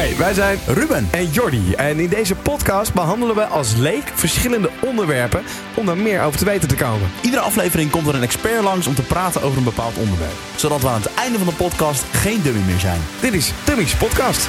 [0.00, 1.08] Hey, wij zijn Ruben.
[1.10, 1.72] en Jordi.
[1.74, 5.42] En in deze podcast behandelen we als leek verschillende onderwerpen
[5.74, 7.10] om daar meer over te weten te komen.
[7.22, 10.32] Iedere aflevering komt er een expert langs om te praten over een bepaald onderwerp.
[10.56, 13.00] Zodat we aan het einde van de podcast geen dummy meer zijn.
[13.20, 14.48] Dit is Dummy's Podcast.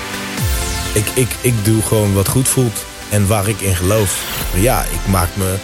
[0.93, 4.43] Ik, ik, ik doe gewoon wat goed voelt en waar ik in geloof.
[4.51, 5.55] Maar ja, ik maak me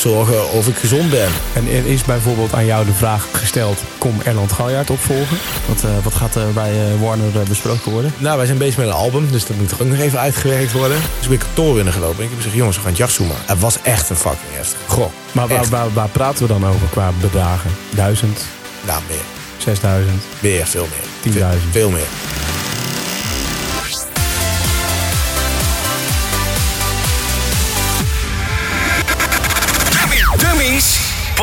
[0.00, 1.28] zorgen of ik gezond ben.
[1.52, 5.38] En er is bijvoorbeeld aan jou de vraag gesteld: kom Erland Galjaard opvolgen?
[5.68, 8.12] Wat, eh, wat gaat er bij eh, Warner eh, besproken worden?
[8.18, 10.72] Nou, wij zijn bezig met een album, dus dat moet er ook nog even uitgewerkt
[10.72, 10.98] worden.
[11.16, 13.14] Dus ik ben kantoor binnen gelopen en ik heb gezegd, jongens, we gaan het jas
[13.14, 13.36] zoomen.
[13.46, 15.12] Het was echt een fucking heftig gok.
[15.32, 17.70] Maar waar, waar, waar praten we dan over qua bedragen?
[17.90, 18.44] 1000,
[18.86, 19.24] Nou, meer.
[19.58, 20.86] 6000, Meer, veel
[21.22, 21.32] meer.
[21.34, 21.38] 10.000.
[21.40, 22.55] Veel, veel meer.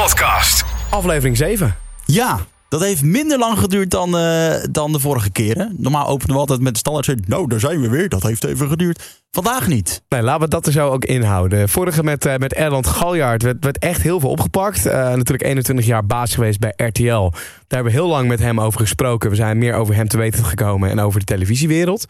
[0.04, 0.64] Podcast.
[0.90, 1.76] Aflevering 7.
[2.06, 2.40] Ja,
[2.70, 5.76] dat heeft minder lang geduurd dan, eh, dan de vorige keren.
[5.78, 7.06] Normaal openen we altijd met de standaard.
[7.06, 8.10] zin, Nou, daar zijn we weer.
[8.10, 9.22] Dat heeft even geduurd.
[9.32, 10.02] Vandaag niet.
[10.10, 11.70] Nee, laten we dat er zo ook inhouden.
[11.70, 14.86] Vorige met, eh, met Erland Galjaard werd, werd echt heel veel opgepakt.
[14.86, 17.30] Eh, natuurlijk 21 jaar baas geweest bij RTL.
[17.32, 17.34] Daar
[17.68, 19.30] hebben we heel lang met hem over gesproken.
[19.30, 22.06] We zijn meer over hem te weten gekomen en over de televisiewereld.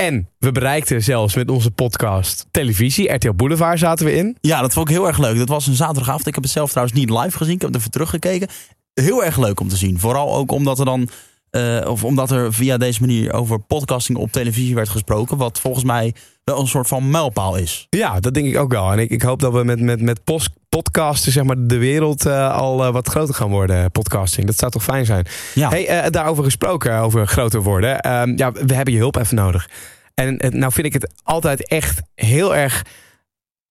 [0.00, 3.12] En we bereikten zelfs met onze podcast televisie.
[3.12, 4.36] RTL Boulevard zaten we in.
[4.40, 5.38] Ja, dat vond ik heel erg leuk.
[5.38, 6.26] Dat was een zaterdagavond.
[6.26, 7.54] Ik heb het zelf trouwens niet live gezien.
[7.54, 8.48] Ik heb het even teruggekeken.
[8.94, 9.98] Heel erg leuk om te zien.
[9.98, 11.08] Vooral ook omdat er dan.
[11.50, 15.36] Eh, of omdat er via deze manier over podcasting op televisie werd gesproken.
[15.36, 17.86] Wat volgens mij wel een soort van mijlpaal is.
[17.90, 18.92] Ja, dat denk ik ook wel.
[18.92, 22.26] En ik, ik hoop dat we met, met, met post, podcasten zeg maar, de wereld
[22.26, 23.90] eh, al eh, wat groter gaan worden.
[23.90, 25.26] Podcasting, dat zou toch fijn zijn.
[25.54, 25.68] Ja.
[25.68, 28.00] Hey, daarover gesproken, over groter worden.
[28.00, 29.68] Ehm, ja, we hebben je hulp even nodig.
[30.14, 32.82] En nou vind ik het altijd echt heel erg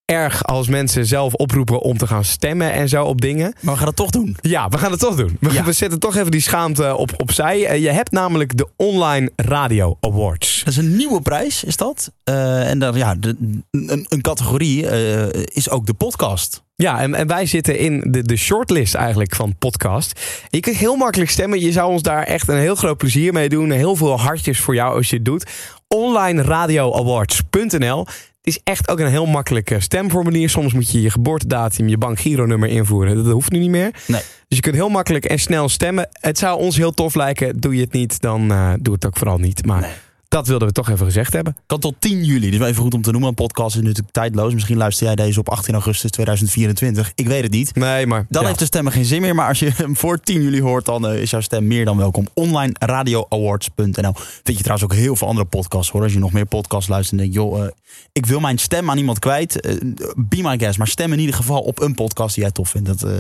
[0.10, 3.54] erg als mensen zelf oproepen om te gaan stemmen en zo op dingen.
[3.60, 4.38] Maar we gaan het toch doen.
[4.42, 5.38] Ja, we gaan het toch doen.
[5.40, 5.64] We, Ja.
[5.64, 7.66] we zetten toch even die schaamte op, opzij.
[7.66, 10.62] Eh, je hebt namelijk de Online Radio Awards.
[10.64, 12.12] Dat is een nieuwe prijs, is dat?
[12.24, 13.36] Eh, en dan, ja, de,
[13.72, 16.64] een, een categorie eh, is ook de podcast.
[16.76, 20.20] Ja, en, en wij zitten in de, de shortlist eigenlijk van podcast.
[20.50, 21.60] Je kunt heel makkelijk stemmen.
[21.60, 23.72] Je zou ons daar echt een heel groot plezier mee doen.
[23.72, 25.46] Heel veel hartjes voor jou als je het doet.
[25.88, 28.06] OnlineRadioAwards.nl
[28.42, 30.50] Het is echt ook een heel makkelijk eh, stemformulier.
[30.50, 33.16] Soms moet je je geboortedatum, je bankgironummer invoeren.
[33.16, 33.92] Dat hoeft nu niet meer.
[34.08, 34.22] Nee.
[34.48, 36.10] Dus je kunt heel makkelijk en snel stemmen.
[36.12, 37.60] Het zou ons heel tof lijken.
[37.60, 39.66] Doe je het niet, dan eh, doe het ook vooral niet.
[39.66, 39.92] Maar Nee.
[40.30, 41.56] Dat wilden we toch even gezegd hebben.
[41.66, 42.50] Kan tot 10 juli.
[42.50, 43.30] Dus wel even goed om te noemen.
[43.30, 44.54] Een podcast is natuurlijk tijdloos.
[44.54, 47.12] Misschien luister jij deze op 18 augustus 2024.
[47.16, 47.76] Ik weet het niet.
[47.76, 48.26] Nee, maar...
[48.30, 48.48] Dan ja.
[48.48, 49.36] heeft de stemmen geen zin meer.
[49.36, 51.98] Maar als je hem voor 10 juli hoort, dan eh, is jouw stem meer dan
[51.98, 52.28] welkom.
[52.34, 54.14] OnlineRadioAwards.nl
[54.44, 56.04] Vind je trouwens ook heel veel andere podcasts hoor.
[56.04, 57.72] Als je nog meer podcasts luistert en denkt, joh, eh,
[58.12, 59.62] ik wil mijn stem aan iemand kwijt.
[59.62, 59.76] eh,
[60.16, 60.78] be my guest.
[60.78, 62.88] Maar stem in ieder geval op een podcast die jij tof vindt.
[62.88, 63.20] Dat, eh,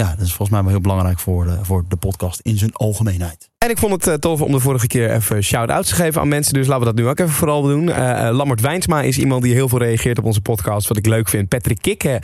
[0.00, 2.72] ja, dat is volgens mij wel heel belangrijk voor de, voor de podcast in zijn
[2.72, 3.48] algemeenheid.
[3.58, 6.28] En ik vond het eh, tof om de vorige keer even shout-outs te geven aan
[6.28, 6.54] mensen.
[6.54, 7.92] Dus laten we dat nu ook even vooral doen.
[7.92, 10.88] Eh, Lammert Wijnsma is iemand die heel veel reageert op onze podcast.
[10.88, 11.48] Wat ik leuk vind.
[11.48, 12.22] Patrick Kikke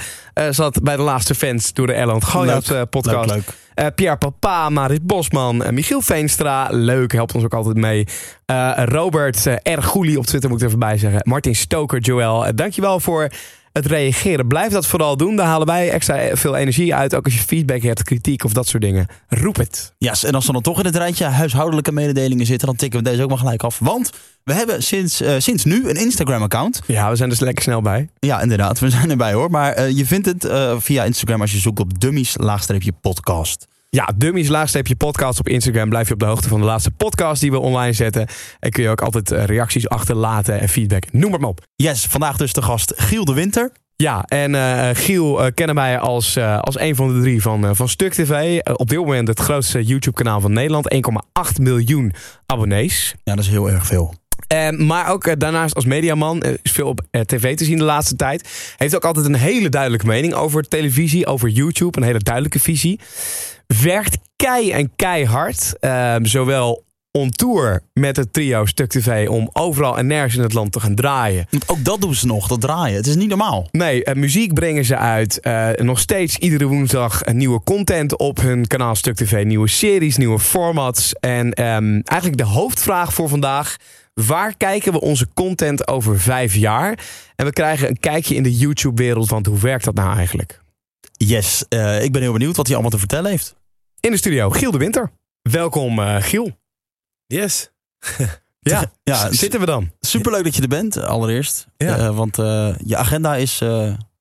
[0.51, 3.31] zat bij de laatste fans door de Erland Leuk, eh, podcast.
[3.31, 3.45] Leuk,
[3.75, 3.95] leuk.
[3.95, 6.69] Pierre Papa, Marit Bosman, Michiel Veenstra.
[6.71, 8.07] Leuk, helpt ons ook altijd mee.
[8.75, 9.83] Robert R.
[9.83, 11.21] Goelie op Twitter moet ik er even bij zeggen.
[11.25, 12.55] Martin Stoker, Joël.
[12.55, 13.29] dankjewel voor
[13.77, 14.47] het reageren.
[14.47, 15.37] Blijf dat vooral doen.
[15.37, 17.15] Daar halen wij extra veel energie uit.
[17.15, 19.07] Ook als je feedback hebt, kritiek of dat soort dingen.
[19.29, 19.95] Roep het.
[19.99, 23.11] Ja, en als er dan toch in het rijtje huishoudelijke mededelingen zitten, dan tikken we
[23.11, 23.79] deze ook maar gelijk af.
[23.79, 24.11] Want
[24.45, 26.81] we hebben sinds, eh, sinds nu een Instagram-account.
[26.87, 28.09] Ja, we zijn dus lekker snel bij.
[28.19, 29.51] Ja, inderdaad, we zijn erbij hoor.
[29.51, 33.67] Maar eh, je vindt het eh, via Instagram als je zoekt op dummies-podcast.
[33.89, 35.89] Ja, Dummies laagstreepje podcast op Instagram.
[35.89, 38.27] Blijf je op de hoogte van de laatste podcast die we online zetten.
[38.61, 41.13] En kun je ook altijd eh, reacties achterlaten en feedback.
[41.13, 41.65] Noem het maar op.
[41.77, 43.71] Yes, vandaag dus de gast Giel de Winter.
[43.97, 47.89] Ja, en eh, Giel eh, kennen wij als, als een van de drie van, van
[47.89, 48.61] Stuk TV.
[48.73, 50.95] Op dit moment het grootste YouTube-kanaal van Nederland.
[50.95, 51.01] 1,8
[51.61, 52.13] miljoen
[52.47, 53.15] abonnees.
[53.25, 54.15] Ja, dat is heel erg veel.
[54.47, 58.75] Eh, maar ook daarnaast als mediaman is veel op tv te zien de laatste tijd.
[58.77, 61.99] Heeft ook altijd een hele duidelijke mening over televisie, over YouTube.
[61.99, 63.01] Een hele duidelijke visie.
[63.67, 65.77] Werkt kei en keihard.
[65.81, 70.53] eh, zowel on tour met het trio Stuk TV om overal en nergens in het
[70.53, 71.47] land te gaan draaien.
[71.67, 72.97] Ook dat doen ze nog, dat draaien.
[72.97, 73.69] Het is niet normaal.
[73.71, 75.41] Nee, eh, muziek brengen ze uit.
[75.41, 79.45] Eh, nog steeds iedere woensdag nieuwe content op hun kanaal Stuk TV.
[79.45, 81.13] Nieuwe series, nieuwe formats.
[81.13, 83.77] En ehm, eigenlijk de hoofdvraag voor vandaag.
[84.15, 86.99] Waar kijken we onze content over vijf jaar?
[87.37, 89.31] En we krijgen een kijkje in de YouTube-wereld.
[89.31, 90.61] Want hoe werkt dat nou eigenlijk?
[91.17, 93.55] Yes, eh, ik ben heel benieuwd wat hij allemaal te vertellen heeft.
[94.01, 95.13] In de studio, Giel de Winter.
[95.43, 96.59] Welkom, eh, Giel.
[97.27, 97.71] Yes.
[98.61, 99.93] Ja, Ja, zitten we dan?
[100.01, 101.67] superleuk dat je er bent, allereerst.
[101.77, 101.99] Ja.
[101.99, 102.37] Eh, want
[102.87, 103.63] je agenda is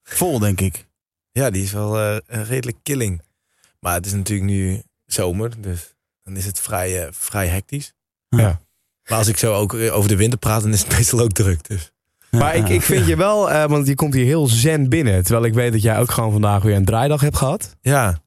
[0.04, 0.88] vol, denk ik.
[1.32, 3.22] Ja, die is wel een redelijk killing.
[3.80, 7.94] Maar het is natuurlijk nu zomer, dus dan is het vrij, vrij hectisch.
[8.30, 8.62] Ja.
[9.10, 11.68] Maar als ik zo ook over de winter praat, dan is het meestal ook druk.
[11.68, 11.92] Dus.
[12.38, 15.24] Maar ik, ik vind je wel, eh, want je komt hier heel zen binnen.
[15.24, 17.76] Terwijl ik weet dat jij ook gewoon vandaag weer een draaidag hebt gehad.
[17.82, 18.18] Ja.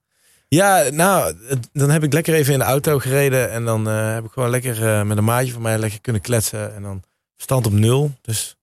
[0.49, 3.51] Ja, nou, het- dan heb ik lekker even in de auto gereden.
[3.51, 6.23] En dan eh, heb ik gewoon lekker eh, met een maatje van mij lekker kunnen
[6.23, 6.75] kletsen.
[6.75, 7.03] En dan
[7.37, 8.13] stand op nul.
[8.21, 8.57] Dus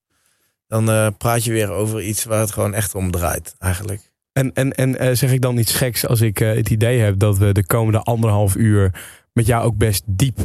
[0.68, 4.10] dan eh, praat je weer over iets waar het gewoon echt om draait, eigenlijk.
[4.32, 7.18] En, en, en eh, zeg ik dan iets geks als ik eh, het idee heb
[7.18, 9.02] dat we de komende anderhalf uur
[9.32, 10.38] met jou ook best diep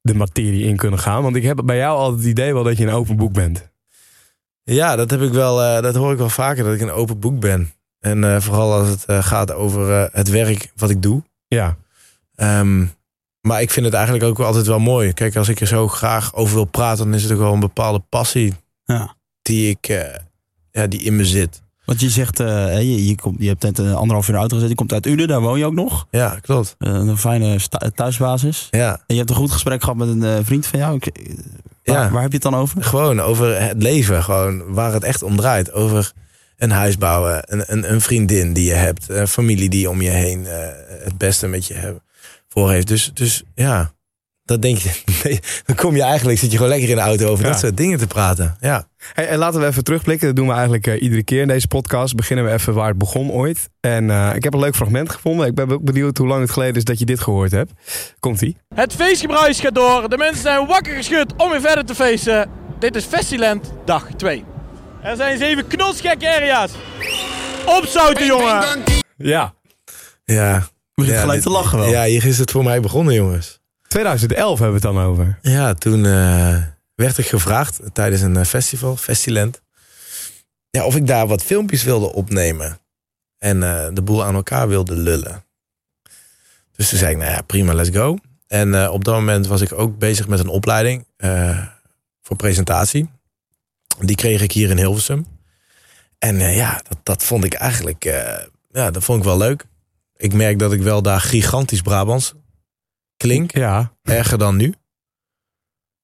[0.00, 1.22] de materie in kunnen gaan?
[1.22, 3.70] Want ik heb bij jou altijd het idee wel dat je een open boek bent.
[4.64, 5.62] Ja, dat heb ik wel.
[5.62, 7.72] eh, dat hoor ik wel vaker dat ik een open boek ben.
[8.00, 11.22] En eh, vooral als het eh, gaat over het werk wat ik doe.
[11.48, 11.76] Ja.
[12.34, 12.86] Ehm,
[13.40, 15.12] maar ik vind het eigenlijk ook altijd wel mooi.
[15.12, 17.60] Kijk, als ik er zo graag over wil praten, dan is het ook wel een
[17.60, 18.54] bepaalde passie
[18.84, 19.14] Ja.
[19.42, 19.86] die ik,
[20.70, 21.62] ja, die in me zit.
[21.92, 24.38] Want je zegt, eh, je, je, komt, je hebt net een anderhalf uur in de
[24.40, 24.68] auto gezet.
[24.70, 26.06] Je komt uit Uden, daar woon je ook nog.
[26.10, 26.74] Ja, klopt.
[26.78, 27.58] Eh, een fijne
[27.94, 28.68] thuisbasis.
[28.70, 30.96] Ja, En je hebt een goed gesprek gehad met een eh, vriend van jou.
[30.96, 31.30] Ik-
[31.84, 32.10] waar, Ja.
[32.10, 32.82] waar heb je het dan over?
[32.84, 35.72] gewoon over het leven, gewoon waar het echt om draait.
[35.72, 36.12] Over
[36.56, 40.10] een huis bouwen, een, een, een vriendin die je hebt, een familie die om je
[40.10, 40.44] heen
[41.04, 42.00] het beste met je
[42.48, 42.88] voor heeft.
[42.88, 43.92] Dus, dus ja,
[44.44, 44.90] dat denk je.
[45.24, 47.50] nee, dan kom je eigenlijk, zit je gewoon lekker in de auto over Ja.
[47.50, 48.56] dat soort dingen te praten.
[48.60, 48.88] Ja.
[49.12, 50.26] Hey, en laten we even terugblikken.
[50.26, 52.14] Dat doen we eigenlijk eh, iedere keer in deze podcast.
[52.14, 53.68] Beginnen we even waar het begon ooit.
[53.80, 55.46] En eh, ik heb een leuk fragment gevonden.
[55.46, 57.72] Ik ben ook benieuwd hoe lang het geleden is dat je dit gehoord hebt.
[58.20, 58.56] Komt-ie.
[58.74, 60.08] Het feestgebruis gaat door.
[60.08, 62.50] De mensen zijn wakker geschud om weer verder te feesten.
[62.78, 64.44] Dit is Festiland dag 2.
[65.02, 66.70] Er zijn zeven knotsgekke area's.
[67.66, 68.64] Opzouten, jongen!
[69.16, 69.54] Ja.
[70.24, 70.54] Ja.
[70.54, 70.62] Je
[70.94, 71.88] begint Ja, gelijk dit- te lachen wel.
[71.88, 73.60] Ja, hier is het voor mij begonnen, jongens.
[73.92, 75.38] 2011 hebben we het dan over.
[75.42, 76.62] Ja, toen eh,
[76.94, 79.62] werd ik gevraagd tijdens een eh, festival, Festiland,
[80.70, 82.78] ja, of ik daar wat filmpjes wilde opnemen.
[83.38, 85.44] En eh, de boel aan elkaar wilde lullen.
[86.72, 88.18] Dus toen zei ik, nou ja, prima, let's go.
[88.46, 91.06] En op dat moment was ik ook bezig met een opleiding
[92.22, 93.10] voor presentatie.
[94.00, 95.26] Die kreeg ik hier in Hilversum.
[96.18, 98.04] En ja, dat, dat vond ik eigenlijk
[98.70, 99.64] ja, dat vond ik wel leuk.
[100.16, 102.34] Ik merk dat ik wel daar gigantisch Brabants
[103.22, 103.56] klink.
[103.56, 103.92] Ja.
[104.02, 104.74] Erger dan nu?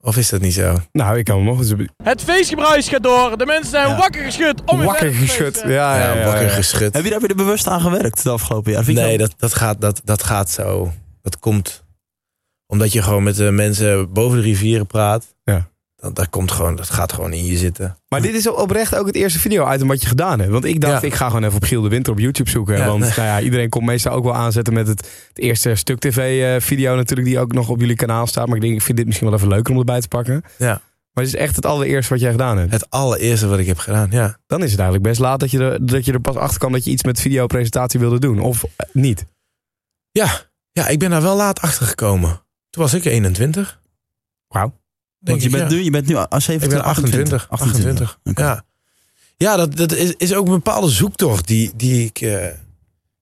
[0.01, 0.77] Of is dat niet zo?
[0.93, 1.75] Nou, ik kan hem nog eens...
[2.03, 3.39] Het feestgebruis gaat door.
[3.39, 3.97] De mensen zijn Ja.
[3.97, 5.63] wakker geschud om Wakker geschud.
[5.67, 6.53] Ja, ja, ja, wakker ja.
[6.53, 6.95] geschud.
[6.95, 8.93] Heb je daar weer bewust aan gewerkt de afgelopen jaar?
[8.93, 10.93] Nee, dat, dat, gaat, dat, dat gaat zo.
[11.23, 11.85] Dat komt
[12.67, 15.37] omdat je gewoon met de mensen boven de rivieren praat.
[15.45, 15.71] Ja.
[16.01, 17.99] Dat, dat, komt gewoon, dat gaat gewoon in je zitten.
[18.09, 20.51] Maar dit is oprecht ook het eerste video-item wat je gedaan hebt.
[20.53, 21.07] Want ik dacht, Ja.
[21.09, 22.77] ik ga gewoon even op Giel de Winter op YouTube zoeken.
[22.77, 23.11] Ja, want nee.
[23.17, 24.99] nou ja, iedereen komt meestal ook wel aanzetten met het,
[25.29, 27.29] het eerste Stuk TV-video natuurlijk...
[27.29, 28.47] die ook nog op jullie kanaal staat.
[28.47, 30.45] Maar ik denk, ik vind dit misschien wel even leuker om erbij te pakken.
[30.59, 30.81] Ja.
[31.13, 32.73] Maar het is echt het allereerste wat jij gedaan hebt.
[32.73, 34.39] Het allereerste wat ik heb gedaan, ja.
[34.47, 36.73] Dan is het eigenlijk best laat dat je er, dat je er pas achter kwam...
[36.73, 38.41] dat je iets met videopresentatie wilde doen.
[38.41, 39.27] Of eh, niet.
[40.11, 40.41] Ja,
[40.73, 42.43] ja ik ben daar wel laat achter gekomen.
[42.71, 43.81] Toen was ik 21.
[44.49, 44.78] Wauw.
[45.19, 47.47] Want je bent, nu, je bent nu aan 17, Ik ben 28.
[47.51, 48.19] 28.
[48.25, 48.43] Oké.
[48.43, 48.65] Ja,
[49.37, 52.21] ja dat, dat is, is ook een bepaalde zoektocht die, die ik.
[52.21, 52.47] eh,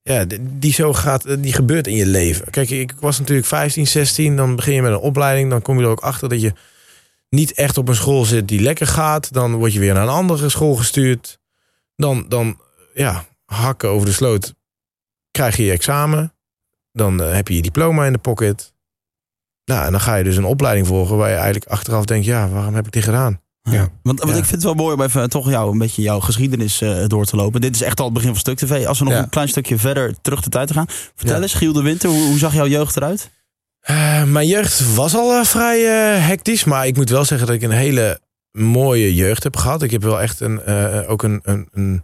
[0.02, 2.50] ja, die, die zo gaat, eh, die gebeurt in je leven.
[2.50, 4.36] Kijk, ik was natuurlijk 15, 16.
[4.36, 5.50] Dan begin je met een opleiding.
[5.50, 6.52] Dan kom je er ook achter dat je
[7.28, 9.32] niet echt op een school zit die lekker gaat.
[9.32, 11.38] Dan word je weer naar een andere school gestuurd.
[11.96, 12.60] Dan, dan
[12.94, 14.54] ja, hakken over de sloot.
[15.30, 16.34] Krijg je je examen.
[16.92, 18.72] Dan eh, heb je je diploma in de pocket.
[19.66, 22.48] Nou, en dan ga je dus een opleiding volgen waar je eigenlijk achteraf denkt: ja,
[22.48, 23.40] waarom heb ik dit gedaan?
[23.62, 23.88] Ja.
[24.02, 24.38] Want, want Ja.
[24.38, 27.24] ik vind het wel mooi om even toch jou, een beetje jouw geschiedenis eh, door
[27.24, 27.60] te lopen.
[27.60, 28.86] Dit is echt al het begin van Stuk TV.
[28.86, 29.18] Als we nog Ja.
[29.22, 30.86] een klein stukje verder terug de tijd te gaan.
[31.14, 31.42] Vertel Ja.
[31.42, 33.30] eens, Giel de Winter, hoe, hoe zag jouw jeugd eruit?
[33.80, 35.78] Eh, mijn jeugd was al eh, vrij
[36.16, 36.64] eh, hectisch.
[36.64, 38.20] Maar ik moet wel zeggen dat ik een hele
[38.52, 39.82] mooie jeugd heb gehad.
[39.82, 42.02] Ik heb wel echt een, eh, ook een, een, een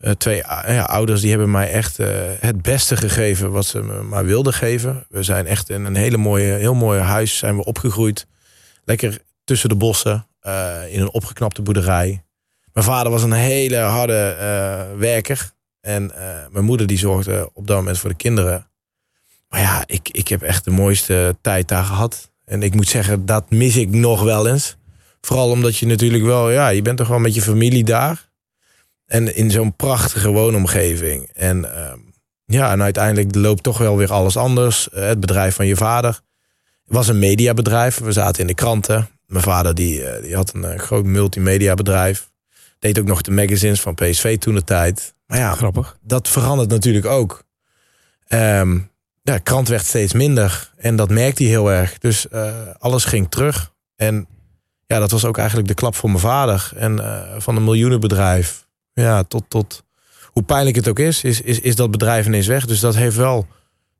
[0.00, 2.08] eh, twee ja, ouders die hebben mij echt eh,
[2.40, 5.06] het beste gegeven wat ze me maar wilden geven.
[5.08, 8.26] We zijn echt in een hele mooie, heel mooi huis zijn we opgegroeid.
[8.84, 12.24] Lekker tussen de bossen, eh, in een opgeknapte boerderij.
[12.72, 15.50] Mijn vader was een hele harde eh, werker.
[15.80, 18.66] En eh, mijn moeder die zorgde op dat moment voor de kinderen.
[19.48, 22.30] Maar ja, ik, ik heb echt de mooiste tijd daar gehad.
[22.44, 24.76] En ik moet zeggen, dat mis ik nog wel eens.
[25.20, 28.29] Vooral omdat je natuurlijk wel, ja, je bent toch wel met je familie daar.
[29.10, 31.30] En in zo'n prachtige woonomgeving.
[31.32, 31.98] En ehm,
[32.44, 34.90] ja, en uiteindelijk loopt toch wel weer alles anders.
[34.90, 36.20] Eh, het bedrijf van je vader
[36.84, 37.98] was een mediabedrijf.
[37.98, 39.08] We zaten in de kranten.
[39.26, 42.30] Mijn vader die, eh, die had een eh, groot multimediabedrijf.
[42.78, 45.14] Deed ook nog de magazines van PSV toen de tijd.
[45.26, 45.98] Maar ja, Grappig.
[46.02, 47.44] dat verandert natuurlijk ook.
[48.26, 48.78] Ehm
[49.22, 50.72] ja, krant werd steeds minder.
[50.76, 51.98] En dat merkte hij heel erg.
[51.98, 52.26] Dus
[52.78, 53.72] alles ging terug.
[53.96, 54.26] En
[54.86, 56.70] ja, dat was ook eigenlijk de klap voor mijn vader.
[56.76, 56.98] En
[57.38, 58.68] van een miljoenenbedrijf.
[59.00, 59.82] Ja, tot, tot
[60.26, 62.66] hoe pijnlijk het ook is, is, is, is dat bedrijf ineens weg.
[62.66, 63.46] Dus dat heeft wel,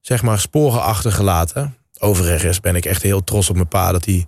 [0.01, 1.77] zeg maar, sporen achtergelaten.
[1.99, 4.27] Overigens ben ik echt heel trots op mijn pa dat hij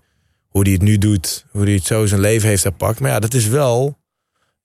[0.49, 3.00] hoe hij het nu doet, hoe hij het zo zijn leven heeft gepakt.
[3.00, 3.99] Maar ja, dat is wel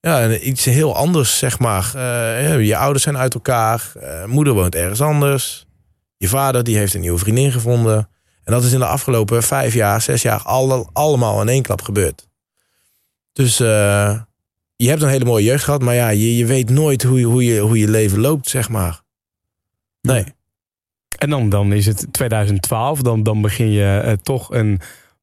[0.00, 1.94] ja, iets heel anders, zeg maar.
[1.94, 5.66] Eh, je ouders zijn uit elkaar, eh, moeder woont ergens anders.
[6.16, 8.08] Je vader die heeft een nieuwe vriendin gevonden.
[8.44, 11.82] En dat is in de afgelopen vijf jaar, zes jaar alle, allemaal in één klap
[11.82, 12.28] gebeurd.
[13.32, 14.20] Dus eh,
[14.84, 17.24] je hebt een hele mooie jeugd gehad, maar ja, je, je weet nooit hoe, je-
[17.26, 19.00] hoe, je, hoe je leven loopt, zeg maar.
[20.00, 20.24] Nee.
[21.18, 24.80] En dan, dan is het 2012, dan, dan begin je eh, toch een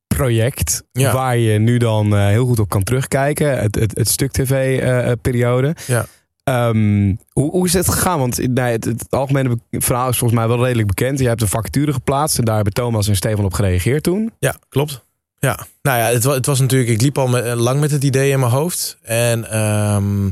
[0.08, 1.14] project Ja.
[1.14, 3.60] waar je nu dan eh, heel goed op kan terugkijken.
[3.60, 5.76] Het, het, het stuk tv-periode.
[5.88, 6.06] Ja.
[6.44, 8.20] Ehm, hoe, hoe is het gegaan?
[8.20, 11.20] Want nee, het, het algemene verhaal is volgens mij wel redelijk bekend.
[11.20, 14.32] Je hebt een vacature geplaatst en daar hebben Thomas en Stefan op gereageerd toen.
[14.40, 15.06] Ja, klopt.
[15.46, 18.04] Ja, nou ja, het was, het was natuurlijk, ik liep al met, lang met het
[18.04, 18.98] idee in mijn hoofd.
[19.02, 20.30] En ehm,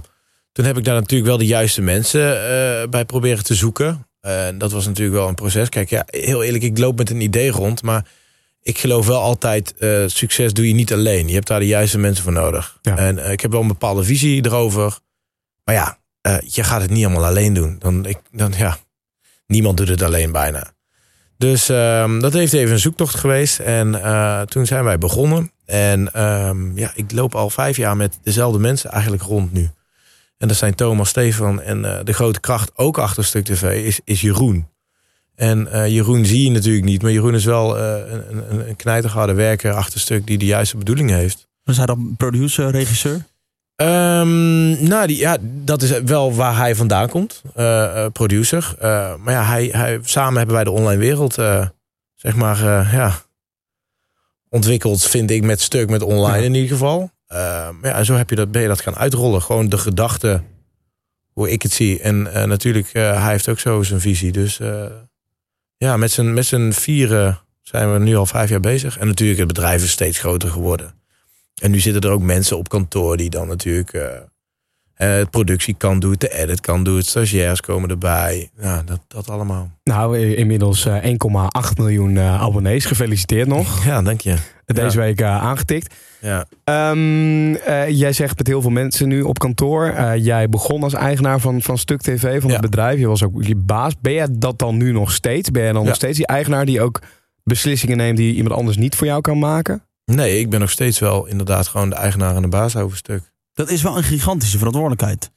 [0.52, 4.08] toen heb ik daar natuurlijk wel de juiste mensen eh, bij proberen te zoeken.
[4.22, 5.70] En dat was natuurlijk wel een proces.
[5.70, 8.06] Kijk, ja, heel eerlijk, ik loop met een idee rond, maar
[8.62, 11.28] ik geloof wel altijd, eh, succes doe je niet alleen.
[11.28, 12.78] Je hebt daar de juiste mensen voor nodig.
[12.82, 12.98] Ja.
[12.98, 15.00] En eh, ik heb wel een bepaalde visie erover.
[15.64, 17.76] Maar ja, eh, je gaat het niet allemaal alleen doen.
[17.80, 18.78] Dan, ik, dan, ja,
[19.48, 20.73] niemand doet het alleen bijna.
[21.44, 23.60] Dus ehm, dat heeft even een zoektocht geweest.
[23.60, 25.52] En eh, toen zijn wij begonnen.
[25.66, 29.70] En ehm, ja, ik loop al vijf jaar met dezelfde mensen eigenlijk rond nu.
[30.38, 34.00] En dat zijn Thomas, Stefan en eh, de grote kracht ook achter Stuk TV is,
[34.04, 34.68] is Jeroen.
[35.36, 37.02] En eh, Jeroen zie je natuurlijk niet.
[37.02, 41.10] Maar Jeroen is wel een, een, een knijterharde werker achter Stuk die de juiste bedoeling
[41.10, 41.48] heeft.
[41.64, 43.26] Was hij dan producer, regisseur?
[43.76, 47.42] Ehm, nou, die, ja, dat is wel waar hij vandaan komt.
[47.56, 48.76] eh, eh, producer.
[48.80, 51.34] Eh, maar ja, hij, hij, samen hebben wij de online wereld,
[52.16, 52.58] zeg maar,
[52.96, 53.14] ja,
[54.50, 56.44] ontwikkeld, vind ik, met stuk met online Ja.
[56.44, 57.12] in ieder geval.
[57.28, 57.38] Eh,
[57.70, 59.42] maar ja, en zo heb je dat, ben je dat gaan uitrollen.
[59.42, 60.42] Gewoon de gedachte,
[61.34, 62.00] hoe ik het zie.
[62.00, 64.32] En natuurlijk, hij heeft ook zo zijn visie.
[64.32, 64.60] Dus
[65.78, 68.98] ja, met z'n met z'n vieren zijn we nu al vijf jaar bezig.
[68.98, 70.94] En natuurlijk, het bedrijf is steeds groter geworden.
[71.64, 74.04] En nu zitten er ook mensen op kantoor die dan natuurlijk eh,
[74.94, 78.50] eh, het productiekant doen, de edit kan doen, stagiairs komen erbij.
[78.62, 79.72] Ja, dat, dat allemaal.
[79.84, 81.10] Nou, inmiddels eh, 1,8
[81.78, 82.86] miljoen eh, abonnees.
[82.86, 83.86] Gefeliciteerd nog.
[83.86, 84.36] Ja, dank je.
[84.66, 85.94] Deze week aangetikt.
[86.22, 89.94] Ja, Ehm, eh, jij zegt met heel veel mensen nu op kantoor.
[90.18, 92.56] jij begon als eigenaar van, van Stuk TV, van Ja.
[92.56, 93.00] het bedrijf.
[93.00, 93.94] Je was ook je baas.
[94.02, 95.52] Ben jij dat dan nu nog steeds?
[95.52, 95.88] Ben jij dan Ja.
[95.88, 97.02] nog steeds die eigenaar die ook
[97.44, 99.84] beslissingen neemt die iemand anders niet voor jou kan maken?
[100.06, 103.32] Nee, ik ben nog steeds wel inderdaad gewoon de eigenaar en de baas over stuk.
[103.54, 105.32] Dat is wel een gigantische verantwoordelijkheid.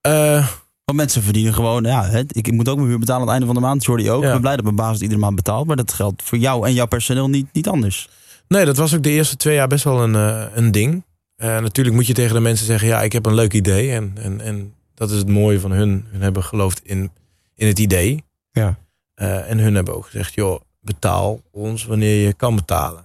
[0.00, 0.48] Eh,
[0.84, 3.54] Want mensen verdienen gewoon, ja, ik moet ook mijn huur betalen aan het einde van
[3.62, 3.84] de maand.
[3.84, 4.20] Jordi ook.
[4.22, 4.26] Ja.
[4.26, 5.66] Ik ben blij dat mijn baas het iedere maand betaalt.
[5.66, 8.08] Maar dat geldt voor jou en jouw personeel niet, niet anders.
[8.48, 11.04] nee, dat was ook de eerste twee jaar best wel een, eh, een ding.
[11.36, 13.92] Eh, natuurlijk moet je tegen de mensen zeggen, ja, ik heb een leuk idee.
[13.92, 16.06] En, en, en dat is het mooie van hun.
[16.10, 17.10] Hun hebben geloofd in,
[17.54, 18.24] in het idee.
[18.50, 18.78] Ja.
[19.14, 23.04] En hun hebben ook gezegd, joh, betaal ons wanneer je kan betalen.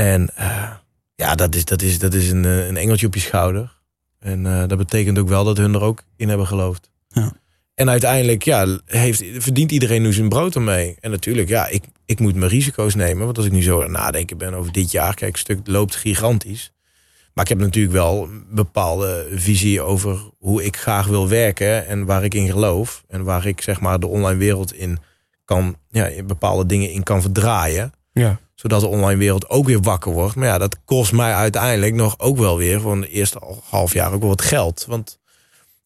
[0.00, 0.70] En eh,
[1.14, 3.78] ja, dat is, dat is, dat is een, eh, een engeltje op je schouder.
[4.18, 6.90] En eh, dat betekent ook wel dat hun er ook in hebben geloofd.
[7.08, 7.32] Ja.
[7.74, 10.96] En uiteindelijk ja, heeft, verdient iedereen nu zijn brood ermee.
[11.00, 13.24] En natuurlijk, ja, ik, ik moet mijn risico's nemen.
[13.24, 15.14] Want als ik nu zo aan het nadenken ben over dit jaar...
[15.14, 16.72] Kijk, het stuk loopt gigantisch.
[17.34, 21.86] Maar ik heb natuurlijk wel een bepaalde visie over hoe ik graag wil werken...
[21.86, 23.04] en waar ik in geloof.
[23.08, 24.98] En waar ik zeg maar de online wereld in
[25.44, 25.76] kan...
[25.90, 28.40] Ja, bepaalde dingen in kan verdraaien Ja.
[28.60, 30.34] Zodat de online wereld ook weer wakker wordt.
[30.34, 32.80] Maar ja, dat kost mij uiteindelijk nog ook wel weer...
[32.80, 34.84] voor de eerste half jaar ook wel wat geld.
[34.88, 35.18] Want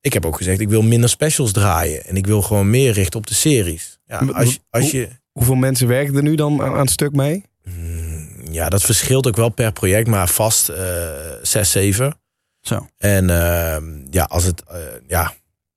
[0.01, 2.05] ik heb ook gezegd, ik wil minder specials draaien.
[2.05, 3.99] En ik wil gewoon meer richten op de series.
[4.07, 5.09] Ja, als, je- als je...
[5.33, 7.45] Hoeveel mensen werken er nu dan aan aan het stuk mee?
[7.65, 11.09] Mm, Ja, dat verschilt ook wel per project, maar vast eh
[11.43, 12.19] zes, zeven.
[12.61, 12.87] Zo.
[12.99, 14.63] En ehm, ja, als het...
[14.69, 14.77] eh,
[15.09, 15.35] ja,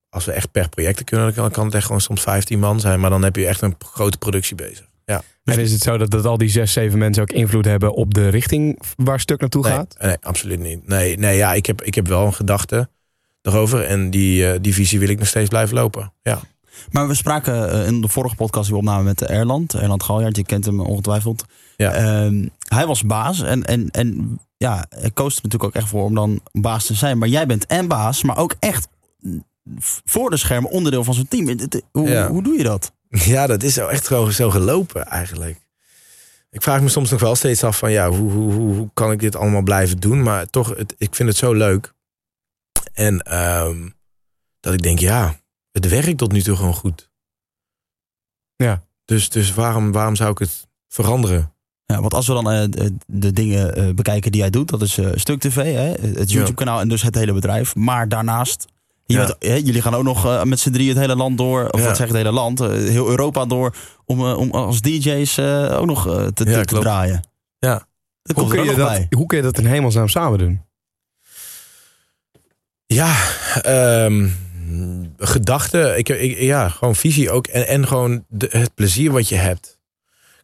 [0.10, 2.80] als we echt per project kunnen, dan kan, kan het echt gewoon soms 15 man
[2.80, 3.00] zijn.
[3.00, 4.86] Maar dan heb je echt een grote productie bezig.
[5.12, 5.22] Ja.
[5.44, 8.14] En is het zo dat, dat al die zes, zeven mensen ook invloed hebben op
[8.14, 9.96] de richting waar stuk naartoe Nee, gaat?
[10.02, 10.88] nee, absoluut niet.
[10.88, 12.90] Nee, nee ja, ik, heb, ik heb wel een gedachte
[13.42, 13.84] erover.
[13.84, 16.14] En die, eh, die visie wil ik nog steeds blijven lopen.
[16.22, 16.40] Ja,
[16.92, 19.74] Maar we spraken eh, in de vorige podcast die we opnamen met Erland.
[19.74, 21.46] Erland Galjaard, je kent hem ongetwijfeld.
[21.78, 21.92] Ja.
[21.94, 26.04] Ehm, hij was baas en, en, en ja, hij koos er natuurlijk ook echt voor
[26.04, 27.18] om dan baas te zijn.
[27.18, 28.88] Maar jij bent en baas, maar ook echt
[30.06, 31.58] voor de schermen onderdeel van zo'n team.
[31.92, 32.30] Hoe, Ja.
[32.30, 32.92] hoe doe je dat?
[33.10, 35.66] Ja dat is zo echt gewoon zo gelopen eigenlijk.
[36.50, 39.12] Ik vraag me soms nog wel steeds af van ja, hoe, hoe, hoe, hoe kan
[39.12, 40.24] ik dit allemaal blijven doen?
[40.24, 41.94] Maar toch, het, ik vind het zo leuk.
[42.94, 43.90] En ehm,
[44.60, 45.40] dat ik denk, ja,
[45.72, 47.10] het werkt tot nu toe gewoon goed.
[48.56, 48.84] Ja.
[49.06, 51.54] Dus, dus waarom, waarom zou ik het veranderen?
[51.86, 54.98] Ja, want als we dan eh, de, dingen eh, bekijken die jij doet, dat is
[54.98, 57.76] eh, Stuk TV, hè, het YouTube-kanaal en dus het hele bedrijf.
[57.76, 58.66] Maar daarnaast,
[59.08, 59.56] je Ja.
[59.58, 61.86] jullie gaan ook nog eh, met z'n drie het hele land door, of Ja.
[61.86, 65.40] wat zeg ik, het hele land, eh, heel Europa door, om, eh, om als DJ's
[65.72, 66.84] ook nog te, te- Ja, te klopt.
[66.84, 67.28] draaien.
[67.60, 67.88] Ja.
[68.24, 69.08] Dat Hoe kun, je dat, bij.
[69.10, 70.62] hoe kun je dat in hemelsnaam samen doen?
[72.86, 73.16] Ja,
[73.62, 74.30] ehm,
[75.18, 75.98] gedachten.
[75.98, 77.48] Ik, ik, ja, gewoon visie ook.
[77.48, 79.80] En, en gewoon de, het plezier wat je hebt.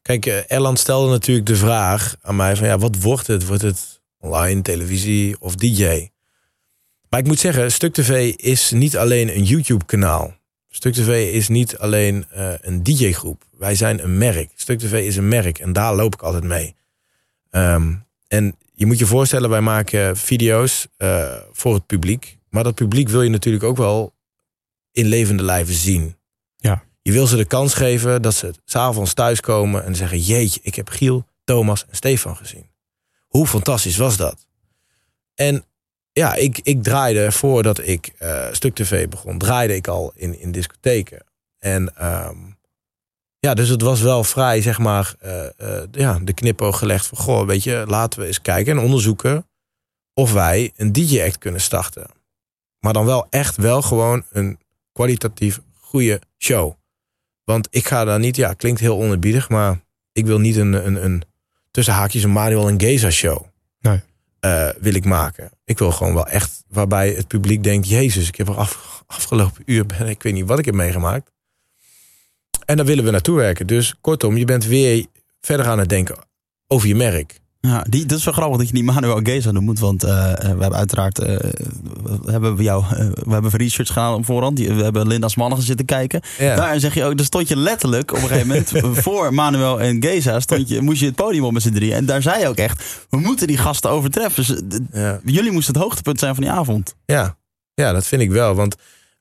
[0.02, 3.46] Kijk, Erland stelde natuurlijk de vraag aan mij van ja, wat wordt het?
[3.46, 6.08] Wordt het online, televisie of DJ?
[7.14, 10.34] Maar ik moet zeggen, Stuk TV is niet alleen een YouTube kanaal.
[10.70, 13.44] Stuk TV is niet alleen eh, een DJ groep.
[13.58, 14.52] Wij zijn een merk.
[14.56, 16.76] Stuk TV is een merk en daar loop ik altijd mee.
[17.50, 17.94] Ehm,
[18.28, 22.38] en je moet je voorstellen, wij maken video's eh, voor het publiek.
[22.50, 24.14] Maar dat publiek wil je natuurlijk ook wel
[24.92, 26.16] in levende lijven zien.
[26.58, 26.84] Ja.
[27.02, 30.20] Je wil ze de kans geven dat ze s'avonds thuiskomen en zeggen...
[30.20, 32.70] jeetje, ik heb Giel, Thomas en Stefan gezien.
[33.28, 34.48] Hoe fantastisch was dat?
[35.36, 35.66] En
[36.14, 39.38] ja, ik, ik draaide voordat ik eh, Stuk TV begon...
[39.38, 41.24] draaide ik al in, in discotheken.
[41.60, 42.38] En ehm,
[43.40, 47.18] ja, dus het was wel vrij, zeg maar, eh, eh, ja, de knipoog gelegd van...
[47.18, 49.48] goh, weet je, laten we eens kijken en onderzoeken...
[50.14, 52.08] of wij een DJ-act kunnen starten.
[52.80, 54.60] Maar dan wel echt wel gewoon een
[54.92, 56.74] kwalitatief goede show.
[57.44, 59.80] Want ik ga daar niet, ja, klinkt heel onerbiedig, maar
[60.12, 61.24] ik wil niet een, een, een
[61.72, 63.46] tussen haakjes een Manuel en Geza show.
[64.44, 65.52] Eh, wil ik maken.
[65.66, 69.64] Ik wil gewoon wel echt waarbij het publiek denkt: Jezus, ik heb er af, afgelopen
[69.66, 71.32] uur, ben, ik weet niet wat ik heb meegemaakt.
[72.66, 73.68] En daar willen we naartoe werken.
[73.68, 75.06] Dus kortom, je bent weer
[75.42, 76.18] verder aan het denken
[76.68, 77.40] over je merk.
[77.68, 79.80] Ja, die, dat is wel grappig dat je die Manuel Geza noemt.
[79.80, 81.38] Want eh, eh, we hebben uiteraard eh,
[82.24, 82.84] we hebben we jou,
[83.24, 84.56] we hebben research gedaan op voorhand.
[84.58, 86.22] Die- We hebben Linda's mannen zitten kijken.
[86.38, 86.56] Ja.
[86.56, 88.72] Daar zeg je ook, daar stond je letterlijk op een gegeven moment
[89.04, 91.94] voor Manuel en Geza stond je, moest je het podium op met z'n drie.
[91.94, 94.44] En daar zei je ook echt, we moeten die gasten overtreffen.
[94.44, 95.20] Ze- d- Ja.
[95.26, 96.96] Jullie moesten het hoogtepunt zijn van die avond.
[97.06, 97.38] Ja,
[97.74, 98.54] ja dat vind ik wel.
[98.56, 98.76] Want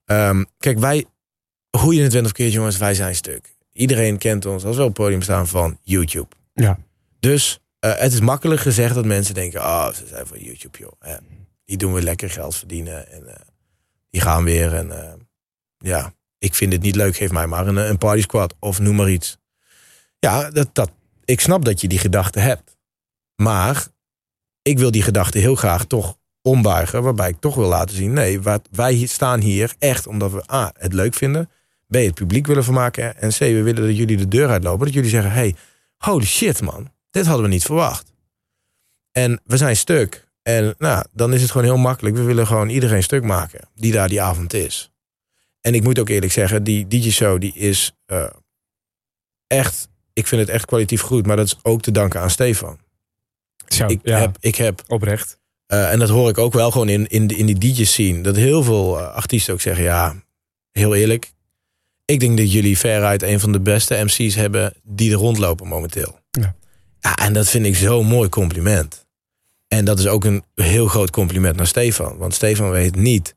[0.05, 1.05] ehm, kijk, wij,
[1.79, 3.55] hoe je het went of keert, jongens, wij zijn stuk.
[3.73, 6.29] Iedereen kent ons als we op het podium staan van YouTube.
[6.55, 6.79] Ja.
[7.21, 11.17] Dus eh, het is makkelijk gezegd dat mensen denken: oh, ze zijn van YouTube, joh.
[11.65, 13.11] Die doen we lekker geld verdienen.
[13.11, 13.41] En eh,
[14.11, 14.75] die gaan weer.
[14.75, 15.13] En eh,
[15.79, 18.97] ja, ik vind het niet leuk, geef mij maar een, een party squad of noem
[18.97, 19.39] maar iets.
[20.19, 20.91] Ja, dat, dat,
[21.25, 22.77] ik snap dat je die gedachte hebt.
[23.35, 23.87] Maar
[24.63, 27.03] ik wil die gedachte heel graag toch ombuigen.
[27.03, 30.73] Waarbij ik toch wil laten zien: nee, wat, wij staan hier echt omdat we A,
[30.79, 31.51] het leuk vinden.
[31.89, 33.17] B, het publiek willen vermaken.
[33.17, 34.85] En C, we willen dat jullie de deur uitlopen.
[34.85, 35.55] Dat jullie zeggen: hey,
[35.97, 36.92] holy shit, man.
[37.13, 38.13] Dit hadden we niet verwacht.
[39.13, 40.29] En we zijn stuk.
[40.43, 42.17] En nou, dan is het gewoon heel makkelijk.
[42.17, 44.91] We willen gewoon iedereen stuk maken die daar die avond is.
[45.61, 48.27] En ik moet ook eerlijk zeggen, die DJ-show die is eh,
[49.47, 49.89] echt...
[50.13, 52.79] Ik vind het echt kwalitatief goed, maar dat is ook te danken aan Stefan.
[53.69, 55.39] Zo, Ik ja, heb, ik heb oprecht.
[55.67, 58.21] eh, en dat hoor ik ook wel gewoon in, in, in die DJ-scene.
[58.21, 60.15] Dat heel veel eh, artiesten ook zeggen, ja,
[60.73, 61.33] heel eerlijk.
[62.05, 66.21] Ik denk dat jullie veruit een van de beste MC's hebben die er rondlopen momenteel.
[67.03, 67.15] Ja.
[67.15, 69.07] En dat vind ik zo'n mooi compliment.
[69.69, 72.17] En dat is ook een heel groot compliment naar Stefan.
[72.17, 73.35] Want Stefan weet niet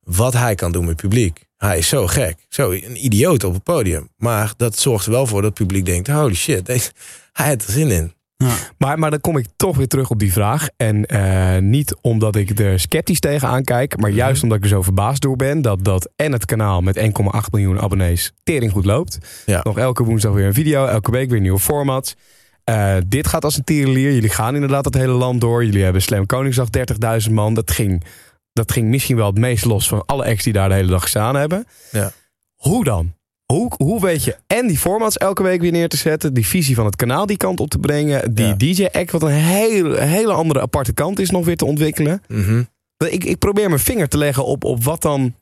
[0.00, 1.44] wat hij kan doen met het publiek.
[1.56, 2.46] Hij is zo gek.
[2.48, 4.08] Zo een idioot op het podium.
[4.16, 6.08] Maar dat zorgt er wel voor dat het publiek denkt...
[6.08, 6.90] holy shit, deze,
[7.32, 8.12] hij heeft er zin in.
[8.78, 10.68] Maar, maar dan kom ik toch weer terug op die vraag.
[10.76, 14.82] En eh, niet omdat ik er sceptisch tegenaan kijk, maar juist omdat ik er zo
[14.82, 17.04] verbaasd door ben dat, dat en het kanaal met 1,8
[17.50, 19.18] miljoen abonnees tering goed loopt.
[19.46, 19.60] Ja.
[19.62, 22.14] Nog elke woensdag weer een video, elke week weer nieuwe formats.
[22.70, 24.12] Eh, dit gaat als een tierenlier.
[24.12, 25.64] Jullie gaan inderdaad het hele land door.
[25.64, 26.68] Jullie hebben Slam Koningsdag
[27.26, 27.54] 30.000 man.
[27.54, 28.04] Dat ging,
[28.52, 31.02] dat ging misschien wel het meest los van alle acts die daar de hele dag
[31.02, 31.66] gestaan hebben.
[31.90, 32.12] Ja.
[32.54, 33.14] Hoe dan?
[33.46, 36.74] Hoe, hoe weet je en die formats elke week weer neer te zetten, die visie
[36.74, 38.54] van het kanaal die kant op te brengen, die Ja.
[38.54, 42.22] DJ-act wat een hele, hele andere aparte kant is nog weer te ontwikkelen.
[42.28, 42.62] Mhm.
[43.08, 45.34] Ik, ik probeer mijn vinger te leggen op, op wat dan...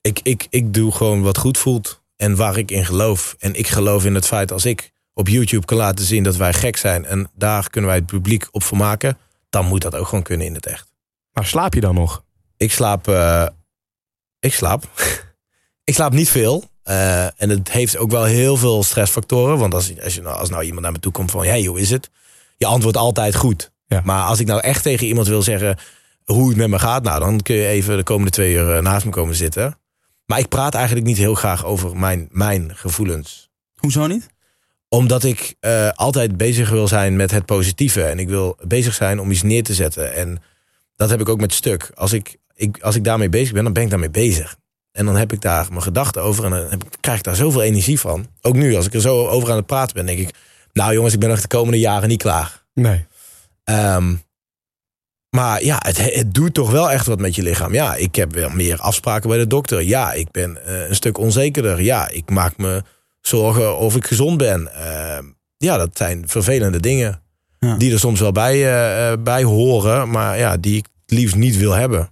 [0.00, 3.36] ik, ik, ik doe gewoon wat goed voelt en waar ik in geloof.
[3.38, 6.52] En ik geloof in het feit als ik op YouTube kan laten zien dat wij
[6.52, 9.18] gek zijn en daar kunnen wij het publiek op vermaken,
[9.50, 10.92] dan moet dat ook gewoon kunnen in het echt.
[11.32, 12.24] Maar slaap je dan nog?
[12.56, 13.46] Ik slaap, eh,
[14.38, 14.88] ik slaap.
[15.90, 16.64] ik slaap niet veel.
[16.82, 19.58] Eh, en het heeft ook wel heel veel stressfactoren.
[19.58, 21.80] Want als, als, je, nou- als nou iemand naar me toe komt van, hey, hoe
[21.80, 22.10] is het?
[22.56, 23.70] Je antwoordt altijd goed.
[23.86, 24.02] Ja.
[24.04, 25.78] Maar als ik nou echt tegen iemand wil zeggen
[26.24, 28.82] hoe het met me gaat, nou dan kun je even de komende twee uur eh,
[28.82, 29.78] naast me komen zitten.
[30.24, 34.28] Maar ik praat eigenlijk niet heel graag over mijn, mijn gevoelens Hoezo niet?
[34.88, 38.02] Omdat ik eh, altijd bezig wil zijn met het positieve.
[38.02, 40.14] En ik wil bezig zijn om iets neer te zetten.
[40.14, 40.42] En
[40.96, 41.90] dat heb ik ook met stuk.
[41.94, 44.56] Als ik, ik, als ik daarmee bezig ben, dan ben ik daarmee bezig.
[44.92, 46.44] En dan heb ik daar mijn gedachten over.
[46.44, 48.26] En dan krijg ik daar zoveel energie van.
[48.40, 50.34] Ook nu, als ik er zo over aan het praten ben, denk ik...
[50.72, 52.64] Nou jongens, ik ben nog de komende jaren niet klaar.
[52.74, 53.06] Nee.
[53.64, 54.14] Ehm,
[55.30, 57.72] maar ja, het, het doet toch wel echt wat met je lichaam.
[57.72, 59.82] Ja, ik heb wel meer afspraken bij de dokter.
[59.82, 61.82] Ja, ik ben eh, een stuk onzekerder.
[61.82, 62.82] Ja, ik maak me
[63.28, 64.74] zorgen of ik gezond ben.
[64.74, 65.24] Ehm,
[65.56, 67.22] ja, dat zijn vervelende dingen.
[67.58, 67.76] Ja.
[67.76, 71.36] Die er soms wel bij, eh, eh, bij horen, maar ja, die ik het liefst
[71.36, 72.08] niet wil hebben.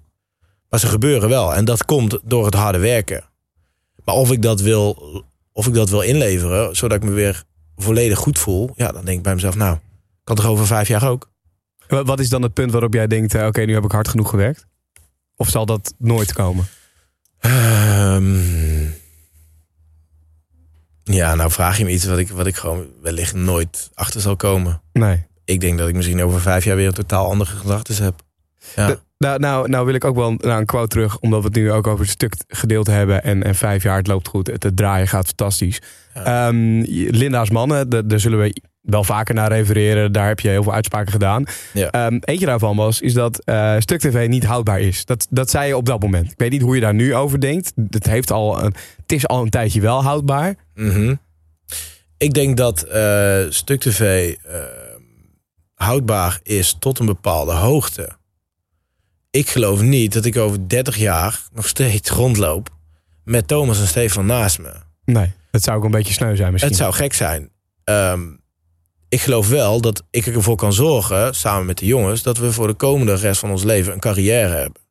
[0.68, 1.55] Maar ze gebeuren wel.
[1.55, 3.24] En dat komt door het harde werken.
[4.05, 7.42] Maar of ik dat wil, of ik dat wil inleveren, zodat ik me weer
[7.76, 9.79] volledig goed voel, ja, dan denk ik bij mezelf, nou,
[10.24, 11.31] kan toch over vijf jaar ook?
[11.88, 14.09] Wa- Wat is dan het punt waarop jij denkt, eh, oké, nu heb ik hard
[14.09, 14.66] genoeg gewerkt?
[15.37, 16.66] Of zal dat nooit komen?
[17.38, 18.76] Ehm,
[21.14, 24.37] ja, nou vraag je me iets wat ik, wat ik gewoon wellicht nooit achter zal
[24.37, 24.81] komen.
[24.92, 25.27] Nee.
[25.45, 28.14] Ik denk dat ik misschien over vijf jaar weer een totaal andere gedachten heb.
[28.77, 28.87] Ja.
[28.87, 31.57] De- Nou, nou, nou wil ik ook wel naar een quote terug, omdat we het
[31.57, 33.23] nu ook over het stuk gedeeld hebben.
[33.23, 35.81] En, en vijf jaar, het loopt goed, het, het draaien gaat fantastisch.
[36.24, 36.48] Ja.
[36.48, 36.81] Ehm,
[37.16, 40.12] Linda's mannen, da- daar zullen we wel vaker naar refereren.
[40.12, 41.44] Daar heb je heel veel uitspraken gedaan.
[41.72, 41.90] Ja.
[41.90, 45.05] Ehm, eentje daarvan was, is dat eh, Stuk TV niet houdbaar is.
[45.05, 46.31] Dat, dat zei je op dat moment.
[46.33, 47.72] Ik weet niet hoe je daar nu over denkt.
[47.90, 50.55] Het, heeft al een, het is al een tijdje wel houdbaar.
[50.74, 51.14] Mhm.
[52.18, 54.59] Ik denk dat eh Stuk TV eh,
[55.74, 58.11] houdbaar is tot een bepaalde hoogte.
[59.31, 62.68] Ik geloof niet dat ik over 30 jaar nog steeds rondloop
[63.24, 64.72] met Thomas en Stefan naast me.
[65.05, 65.33] Nee.
[65.57, 66.71] Dat zou ook een beetje sneu zijn misschien.
[66.71, 67.51] Het zou gek zijn.
[67.85, 68.23] Ehm,
[69.09, 72.66] ik geloof wel dat ik ervoor kan zorgen, samen met de jongens, dat we voor
[72.66, 74.83] de komende rest van ons leven een carrière hebben.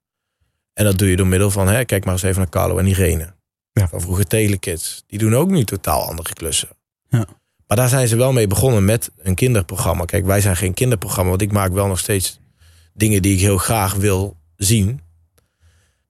[0.73, 2.85] En dat doe je door middel van, hè, kijk maar eens even naar Carlo en
[2.85, 3.33] Irene.
[3.71, 3.87] Ja.
[3.87, 5.03] Van vroeger Telekids.
[5.07, 6.69] Die doen ook nu totaal andere klussen.
[7.07, 7.25] Ja.
[7.67, 10.05] Maar daar zijn ze wel mee begonnen met een kinderprogramma.
[10.05, 12.39] Kijk, wij zijn geen kinderprogramma, want ik maak wel nog steeds
[12.93, 15.01] dingen die ik heel graag wil zien.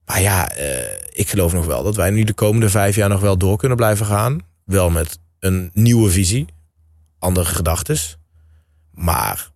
[0.06, 3.22] Maar ja, eh, ik geloof nog wel dat wij nu de komende vijf jaar nog
[3.22, 4.39] wel door kunnen blijven gaan.
[4.65, 6.46] Wel met een nieuwe visie,
[7.20, 8.18] andere gedachtes.
[8.91, 9.50] Maar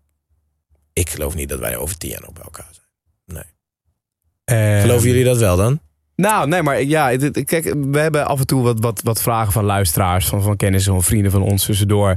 [0.93, 3.45] ik geloof niet dat wij over tien jaar nog bij elkaar zijn.
[4.43, 5.79] Ehm, Geloven jullie dat wel dan?
[6.15, 9.51] Nou, nee, maar ja, dit- kijk, we hebben af en toe wat, wat, wat vragen
[9.51, 12.15] van luisteraars, van, van kennissen, van vrienden van ons tussendoor.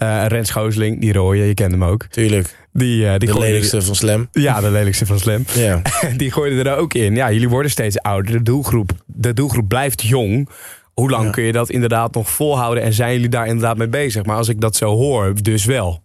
[0.00, 2.06] Eh Rens Goosling, die rode, je kent hem ook.
[2.06, 2.56] Tuurlijk.
[2.72, 4.28] Die, eh, die De lelijkste van Slam.
[4.32, 5.44] Ja, de lelijkste van Slam.
[5.54, 5.82] Ja.
[6.16, 7.14] Die gooide er ook in.
[7.14, 8.32] Ja, jullie worden steeds ouder.
[8.32, 10.48] De doelgroep, de doelgroep blijft jong.
[10.94, 11.30] Hoe lang Ja.
[11.30, 12.82] kun je dat inderdaad nog volhouden?
[12.82, 14.24] En zijn jullie daar inderdaad mee bezig?
[14.24, 16.02] Maar als ik dat zo hoor, dus wel.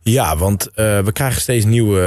[0.00, 2.00] Ja, want eh, we krijgen steeds nieuwe.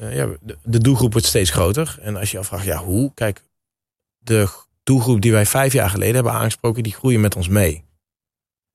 [0.00, 0.28] eh, ja,
[0.62, 1.98] de, doelgroep wordt steeds groter.
[2.02, 3.12] En als je afvraagt, ja, hoe?
[3.14, 3.40] Kijk,
[4.18, 4.48] de
[4.84, 7.84] doelgroep die wij vijf jaar geleden hebben aangesproken, die groeien met ons mee.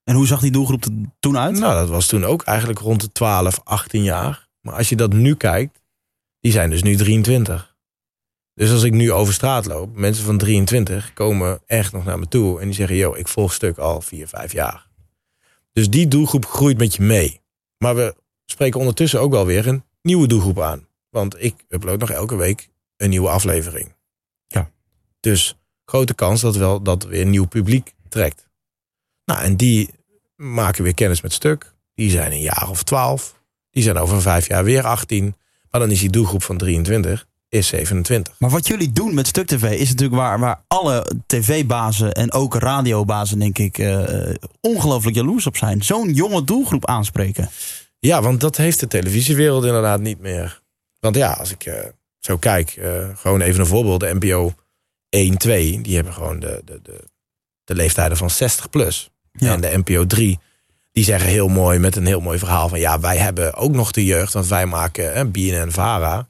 [0.10, 1.60] En hoe zag die doelgroep er toen uit?
[1.60, 4.48] Nou, dat was toen ook eigenlijk rond de 12, 18 jaar.
[4.62, 5.82] Maar als je dat nu kijkt,
[6.40, 7.76] die zijn dus nu 23.
[8.54, 12.28] Dus als ik nu over straat loop, mensen van 23 komen echt nog naar me
[12.28, 14.88] toe en die zeggen: Yo, ik volg stuk al 4, 5 jaar.
[15.72, 17.42] Dus die doelgroep groeit met je mee.
[17.78, 20.88] Maar we spreken ondertussen ook wel weer een nieuwe doelgroep aan.
[21.10, 23.96] Want ik upload nog elke week een nieuwe aflevering.
[24.48, 24.72] Ja.
[25.20, 28.48] Dus grote kans dat wel dat weer een nieuw publiek trekt.
[29.26, 29.98] Nou, en die
[30.40, 31.74] maken weer kennis met stuk.
[31.96, 33.36] Die zijn een jaar of 12.
[33.72, 35.36] Die zijn over vijf jaar weer 18.
[35.72, 38.34] Maar dan is die doelgroep van 23 is 27.
[38.40, 42.56] Maar wat jullie doen met Stuk TV is natuurlijk waar, waar alle tv-bazen en ook
[42.56, 45.84] radiobazen, denk ik, eh, ongelooflijk jaloers op zijn.
[45.84, 47.50] Zo'n jonge doelgroep aanspreken.
[48.00, 50.62] Ja, want dat heeft de televisiewereld inderdaad niet meer.
[51.00, 54.00] Want ja, als ik eh, zo kijk, eh, gewoon even een voorbeeld.
[54.00, 54.54] De NPO
[55.10, 57.04] 1, 2, die hebben gewoon de, de, de,
[57.64, 59.10] de leeftijden van 60 plus.
[59.32, 59.54] Ja.
[59.54, 60.40] En de NPO 3,
[60.92, 62.80] die zeggen heel mooi met een heel mooi verhaal van...
[62.80, 66.30] ja, wij hebben ook nog de jeugd, want wij maken eh, BNN Vara.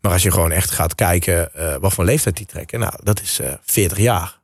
[0.00, 2.80] Maar als je gewoon echt gaat kijken eh, wat voor leeftijd die trekken...
[2.80, 4.40] nou, dat is eh 40 jaar.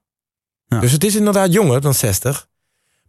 [0.67, 0.81] Ja.
[0.81, 2.49] Dus het is inderdaad jonger dan 60.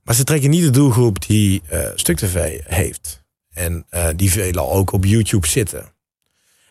[0.03, 3.21] Maar ze trekken niet de doelgroep die eh Stuk TV heeft.
[3.53, 5.93] En die veelal ook op YouTube zitten.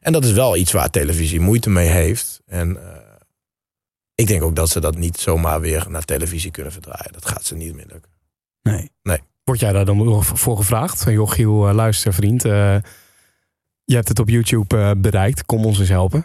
[0.00, 2.40] En dat is wel iets waar televisie moeite mee heeft.
[2.46, 2.78] En
[4.22, 7.12] ik denk ook dat ze dat niet zomaar weer naar televisie kunnen verdraaien.
[7.12, 8.11] Dat gaat ze niet meer lukken.
[8.62, 9.20] Nee.
[9.44, 11.02] Word jij daar dan nog voor gevraagd?
[11.02, 12.44] Van joh, Giel, eh, luister vriend.
[12.44, 12.76] eh,
[13.85, 15.44] je hebt het op YouTube eh, bereikt.
[15.44, 16.24] Kom ons eens helpen.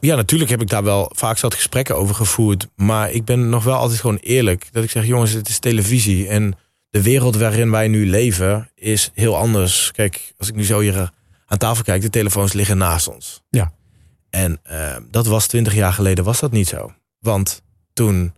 [0.00, 2.68] Ja, natuurlijk heb ik daar wel vaak zat gesprekken over gevoerd.
[2.76, 4.68] Maar ik ben nog wel altijd gewoon eerlijk.
[4.72, 6.28] Dat ik zeg, jongens, het is televisie.
[6.28, 6.54] En
[6.90, 9.90] de wereld waarin wij nu leven is heel anders.
[9.92, 11.12] Kijk, als ik nu zo hier
[11.46, 13.42] aan tafel kijk, de telefoons liggen naast ons.
[13.50, 13.72] Ja.
[14.30, 16.92] En eh, dat was twintig jaar geleden, was dat niet zo.
[17.18, 17.62] Want
[17.92, 18.34] toen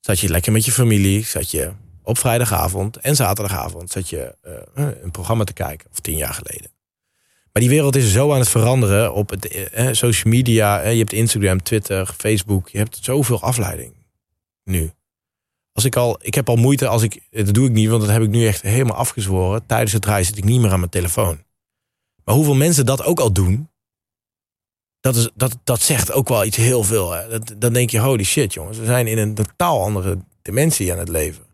[0.00, 4.36] zat je lekker met je familie, zat je op vrijdagavond en zaterdagavond zat je
[4.74, 6.70] eh, een programma te kijken, of tien jaar geleden.
[7.54, 10.80] Maar die wereld is zo aan het veranderen op het eh, social media.
[10.80, 12.68] Eh, je hebt Instagram, Twitter, Facebook.
[12.68, 13.94] Je hebt zoveel afleiding
[14.64, 14.92] nu.
[15.72, 18.10] Als ik al, ik heb al moeite als ik, dat doe ik niet, want dat
[18.10, 19.66] heb ik nu echt helemaal afgezworen.
[19.66, 21.44] Tijdens het draaien zit ik niet meer aan mijn telefoon.
[22.24, 23.68] Maar hoeveel mensen dat ook al doen,
[25.04, 27.12] dat, is, dat, dat zegt ook wel iets heel veel.
[27.12, 27.28] Hè.
[27.28, 30.98] Dat, dan denk je, holy shit jongens, we zijn in een totaal andere dimensie aan
[30.98, 31.44] het leven.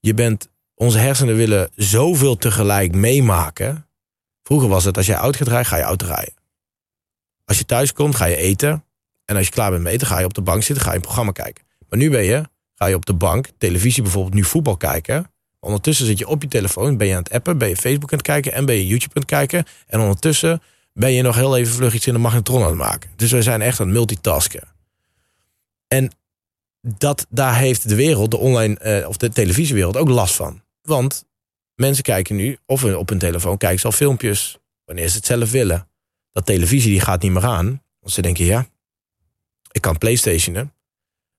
[0.00, 3.86] Je bent onze hersenen willen zoveel tegelijk meemaken.
[4.42, 6.34] Vroeger was het, als jij auto gaat rijden, ga je auto rijden.
[7.44, 8.84] Als je thuis komt, ga je eten.
[9.24, 10.96] En als je klaar bent met eten, ga je op de bank zitten, ga je
[10.96, 11.64] een programma kijken.
[11.88, 12.42] Maar nu ben je,
[12.74, 15.32] ga je op de bank, televisie bijvoorbeeld, nu voetbal kijken.
[15.60, 18.18] Ondertussen zit je op je telefoon, ben je aan het appen, ben je Facebook aan
[18.18, 19.64] het kijken en ben je YouTube aan het kijken.
[19.86, 23.10] En ondertussen ben je nog heel even vlug iets in de magnetron aan het maken.
[23.16, 24.68] Dus we zijn echt aan het multitasken.
[25.88, 26.10] En
[26.80, 30.62] dat, daar heeft de wereld, de online eh, of de televisiewereld ook last van.
[30.82, 31.24] Want
[31.74, 35.50] mensen kijken nu, of op hun telefoon kijken ze al filmpjes, wanneer ze het zelf
[35.50, 35.88] willen.
[36.32, 37.82] Dat televisie die gaat niet meer aan.
[38.00, 38.66] Want ze denken, ja,
[39.72, 40.72] ik kan Playstationen.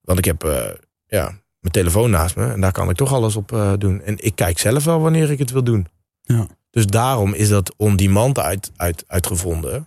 [0.01, 0.69] Want ik heb eh,
[1.05, 1.25] ja,
[1.59, 4.01] mijn telefoon naast me en daar kan ik toch alles op eh, doen.
[4.01, 5.87] En ik kijk zelf wel wanneer ik het wil doen.
[6.23, 6.47] Ja.
[6.69, 9.85] Dus daarom is dat on-demand uit, uit, uitgevonden.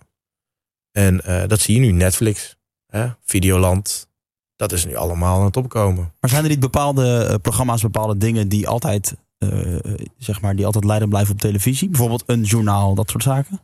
[0.91, 2.55] En eh, dat zie je nu, Netflix,
[2.87, 3.07] hè?
[3.23, 4.07] Videoland.
[4.55, 6.13] Dat is nu allemaal aan het opkomen.
[6.19, 9.75] Maar zijn er niet bepaalde eh, programma's, bepaalde dingen die altijd, eh,
[10.17, 11.89] zeg maar, die altijd leidend blijven op televisie?
[11.89, 13.59] Bijvoorbeeld een journaal, dat soort zaken?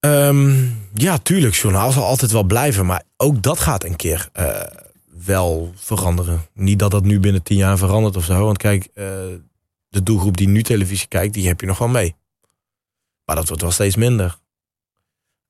[0.00, 2.86] Ehm, ja, tuurlijk, journaal zal altijd wel blijven.
[2.86, 4.30] Maar ook dat gaat een keer
[5.24, 6.40] wel veranderen.
[6.54, 8.44] Niet dat dat nu binnen tien jaar verandert of zo.
[8.44, 8.88] Want kijk,
[9.90, 12.14] de doelgroep die nu televisie kijkt, die heb je nog wel mee.
[13.24, 14.38] Maar dat wordt wel steeds minder.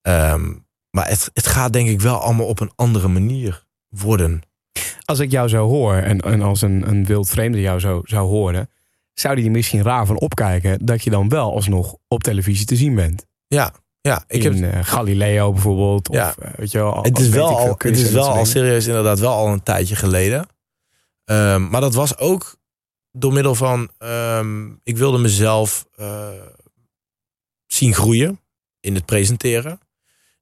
[0.03, 0.53] Ehm,
[0.91, 4.43] maar het, het gaat denk ik wel allemaal op een andere manier worden.
[5.05, 8.29] Als ik jou zo hoor en, en als een, een wild vreemde jou zo zou
[8.29, 8.71] horen,
[9.15, 12.77] zou die er misschien raar van opkijken dat je dan wel alsnog op televisie te
[12.77, 13.27] zien bent.
[13.47, 14.25] Ja, ja.
[14.27, 16.09] Ik heb, In eh, Galileo bijvoorbeeld.
[16.09, 16.35] Of, Ja.
[16.39, 19.33] eh, weet je wel, het is wel, al, het is wel al serieus inderdaad wel
[19.33, 20.47] al een tijdje geleden.
[21.25, 22.57] Ehm, maar dat was ook
[23.13, 23.91] door middel van...
[23.99, 26.29] ehm, ik wilde mezelf eh,
[27.67, 28.41] zien groeien
[28.81, 29.81] in het presenteren.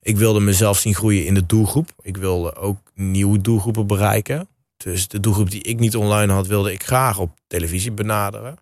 [0.00, 1.90] Ik wilde mezelf zien groeien in de doelgroep.
[2.02, 4.48] Ik wilde ook nieuwe doelgroepen bereiken.
[4.76, 6.46] Dus de doelgroep die ik niet online had...
[6.46, 8.57] wilde ik graag op televisie benaderen,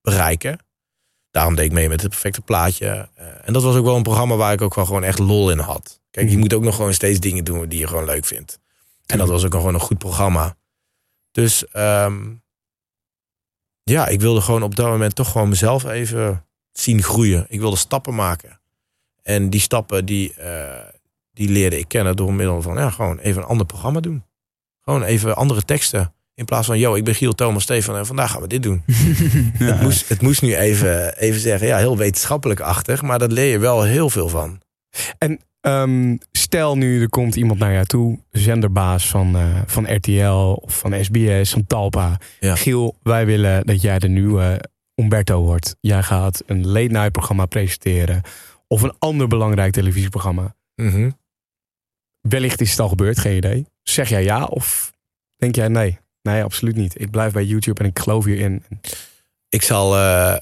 [0.00, 0.58] bereiken.
[1.30, 3.08] Daarom deed ik mee met het perfecte plaatje.
[3.14, 5.50] Eh, en dat was ook wel een programma waar ik ook wel gewoon echt lol
[5.50, 6.00] in had.
[6.10, 6.40] Kijk, je Mhm.
[6.40, 8.60] moet ook nog gewoon steeds dingen doen die je gewoon leuk vindt.
[9.06, 10.56] En dat was ook gewoon een goed programma.
[11.30, 12.34] Dus ehm,
[13.82, 17.46] ja, ik wilde gewoon op dat moment toch gewoon mezelf even zien groeien.
[17.48, 18.60] Ik wilde stappen maken.
[19.22, 20.88] En die stappen die, eh,
[21.32, 24.24] die leerde ik kennen door middel van ja, gewoon even een ander programma doen.
[24.80, 26.14] Gewoon even andere teksten.
[26.34, 28.82] In plaats van, yo, ik ben Giel Thomas Stefan en vandaag gaan we dit doen.
[29.58, 33.58] het, moest, het moest nu even, even zeggen, ja, heel wetenschappelijk-achtig, maar daar leer je
[33.58, 34.60] wel heel veel van.
[35.62, 40.78] Ehm, stel nu, er komt iemand naar jou toe, zenderbaas van, eh, van RTL of
[40.78, 42.20] van SBS, van Talpa.
[42.40, 42.54] Ja.
[42.54, 44.60] Giel, wij willen dat jij de nieuwe
[44.94, 45.76] Umberto wordt.
[45.80, 48.22] Jij gaat een late night programma presenteren
[48.66, 50.54] of een ander belangrijk televisieprogramma.
[50.74, 51.10] Mhm.
[52.20, 53.66] Wellicht is het al gebeurd, geen idee.
[53.82, 54.92] Zeg jij ja of
[55.36, 55.98] denk jij nee?
[56.22, 57.00] Nee, absoluut niet.
[57.00, 58.64] Ik blijf bij YouTube en ik geloof hierin.
[59.48, 60.36] Ik zal, eh,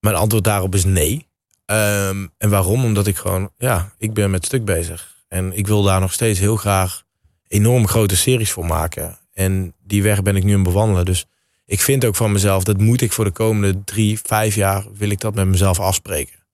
[0.00, 1.26] mijn antwoord daarop is nee.
[1.66, 2.84] Ehm, en waarom?
[2.84, 5.14] Omdat ik gewoon, ja, ik ben met stuk bezig.
[5.28, 7.02] En ik wil daar nog steeds heel graag
[7.48, 9.18] enorm grote series voor maken.
[9.32, 11.04] En die weg ben ik nu aan bewandelen.
[11.04, 11.26] Dus
[11.64, 15.10] ik vind ook van mezelf, dat moet ik voor de komende drie, vijf jaar, wil
[15.10, 16.44] ik dat met mezelf afspreken.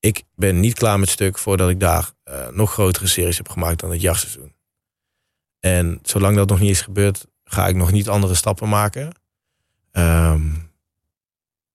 [0.00, 3.80] Ik ben niet klaar met stuk voordat ik daar eh, nog grotere series heb gemaakt
[3.80, 4.54] dan het jachtseizoen.
[5.60, 9.12] En zolang dat nog niet is gebeurd, ga ik nog niet andere stappen maken.
[9.92, 10.42] Ehm,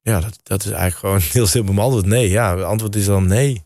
[0.04, 2.06] ja, dat, dat is eigenlijk gewoon heel simpel mijn antwoord.
[2.06, 3.63] Nee, ja, het antwoord is dan nee.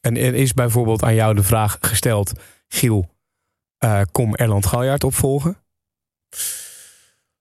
[0.00, 2.32] En er is bijvoorbeeld aan jou de vraag gesteld,
[2.68, 3.10] Giel,
[3.78, 5.56] eh, kom Erland Galjaard opvolgen?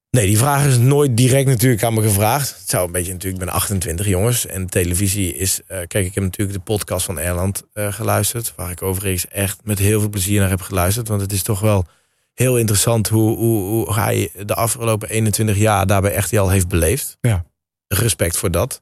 [0.10, 2.60] Nee, die vraag is nooit direct natuurlijk aan me gevraagd.
[2.60, 4.46] Het zou een beetje natuurlijk, ik ben 28 jongens.
[4.46, 8.54] En televisie is, eh, kijk, ik heb natuurlijk de podcast van Erland eh, geluisterd.
[8.56, 11.08] Waar ik overigens echt met heel veel plezier naar heb geluisterd.
[11.08, 11.86] Want het is toch wel
[12.34, 17.18] heel interessant hoe, hoe, hoe hij de afgelopen 21 jaar daarbij echt al heeft beleefd.
[17.22, 17.46] Ja.
[17.98, 18.82] Respect voor dat.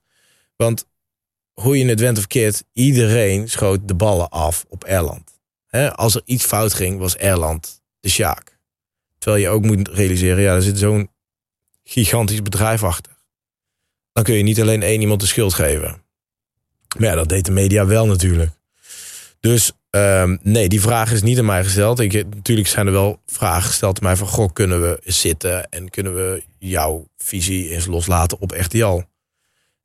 [0.55, 0.85] Want
[1.53, 5.39] hoe je het went of keert, iedereen schoot de ballen af op Erland.
[5.95, 8.59] Als er iets fout ging, was Erland de Sjaak.
[9.17, 11.09] Terwijl je ook moet realiseren, ja, er zit zo'n
[11.83, 13.17] gigantisch bedrijf achter.
[14.13, 16.03] Dan kun je niet alleen één iemand de schuld geven.
[16.97, 18.51] Maar ja, dat deed de media wel natuurlijk.
[19.41, 21.99] Dus ehm, nee, die vraag is niet aan mij gesteld.
[21.99, 24.27] Ik, natuurlijk zijn er wel vragen gesteld aan mij van...
[24.27, 29.01] goh, kunnen we zitten en kunnen we jouw visie eens loslaten op RTL?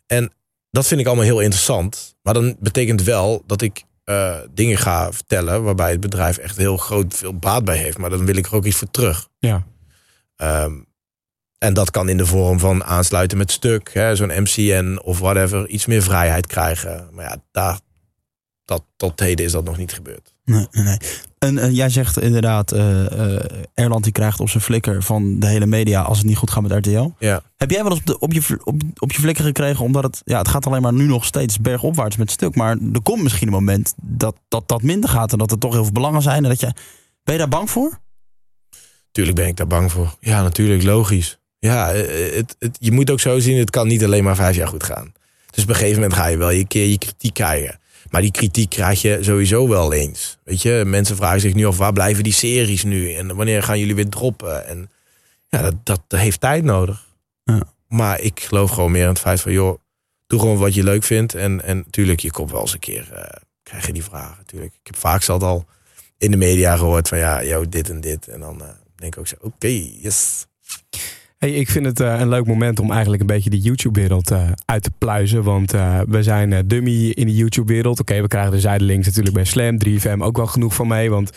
[0.07, 0.33] En
[0.71, 2.17] dat vind ik allemaal heel interessant.
[2.23, 5.63] Maar dan betekent wel dat ik eh, dingen ga vertellen...
[5.63, 7.99] waarbij het bedrijf echt heel groot veel baat bij heeft.
[7.99, 9.29] Maar dan wil ik er ook iets voor terug.
[9.39, 9.67] Ja.
[10.37, 10.73] Ehm,
[11.59, 15.69] en dat kan in de vorm van aansluiten met stuk, hè, zo'n MCN of whatever,
[15.69, 17.09] iets meer vrijheid krijgen.
[17.13, 17.79] Maar ja, daar,
[18.67, 20.35] dat, tot heden is dat nog niet gebeurd.
[20.45, 20.97] Nee, nee.
[21.39, 23.39] En eh, jij zegt inderdaad, eh,
[23.75, 26.63] Erland die krijgt op zijn flikker van de hele media als het niet goed gaat
[26.63, 27.11] met RTL.
[27.19, 27.43] Ja.
[27.57, 30.21] Heb jij wel eens op, de, op, je, op, op je flikker gekregen omdat het,
[30.25, 32.55] ja, het gaat alleen maar nu nog steeds bergopwaarts met stuk.
[32.55, 35.73] Maar er komt misschien een moment dat dat, dat minder gaat en dat er toch
[35.73, 36.43] heel veel belangen zijn.
[36.43, 36.73] En dat je,
[37.25, 37.99] ben je daar bang voor?
[39.13, 40.17] Tuurlijk ben ik daar bang voor.
[40.21, 41.39] Ja, natuurlijk, logisch.
[41.59, 44.69] Ja, het, het, je moet ook zo zien, het kan niet alleen maar vijf jaar
[44.69, 45.13] goed gaan.
[45.51, 47.79] Dus op een gegeven moment ga je wel je keer je kritiek krijgen.
[48.11, 50.39] Maar die kritiek krijg je sowieso wel eens.
[50.45, 53.13] Weet je, mensen vragen zich nu af, waar blijven die series nu?
[53.15, 54.67] En wanneer gaan jullie weer droppen?
[54.67, 54.91] En
[55.49, 57.07] ja, dat, dat, heeft tijd nodig.
[57.45, 57.63] Ja.
[57.89, 59.79] Maar ik geloof gewoon meer in het feit van, joh,
[60.27, 61.35] doe gewoon wat je leuk vindt.
[61.35, 64.37] En, en natuurlijk, je komt wel eens een keer, eh, krijg je die vragen.
[64.37, 64.73] Natuurlijk.
[64.73, 65.67] Ik heb vaak zat al
[66.19, 68.29] in de media gehoord van, ja, joh, dit en dit.
[68.29, 69.69] En dan eh, denk ik ook zo, oké,
[70.01, 70.47] yes.
[71.39, 74.51] Hey, ik vind het eh, een leuk moment om eigenlijk een beetje de YouTube-wereld eh,
[74.65, 75.43] uit te pluizen.
[75.43, 78.01] Want eh, we zijn dummy in de YouTube-wereld.
[78.01, 81.11] Oké, we krijgen de zijdelings natuurlijk bij Slam, 3FM ook wel genoeg van mee.
[81.11, 81.31] Want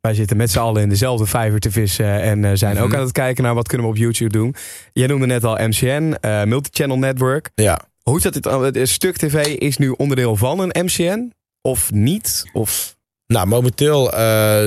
[0.00, 2.20] wij zitten met z'n allen in dezelfde vijver te vissen.
[2.22, 2.96] En zijn ook Mhm.
[2.96, 4.54] aan het kijken naar wat kunnen we op YouTube doen.
[4.92, 6.16] Jij noemde net al MCN,
[6.48, 7.50] Multichannel Network.
[7.54, 8.44] Ja, Hoe zat dit?
[8.44, 11.32] Het Stuk TV is nu onderdeel van een MCN?
[11.60, 12.44] Of niet?
[12.52, 12.96] Of...
[13.26, 14.10] Nou, momenteel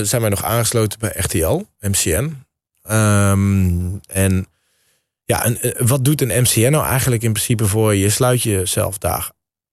[0.06, 2.34] zijn wij nog aangesloten bij RTL, MCN.
[2.84, 4.46] Ehm, en
[5.30, 8.10] ja, en, eh, wat doet een MCN nou eigenlijk in principe voor je?
[8.10, 9.32] Sluit jezelf daar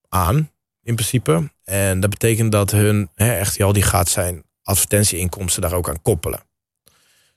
[0.08, 0.50] aan,
[0.82, 1.50] in principe.
[1.64, 6.40] En dat betekent dat hun hè, RTL die gaat zijn advertentieinkomsten daar ook aan koppelen.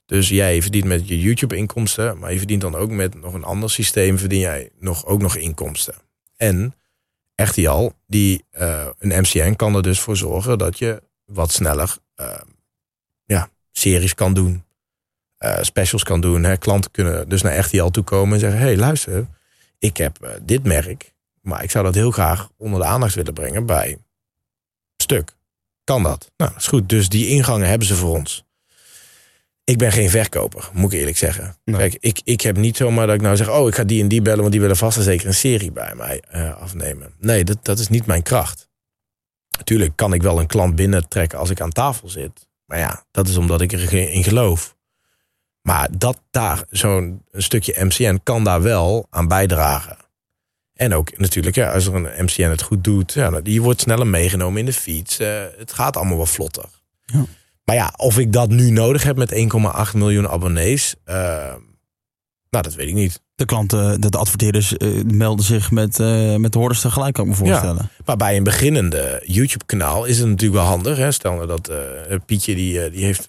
[0.06, 3.70] Dus jij verdient met je YouTube-inkomsten, maar je verdient dan ook met nog een ander
[3.70, 5.94] systeem, verdien jij nog, ook nog inkomsten.
[6.36, 6.74] En
[7.34, 12.40] RTL, die, eh, een MCN, kan er dus voor zorgen dat je wat sneller eh,
[13.24, 14.64] ja, series kan doen.
[15.40, 16.44] Eh, specials kan doen.
[16.44, 16.56] Hè.
[16.56, 18.58] Klanten kunnen dus naar RTL toe komen en zeggen...
[18.58, 19.26] hé, hey, luister,
[19.78, 21.12] ik heb eh, dit merk...
[21.42, 23.98] maar ik zou dat heel graag onder de aandacht willen brengen bij
[24.96, 25.32] Stuk.
[25.84, 26.30] Kan dat?
[26.36, 26.88] Nou, dat is goed.
[26.88, 28.44] Dus die ingangen hebben ze voor ons.
[29.64, 31.56] Ik ben geen verkoper, moet ik eerlijk zeggen.
[31.64, 31.76] Nee.
[31.76, 33.50] Kijk, ik, ik heb niet zomaar dat ik nou zeg...
[33.50, 34.40] oh, ik ga die en die bellen...
[34.40, 37.14] want die willen vast en zeker een serie bij mij eh, afnemen.
[37.18, 38.68] Nee, dat, dat is niet mijn kracht.
[39.58, 42.48] Natuurlijk kan ik wel een klant binnentrekken als ik aan tafel zit.
[42.66, 44.76] Maar ja, dat is omdat ik erin geloof.
[45.70, 49.96] Maar dat daar, zo'n stukje MCN kan daar wel aan bijdragen.
[50.74, 53.80] En ook natuurlijk, ja, als er een MCN het goed doet, ja, nou, die wordt
[53.80, 55.18] sneller meegenomen in de fiets.
[55.18, 56.64] Eh, het gaat allemaal wat vlotter.
[57.04, 57.24] Ja.
[57.64, 61.14] Maar ja, of ik dat nu nodig heb met 1,8 miljoen abonnees, eh,
[62.50, 63.22] nou, dat weet ik niet.
[63.34, 65.98] De klanten, de, de adverteerders eh, melden zich met,
[66.38, 67.90] met de hordes tegelijk, kan ik me voorstellen.
[68.04, 70.96] Maar bij een beginnende YouTube-kanaal is het natuurlijk wel handig.
[70.96, 71.12] Hè?
[71.12, 73.28] Stel nou dat eh, Pietje die, die heeft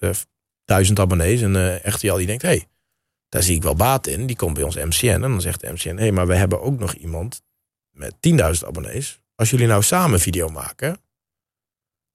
[0.71, 2.67] duizend abonnees en eh RTL die denkt, hé, hey,
[3.29, 4.25] daar zie ik wel baat in.
[4.25, 6.61] Die komt bij ons MCN en dan zegt de MCN, hé, hey, maar we hebben
[6.61, 7.41] ook nog iemand
[7.91, 9.21] met 10.000 abonnees.
[9.35, 10.97] Als jullie nou samen video maken,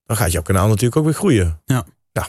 [0.05, 1.61] dan gaat jouw kanaal natuurlijk ook weer groeien.
[1.65, 1.87] Ja.
[2.13, 2.27] Nou,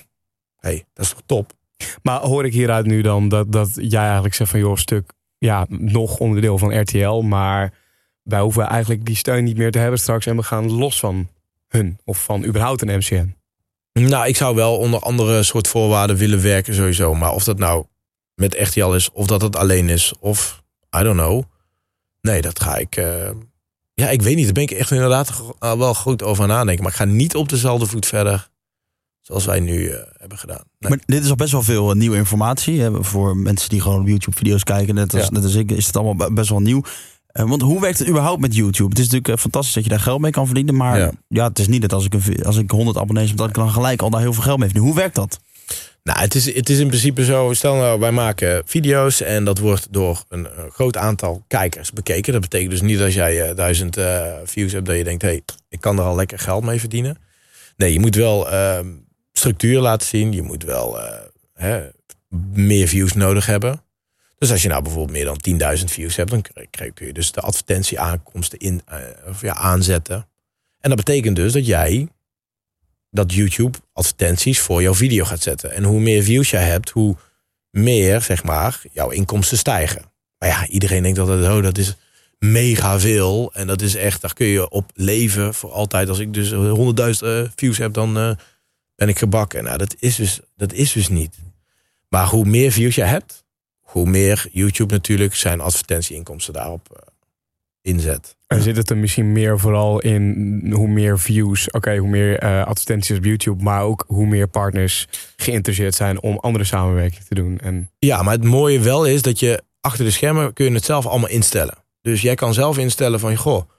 [0.57, 1.53] hé, hey, dat is toch top?
[2.01, 4.59] Maar hoor ik hieruit nu dan dat, dat jij eigenlijk zegt van...
[4.59, 7.21] joh, stuk, ja, nog onderdeel van RTL...
[7.21, 7.73] maar
[8.23, 10.25] wij hoeven eigenlijk die steun niet meer te hebben straks...
[10.25, 11.29] en we gaan los van
[11.67, 13.36] hun of van überhaupt een MCN.
[13.99, 17.13] Nou, ik zou wel onder andere soort voorwaarden willen werken sowieso.
[17.15, 17.85] Maar of dat nou
[18.35, 20.63] met RTL is, of dat het alleen is, of
[20.99, 21.43] I don't know.
[22.21, 22.95] Nee, dat ga ik...
[22.95, 23.29] eh,
[23.93, 24.43] ja, ik weet niet.
[24.43, 26.83] Daar ben ik echt inderdaad uh, wel goed over aan nadenken.
[26.83, 28.49] Maar ik ga niet op dezelfde voet verder
[29.21, 30.63] zoals wij nu eh, hebben gedaan.
[30.79, 30.89] Nee.
[30.91, 32.81] Maar dit is al best wel veel eh, nieuwe informatie.
[32.81, 34.95] Hè, voor mensen die gewoon op YouTube video's kijken.
[34.95, 35.29] Net als, Ja.
[35.31, 36.81] net als ik is het allemaal be- best wel nieuw.
[37.37, 38.89] Eh, want hoe werkt het überhaupt met YouTube?
[38.89, 40.75] Het is natuurlijk eh, fantastisch dat je daar geld mee kan verdienen.
[40.75, 41.47] Maar ja, Ja.
[41.47, 43.69] het is niet dat als ik, een, als ik 100 abonnees heb, dat ik dan
[43.69, 44.85] gelijk al daar heel veel geld mee verdien.
[44.85, 45.39] Hoe werkt dat?
[46.03, 47.53] Nou, het is, het is in principe zo.
[47.53, 52.31] Stel nou, wij maken video's en dat wordt door een, groot aantal kijkers bekeken.
[52.31, 55.27] Dat betekent dus niet als jij eh, duizend eh, views hebt dat je denkt, hé,
[55.27, 57.17] hey, ik kan er al lekker geld mee verdienen.
[57.77, 58.87] Nee, je moet wel ehm,
[59.33, 60.31] structuur laten zien.
[60.31, 60.99] Je moet wel
[61.53, 61.81] hè,
[62.53, 63.81] meer views nodig hebben.
[64.37, 66.41] Dus als je nou bijvoorbeeld meer dan 10.000 views hebt, dan
[66.93, 70.27] kun je dus de advertentieaankomsten in, eh, of ja, aanzetten.
[70.79, 72.07] En dat betekent dus dat jij
[73.09, 75.71] dat YouTube advertenties voor jouw video gaat zetten.
[75.71, 77.15] En hoe meer views jij hebt, hoe
[77.71, 80.11] meer, zeg maar, jouw inkomsten stijgen.
[80.37, 81.95] Maar ja, iedereen denkt dat oh, dat is
[82.39, 83.53] mega veel.
[83.53, 86.09] En dat is echt, daar kun je op leven voor altijd.
[86.09, 88.31] Als ik dus 100.000 eh, views heb, dan eh,
[88.95, 89.63] ben ik gebakken.
[89.63, 91.35] Nou, dat is, dus, dat is dus niet.
[92.09, 93.45] Maar hoe meer views je hebt,
[93.97, 97.01] hoe meer YouTube natuurlijk zijn advertentieinkomsten daarop eh,
[97.81, 98.35] inzet.
[98.47, 102.65] En zit het er misschien meer vooral in hoe meer views, oké, hoe meer eh,
[102.65, 107.59] advertenties op YouTube, maar ook hoe meer partners geïnteresseerd zijn om andere samenwerking te doen.
[107.59, 110.85] En Ja, maar het mooie wel is dat je achter de schermen kun je het
[110.85, 111.77] zelf allemaal instellen.
[112.01, 113.69] Dus jij kan zelf instellen van, goh,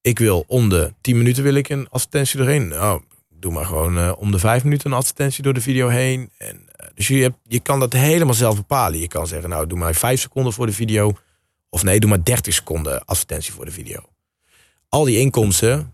[0.00, 2.68] ik wil om de 10 minuten wil ik een advertentie erin.
[2.68, 6.30] Nou, doe maar gewoon eh, om de vijf minuten een advertentie door de video heen.
[6.38, 9.00] En, dus je, hebt, je kan dat helemaal zelf bepalen.
[9.00, 11.12] Je kan zeggen, nou doe maar vijf seconden voor de video.
[11.68, 14.08] Of nee, doe maar 30 seconden advertentie voor de video.
[14.88, 15.92] Al die inkomsten,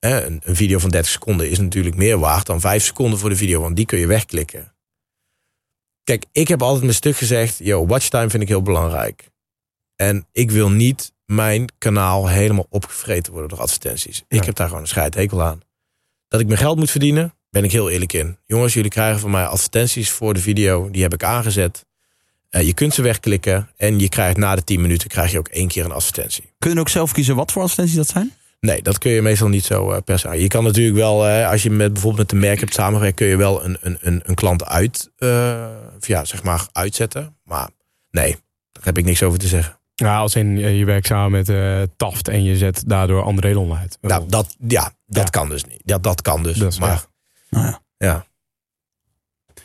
[0.00, 3.28] hè, een, een video van 30 seconden is natuurlijk meer waard dan vijf seconden voor
[3.28, 4.74] de video, want die kun je wegklikken.
[6.04, 9.30] Kijk, ik heb altijd mijn stuk gezegd, yo, watchtime vind ik heel belangrijk.
[9.96, 14.24] En ik wil niet mijn kanaal helemaal opgevreten worden door advertenties.
[14.28, 15.60] Ik heb daar gewoon een scheidhekel aan.
[16.28, 18.38] Dat ik mijn geld moet verdienen, ben ik heel eerlijk in.
[18.46, 20.90] Jongens, jullie krijgen van mij advertenties voor de video.
[20.90, 21.84] Die heb ik aangezet.
[22.50, 23.68] Eh, je kunt ze wegklikken.
[23.76, 26.52] En je krijgt na de 10 minuten krijg je ook één keer een advertentie.
[26.58, 28.32] Kun je ook zelf kiezen wat voor advertenties dat zijn?
[28.60, 30.28] Nee, dat kun je meestal niet zo eh, per se.
[30.40, 33.26] Je kan natuurlijk wel, eh, als je met bijvoorbeeld met een merk hebt samengewerkt, kun
[33.26, 35.66] je wel een, een, een, een klant uit, eh,
[36.00, 37.36] ja, zeg maar, uitzetten.
[37.44, 37.68] Maar
[38.10, 38.30] nee,
[38.72, 39.78] daar heb ik niks over te zeggen.
[39.94, 43.74] Ja, als in je werkt samen met eh, Taft en je zet daardoor André Lon
[43.76, 43.98] uit.
[44.00, 45.30] Nou, dat, ja, dat Ja.
[45.30, 45.80] kan dus niet.
[45.84, 46.56] Ja, dat kan dus.
[46.56, 47.04] Dat is maar.
[47.54, 47.80] Nou ja.
[47.96, 48.26] ja.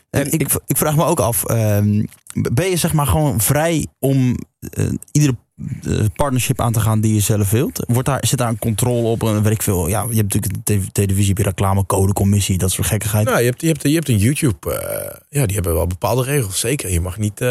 [0.09, 4.35] En ik, ik vraag me ook af, ehm, ben je zeg maar gewoon vrij om
[4.59, 5.35] eh, iedere
[5.83, 7.83] eh, partnership aan te gaan die je zelf wilt?
[7.87, 9.23] Wordt daar, zit daar een controle op?
[9.23, 9.87] En weet ik veel.
[9.87, 13.25] Ja, je hebt natuurlijk de televisie, je reclamecode, commissie, dat soort gekkigheid.
[13.25, 14.73] Nou, je hebt, je hebt, je hebt een YouTube.
[14.73, 16.59] eh, ja, die hebben wel bepaalde regels.
[16.59, 16.89] Zeker.
[16.89, 17.41] Je mag niet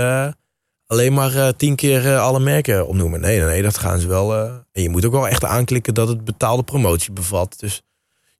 [0.86, 3.20] alleen maar tien keer alle merken opnoemen.
[3.20, 4.36] Nee, nee, nee, dat gaan ze wel.
[4.72, 7.54] en je moet ook wel echt aanklikken dat het betaalde promotie bevat.
[7.58, 7.82] Dus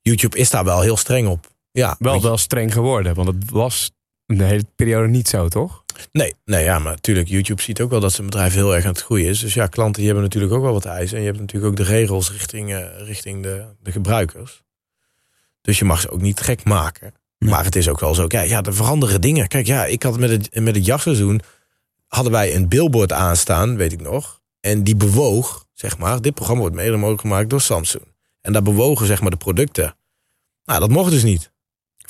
[0.01, 1.47] YouTube is daar wel heel streng op.
[1.79, 3.91] Ja, wel, je- wel streng geworden, want het was
[4.27, 5.85] de hele periode niet zo, toch?
[6.13, 8.91] Nee, nee, ja, maar natuurlijk, YouTube ziet ook wel dat zijn bedrijf heel erg aan
[8.93, 9.41] het groeien is.
[9.41, 11.17] Dus ja, klanten die hebben natuurlijk ook wel wat eisen.
[11.17, 14.63] En je hebt natuurlijk ook de regels richting, eh, richting de, de gebruikers.
[15.61, 17.15] Dus je mag ze ook niet gek maken.
[17.39, 17.51] Nee.
[17.51, 19.49] Maar het is ook wel zo, ja, ja, er veranderen dingen.
[19.49, 21.41] Kijk, ja, ik had met het, met het jachtseizoen,
[22.07, 24.41] hadden wij een billboard aanstaan, weet ik nog.
[24.61, 28.05] En die bewoog, zeg maar, dit programma wordt mede mogelijk gemaakt door Samsung.
[28.41, 29.97] En daar bewogen, zeg maar, de producten.
[30.65, 31.51] Nou, dat mocht dus niet.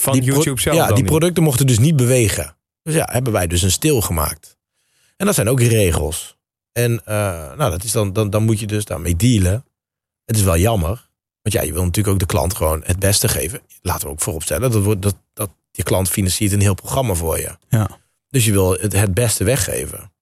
[0.01, 1.13] Van Die YouTube zelf Ja, dan die niet.
[1.13, 2.57] producten mochten dus niet bewegen.
[2.83, 4.57] Dus ja, hebben wij dus een stil gemaakt.
[5.17, 6.37] En dat zijn ook regels.
[6.73, 7.15] En eh,
[7.57, 9.65] nou, dat is dan, dan, dan moet je dus daarmee dealen.
[10.25, 11.09] Het is wel jammer.
[11.43, 13.61] Want ja, je wil natuurlijk ook de klant gewoon het beste geven.
[13.83, 14.71] Laten we ook vooropstellen.
[14.71, 17.57] Dat, wordt, dat, dat je klant financiert een heel programma voor je.
[17.69, 17.89] Ja.
[18.29, 20.13] Dus je wil het, het beste weggeven.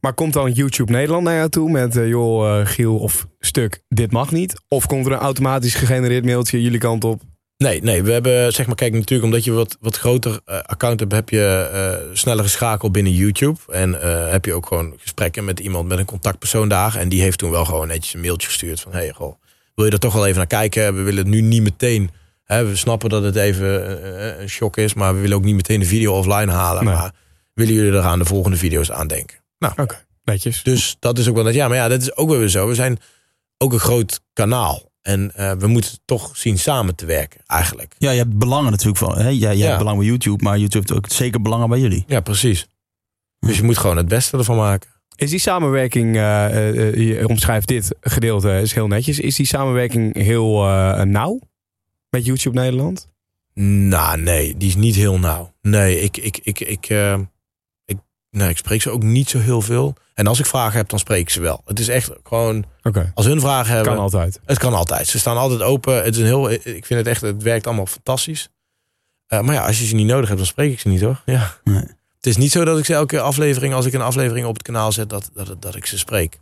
[0.00, 3.82] Maar komt dan YouTube Nederland naar jou toe met, eh, joh, eh, Giel of stuk,
[3.88, 4.60] dit mag niet?
[4.68, 7.22] Of komt er een automatisch gegenereerd mailtje jullie kant op?
[7.62, 11.00] Nee, nee, we hebben, zeg maar, kijk, natuurlijk omdat je wat, wat groter eh, account
[11.00, 13.58] hebt, heb je eh sneller geschakeld binnen YouTube.
[13.68, 16.96] En eh, heb je ook gewoon gesprekken met iemand, met een contactpersoon daar.
[16.96, 19.34] En die heeft toen wel gewoon netjes een mailtje gestuurd van, hey, goh,
[19.74, 20.94] wil je er toch wel even naar kijken?
[20.94, 22.10] We willen het nu niet meteen,
[22.44, 25.80] hè, we snappen dat het even een shock is, maar we willen ook niet meteen
[25.80, 26.84] de video offline halen.
[26.84, 26.94] Nee.
[26.94, 27.12] Maar
[27.54, 29.36] willen jullie er aan de volgende video's aan denken?
[29.58, 30.62] Nou, Oké, netjes.
[30.62, 31.54] dus dat is ook wel dat.
[31.54, 32.68] Ja, maar ja, dat is ook wel weer zo.
[32.68, 32.98] We zijn
[33.58, 34.89] ook een groot kanaal.
[35.02, 37.94] En eh, we moeten toch zien samen te werken, eigenlijk.
[37.98, 39.18] Ja, je hebt belangen natuurlijk van.
[39.18, 39.28] Hè?
[39.28, 39.66] Jij Ja.
[39.66, 42.04] hebt belang bij YouTube, maar YouTube heeft ook zeker belangen bij jullie.
[42.06, 42.66] Ja, precies.
[43.38, 44.90] Dus je moet gewoon het beste ervan maken.
[45.16, 49.18] Is die samenwerking, eh, eh, je omschrijft dit gedeelte, is heel netjes.
[49.20, 51.38] Is die samenwerking heel eh, nauw
[52.10, 53.08] met YouTube Nederland?
[53.54, 55.52] Nou, nee, die is niet heel nauw.
[55.62, 57.18] Nee, ik, ik, ik, ik, eh, ik,
[58.30, 59.94] nee, ik spreek ze ook niet zo heel veel.
[60.14, 61.62] En als ik vragen heb, dan spreek ik ze wel.
[61.64, 64.40] Het is echt gewoon, Oké, als hun vragen hebben, kan altijd.
[64.44, 65.06] het kan altijd.
[65.06, 65.96] Ze staan altijd open.
[66.04, 68.48] Het is een heel, ik vind het echt, het werkt allemaal fantastisch.
[69.26, 71.22] Eh, maar ja, als je ze niet nodig hebt, dan spreek ik ze niet hoor.
[71.24, 71.56] Ja.
[71.64, 71.84] Nee.
[72.16, 74.62] Het is niet zo dat ik ze elke aflevering, als ik een aflevering op het
[74.62, 76.38] kanaal zet, dat, dat, dat ik ze spreek.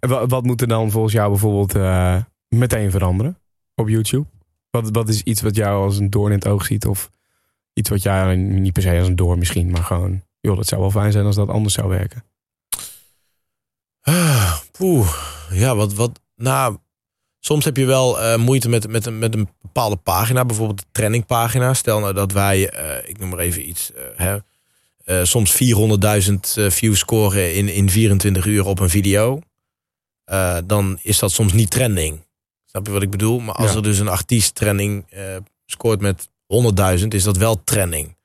[0.00, 2.16] En wa- wat moet er dan volgens jou bijvoorbeeld eh,
[2.48, 3.38] meteen veranderen
[3.74, 4.26] op YouTube?
[4.70, 6.86] Wat, wat is iets wat jou als een doorn in het oog ziet?
[6.86, 7.10] Of
[7.72, 10.22] iets wat jij niet per se als een door misschien, maar gewoon...
[10.40, 12.24] joh, dat zou wel fijn zijn als dat anders zou werken.
[14.00, 15.08] Ah, Poeh,
[15.50, 16.76] ja, wat, wat, nou,
[17.40, 20.86] soms heb je wel eh, moeite met, met, een- met een bepaalde pagina, bijvoorbeeld de
[20.92, 21.74] trainingpagina.
[21.74, 26.70] Stel nou dat wij, eh, ik noem maar even iets, eh, hè, soms 400.000 eh,
[26.70, 29.40] views scoren in, in 24 uur op een video.
[30.64, 32.26] Dan is dat soms niet trending.
[32.66, 33.38] Snap je wat ik bedoel?
[33.40, 33.76] Maar als Ja.
[33.76, 35.06] er dus een artiest trending
[35.66, 38.16] scoort met 100.000, is dat wel trending.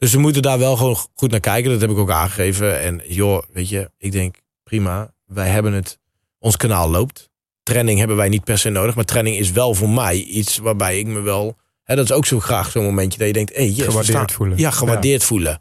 [0.00, 1.70] Dus we moeten daar wel gewoon goed naar kijken.
[1.70, 2.80] Dat heb ik ook aangegeven.
[2.80, 5.12] En joh, weet je, ik denk prima.
[5.26, 5.98] Wij hebben het,
[6.38, 7.28] ons kanaal loopt.
[7.62, 8.94] Trending hebben wij niet per se nodig.
[8.94, 11.56] Maar trending is wel voor mij iets waarbij ik me wel...
[11.84, 13.54] Hè, dat is ook zo graag zo'n momentje dat je denkt...
[13.56, 14.58] Hey, yes, Gewaardeerd staan- voelen.
[14.58, 15.60] Ja, gewaardeerd voelen.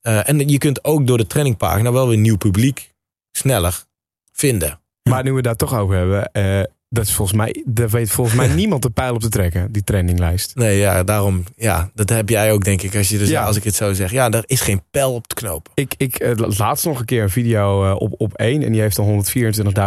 [0.00, 2.92] Eh, en je kunt ook door de trainingpagina wel weer nieuw publiek
[3.32, 3.84] sneller
[4.32, 4.80] vinden.
[5.02, 6.32] Maar nu we daar toch over hebben.
[6.32, 6.62] eh,
[6.92, 9.84] Dat is volgens mij, daar weet volgens mij niemand de pijl op te trekken, die
[9.84, 10.54] trendinglijst.
[10.54, 11.44] Nee, ja, daarom.
[11.56, 12.96] Ja, dat heb jij ook, denk ik.
[12.96, 13.44] Als, je dus, Ja.
[13.44, 14.10] als ik het zo zeg.
[14.10, 15.72] Ja, er is geen pijl op te knopen.
[15.74, 18.80] Ik, ik eh, laatst nog een keer een video eh, op, op één en die
[18.80, 19.24] heeft dan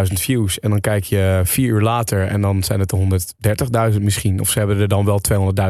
[0.08, 0.60] 124.000 views.
[0.60, 4.40] En dan kijk je vier uur later en dan zijn het er 130.000 misschien.
[4.40, 5.22] Of ze hebben er dan wel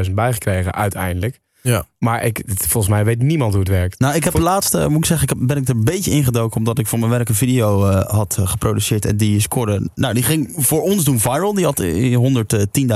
[0.05, 1.39] 200.000 bij gekregen uiteindelijk.
[1.63, 1.85] Ja.
[1.99, 3.99] Maar ik, volgens mij weet niemand hoe het werkt.
[3.99, 6.11] Nou, ik heb de laatste, moet ik zeggen, ik heb- ben ik er een beetje
[6.11, 6.57] ingedoken.
[6.57, 9.05] Omdat ik voor mijn werk een video eh, had eh, geproduceerd.
[9.05, 11.53] En die scoorde, nou, die ging voor ons doen viral.
[11.53, 12.17] Die had eh,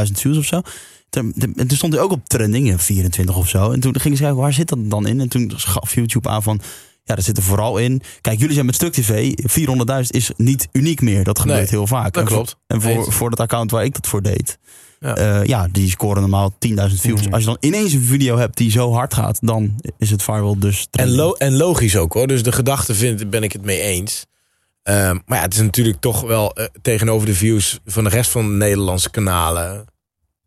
[0.05, 0.61] 110.000 views of zo.
[1.09, 1.33] En
[1.67, 3.71] toen stond hij ook op trending, eh, 24 of zo.
[3.71, 5.19] En toen gingen ze kijken, waar zit dat dan in?
[5.19, 6.61] En toen gaf YouTube aan van,
[7.03, 8.01] ja, dat zit er vooral in.
[8.21, 11.23] Kijk, jullie zijn met Stuk TV, 400.000 is niet uniek meer.
[11.23, 12.13] Dat gebeurt Nee, heel vaak.
[12.13, 12.57] dat En voor- klopt.
[12.67, 14.57] En voor, voor dat account waar ik dat voor deed.
[14.99, 15.15] Ja.
[15.19, 17.21] Ja, ja die scoren normaal 10.000 views.
[17.21, 17.33] Mhm.
[17.33, 20.59] Als je dan ineens een video hebt die zo hard gaat, dan is het viral
[20.59, 22.27] dus En, lo- en logisch ook hoor.
[22.27, 24.25] Dus de gedachte vind, ben ik het mee eens.
[24.83, 28.31] Ehm, maar ja, het is natuurlijk toch wel eh, tegenover de views van de rest
[28.31, 29.85] van de Nederlandse kanalen.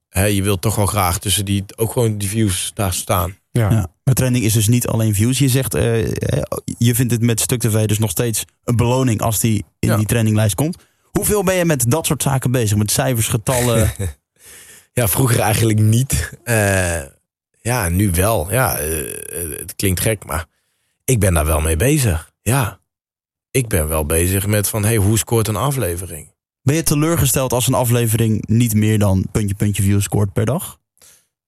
[0.08, 3.36] Hè, je wilt toch wel graag tussen die ook gewoon die views daar staan.
[3.52, 3.70] Ja.
[3.70, 3.86] Ja.
[4.04, 5.38] Maar trending is dus niet alleen views.
[5.38, 6.42] Je zegt, eh, eh,
[6.78, 9.96] je vindt het met Stuk TV dus nog steeds een beloning als die in Ja.
[9.96, 10.76] die trendinglijst komt.
[11.10, 12.76] Hoeveel ben je met dat soort zaken bezig?
[12.76, 13.92] Met cijfers, getallen?
[14.92, 16.30] Ja, vroeger eigenlijk niet.
[16.42, 17.02] Eh,
[17.60, 18.52] ja, nu wel.
[18.52, 19.00] Ja, eh,
[19.42, 20.46] eh, het klinkt gek, maar
[21.04, 22.32] ik ben daar wel mee bezig.
[22.42, 22.80] Ja,
[23.50, 26.30] ik ben wel bezig met van, hey, hoe scoort een aflevering?
[26.62, 30.78] ben je teleurgesteld als een aflevering niet meer dan puntje, puntje views scoort per dag?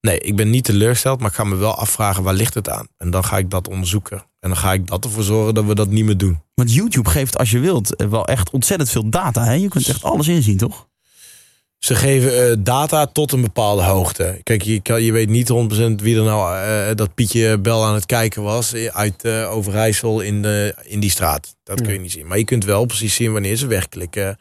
[0.01, 2.87] Nee, ik ben niet teleurgesteld, maar ik ga me wel afvragen waar ligt het aan.
[2.97, 4.19] En dan ga ik dat onderzoeken.
[4.41, 6.41] En dan ga ik dat ervoor zorgen dat we dat niet meer doen.
[6.55, 9.45] Want YouTube geeft, als je wilt, wel echt ontzettend veel data.
[9.45, 9.53] Hè?
[9.53, 10.89] Je kunt echt alles inzien, toch?
[11.85, 14.41] Ze geven eh, data tot een bepaalde hoogte.
[14.43, 15.55] Kijk, je, kan, je weet niet 100%
[16.03, 20.21] wie er nou eh, dat Pietje Bel aan het kijken was eh, uit eh, Overijssel
[20.21, 21.57] in, de, in die straat.
[21.63, 22.27] Dat kun je niet zien.
[22.27, 24.39] Maar je kunt wel precies zien wanneer ze wegklikken,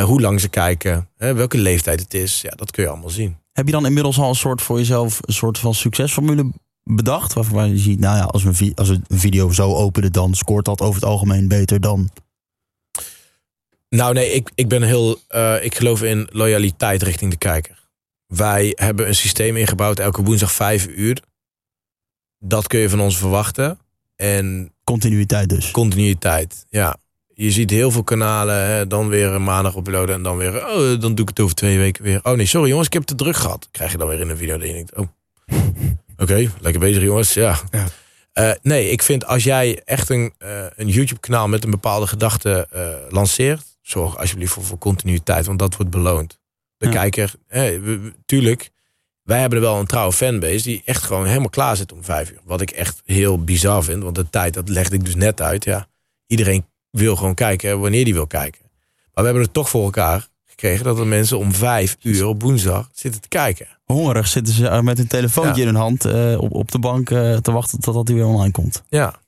[0.00, 2.40] hoe lang ze kijken, welke leeftijd het is.
[2.40, 3.36] Ja, dat kun je allemaal zien.
[3.52, 6.50] Heb je dan inmiddels al een soort voor jezelf een soort van succesformule
[6.84, 7.32] bedacht?
[7.32, 10.34] Waarvan je ziet, nou ja, als we een, als we een video zo openen, dan
[10.34, 12.10] scoort dat over het algemeen beter dan.
[13.94, 15.20] Nou nee, ik, ik ben heel.
[15.28, 17.88] eh, ik geloof in loyaliteit richting de kijker.
[18.26, 21.22] Wij hebben een systeem ingebouwd elke woensdag vijf uur.
[22.38, 23.78] Dat kun je van ons verwachten.
[24.16, 25.70] En Continuïteit dus.
[25.70, 26.96] continuïteit, ja.
[27.34, 31.00] Je ziet heel veel kanalen, hè, dan weer een maandag uploaden en dan weer, oh,
[31.00, 32.20] dan doe ik het over twee weken weer.
[32.22, 33.68] Oh nee, sorry jongens, ik heb te druk gehad.
[33.70, 35.06] Krijg je dan weer in een video dat je denkt, oh,
[36.22, 37.58] oké, lekker bezig jongens, ja.
[37.70, 37.86] Ja.
[38.32, 42.68] Eh, nee, ik vind als jij echt een, eh, een YouTube-kanaal met een bepaalde gedachte
[43.10, 46.38] lanceert, zorg alsjeblieft voor, voor continuïteit, want dat wordt beloond.
[46.76, 46.92] De Ja.
[46.92, 48.70] kijker, hè, we- we- tuurlijk,
[49.22, 52.30] wij hebben er wel een trouwe fanbase die echt gewoon helemaal klaar zit om vijf
[52.30, 52.40] uur.
[52.44, 55.64] Wat ik echt heel bizar vind, want de tijd, dat legde ik dus net uit.
[55.64, 55.86] Ja,
[56.26, 58.60] iedereen wil gewoon kijken wanneer die wil kijken.
[58.62, 62.42] Maar we hebben het toch voor elkaar gekregen dat er mensen om vijf uur op
[62.42, 63.66] woensdag zitten te kijken.
[63.84, 65.68] Hongerig zitten ze eh, met een telefoontje Ja.
[65.68, 68.52] in hun hand eh, op, op de bank eh, te wachten totdat hij weer online
[68.52, 68.82] komt.
[68.88, 69.20] Ja,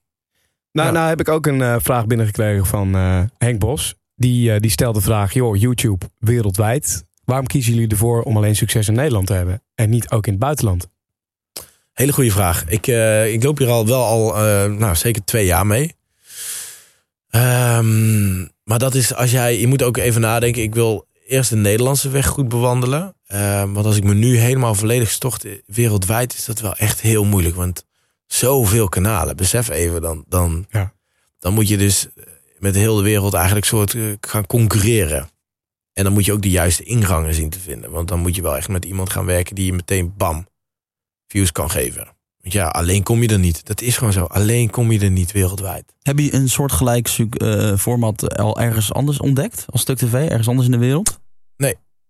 [0.72, 0.94] Nou, Ja.
[0.94, 3.94] nou heb ik ook een eh, vraag binnengekregen van eh, Henk Bos.
[4.16, 7.04] Die, eh, die stelt de vraag, joh, YouTube wereldwijd.
[7.24, 9.62] Waarom kiezen jullie ervoor om alleen succes in Nederland te hebben?
[9.74, 10.92] En niet ook in het buitenland?
[11.94, 12.64] hele goede vraag.
[12.68, 15.94] Ik, eh, ik loop hier al wel al, eh, nou, zeker twee jaar mee.
[17.30, 20.62] Ehm, maar dat is als jij, je moet ook even nadenken.
[20.62, 23.16] Ik wil eerst de Nederlandse weg goed bewandelen.
[23.26, 27.24] Ehm, want als ik me nu helemaal volledig stort wereldwijd, is dat wel echt heel
[27.24, 27.54] moeilijk.
[27.56, 27.84] Want
[28.26, 29.36] zoveel kanalen.
[29.36, 30.92] Besef even, dan, dan, Ja.
[31.38, 32.08] dan moet je dus
[32.64, 35.28] met heel de wereld eigenlijk soort eh, gaan concurreren.
[35.92, 37.90] En dan moet je ook de juiste ingangen zien te vinden.
[37.90, 40.46] Want dan moet je wel echt met iemand gaan werken die je meteen bam
[41.26, 42.04] views kan geven.
[42.40, 43.66] Want ja, alleen kom je er niet.
[43.66, 44.24] Dat is gewoon zo.
[44.24, 45.94] Alleen kom je er niet wereldwijd.
[46.02, 49.64] Heb je een soortgelijk eh, format al ergens anders ontdekt?
[49.70, 51.22] Als Stuk TV, ergens anders in de wereld?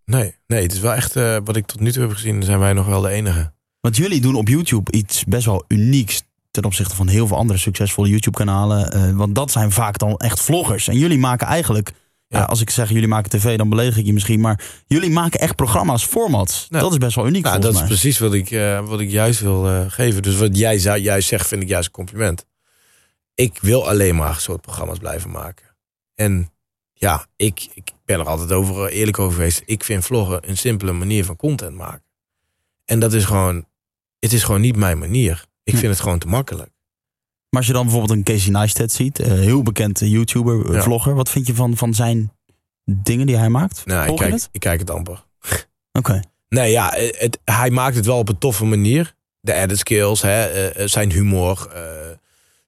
[0.06, 2.42] Nee, nee, het is wel echt eh, wat ik tot nu toe heb gezien.
[2.42, 3.52] Zijn wij nog wel de enige.
[3.80, 6.22] Want jullie doen op YouTube iets best wel unieks
[6.54, 8.92] ten opzichte van heel veel andere succesvolle YouTube-kanalen.
[8.92, 10.88] eh, want dat zijn vaak dan echt vloggers.
[10.88, 11.92] En jullie maken eigenlijk,
[12.28, 12.38] ja.
[12.38, 12.44] Ja.
[12.44, 14.40] als ik zeg jullie maken tv, dan beledig ik je misschien.
[14.40, 16.66] Maar jullie maken echt programma's, formats.
[16.68, 16.78] Ja.
[16.80, 19.40] Dat is best wel uniek Nou, dat is precies wat ik, eh, wat ik juist
[19.40, 20.22] wil eh, geven.
[20.22, 22.46] Dus wat jij juist zegt, vind ik juist een compliment.
[23.34, 25.76] Ik wil alleen maar soort programma's blijven maken.
[26.14, 26.52] En
[26.92, 29.62] ja, ik, ik ben er altijd over, eh, eerlijk over geweest.
[29.64, 32.04] Ik vind vloggen een simpele manier van content maken.
[32.84, 33.66] En dat is gewoon,
[34.18, 35.44] het is gewoon niet mijn manier.
[35.64, 36.70] Ik vind het gewoon te makkelijk.
[37.48, 40.74] Maar als je dan bijvoorbeeld een Casey Neistat ziet, eh, heel bekend eh, YouTuber, eh,
[40.74, 40.82] Ja.
[40.82, 41.14] vlogger.
[41.14, 42.32] Wat vind je van, van zijn
[42.84, 43.86] dingen die hij maakt?
[43.86, 44.48] Nou, ik kijk, het?
[44.52, 45.24] ik kijk het amper.
[45.98, 46.20] Oké.
[46.48, 49.14] Nee, ja, het, hij maakt het wel op een toffe manier.
[49.40, 51.68] De edit skills, hè, zijn humor.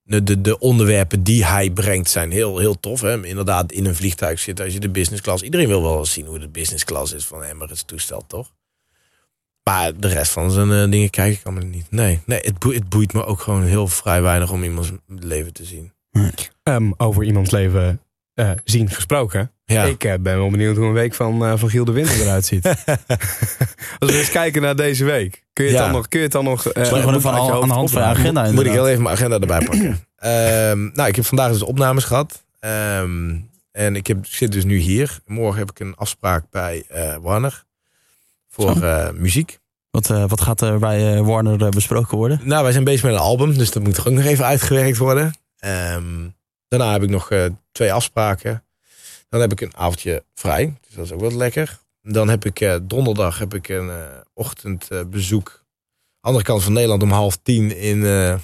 [0.02, 3.00] de, de, de onderwerpen die hij brengt zijn heel, heel tof.
[3.00, 3.24] Hè?
[3.26, 5.42] Inderdaad, in een vliegtuig zitten als je de business class...
[5.42, 8.52] Iedereen wil wel eens zien hoe de business class is van Emirates toestel, toch?
[9.70, 11.86] Maar de rest van zijn eh, dingen kijk ik allemaal niet.
[11.90, 15.52] Nee, nee het, boeit, het boeit me ook gewoon heel vrij weinig om iemands leven
[15.52, 15.92] te zien.
[16.62, 18.00] Ehm, over iemands leven
[18.34, 19.50] eh, zien gesproken.
[19.64, 19.84] Ja.
[19.84, 22.44] Ik eh, ben wel benieuwd hoe een week van, eh, van Giel de Winter eruit
[22.44, 22.66] ziet.
[23.98, 25.44] Als we eens kijken naar deze week.
[25.52, 25.84] Kun je het Ja.
[25.84, 26.08] dan nog...
[26.08, 27.12] Kun je het dan nog eh, Gewoon je aan,
[27.68, 28.52] de hand van de agenda.
[28.52, 29.98] Moet ik heel even mijn agenda erbij pakken.
[30.16, 32.44] Ehm, nou, ik heb vandaag dus opnames gehad.
[32.60, 33.36] Ehm,
[33.72, 35.18] en ik, heb, ik zit dus nu hier.
[35.26, 37.64] Morgen heb ik een afspraak bij eh, Warner.
[38.56, 39.58] Voor eh, muziek.
[39.90, 42.40] Wat, eh, wat gaat er bij eh, Warner besproken worden?
[42.44, 43.58] Nou, wij zijn bezig met een album.
[43.58, 45.34] Dus dat moet er ook nog even uitgewerkt worden.
[45.58, 46.28] Ehm,
[46.68, 47.30] daarna heb ik nog
[47.72, 48.64] twee afspraken.
[49.28, 50.74] Dan heb ik een avondje vrij.
[50.86, 51.78] Dus dat is ook wat lekker.
[52.02, 53.90] Dan heb ik donderdag heb ik een
[54.34, 55.64] ochtendbezoek.
[56.20, 57.98] Andere kant van Nederland om half tien in,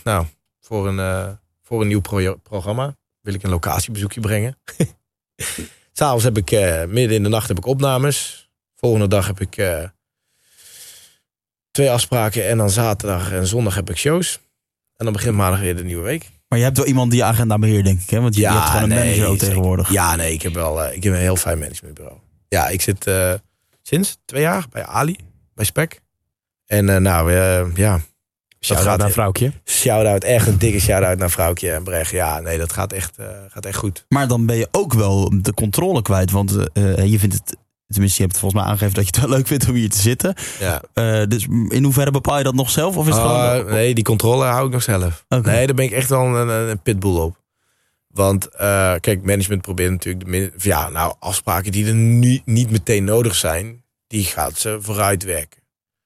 [0.05, 0.27] nou,
[0.61, 2.97] voor, een, voor een nieuw pro- programma.
[3.21, 4.59] Wil ik een locatiebezoekje brengen.
[5.93, 6.51] S'avonds heb ik
[6.89, 8.51] midden in de nacht heb ik opnames.
[8.75, 9.57] Volgende dag heb ik
[11.73, 12.49] twee afspraken.
[12.49, 14.41] En dan zaterdag en zondag heb ik shows.
[14.97, 16.31] En dan begint maandag weer de nieuwe week.
[16.49, 18.11] Maar je hebt wel iemand die je agenda beheert, denk ik.
[18.11, 18.21] Hè?
[18.21, 19.91] Want je, je hebt gewoon een manager ook tegenwoordig.
[19.91, 22.17] Ja, nee, ik heb wel eh, ik heb een heel fijn managementbureau.
[22.49, 23.33] Ja, ik zit eh,
[23.83, 25.17] sinds twee jaar bij Ali,
[25.55, 26.01] bij Spec.
[26.67, 27.33] En eh, nou,
[27.75, 28.01] ja.
[28.61, 29.53] Shout-out gaat- naar vrouwtje.
[29.65, 32.11] Shout-out, echt een dikke shout-out naar Vrouwtje en Brecht.
[32.11, 34.05] Ja, nee, dat gaat echt, eh, gaat echt goed.
[34.09, 36.31] Maar dan ben je ook wel de controle kwijt.
[36.31, 36.51] Want
[37.05, 37.57] je vindt het...
[37.93, 39.99] Tenminste, je hebt volgens mij aangegeven dat je het wel leuk vindt om hier te
[39.99, 40.35] zitten.
[40.61, 40.83] Ja.
[40.93, 42.97] Eh, dus in hoeverre bepaal je dat nog zelf?
[42.97, 43.67] Of is het gewoon...
[43.67, 45.25] nee, die controle hou ik nog zelf.
[45.29, 47.41] Nee, daar ben ik echt wel een, een, pitbull op.
[48.09, 52.71] Want eh, kijk, management probeert natuurlijk de min- ja, nou, afspraken die er nu niet
[52.71, 55.61] meteen nodig zijn, die gaat ze vooruit werken.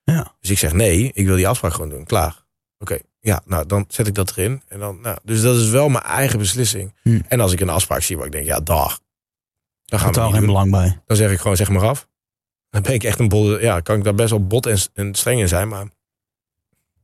[0.05, 0.33] Ja.
[0.41, 2.05] Dus ik zeg nee, ik wil die afspraak gewoon doen.
[2.05, 2.45] Klaar.
[2.79, 4.63] Oké, ja, nou dan zet ik dat erin.
[4.69, 6.95] En dan, nou, dus dat is wel mijn eigen beslissing.
[7.03, 7.21] Hm.
[7.29, 9.01] En als ik een afspraak zie waar ik denk, ja, dag.
[9.87, 11.01] Dan gaan we niet geen belang bij.
[11.07, 12.09] Dan zeg ik gewoon, zeg maar af.
[12.71, 13.61] Dan ben ik echt een bol.
[13.61, 15.69] Ja, kan ik daar best wel bot en, en streng in zijn.
[15.69, 15.87] Maar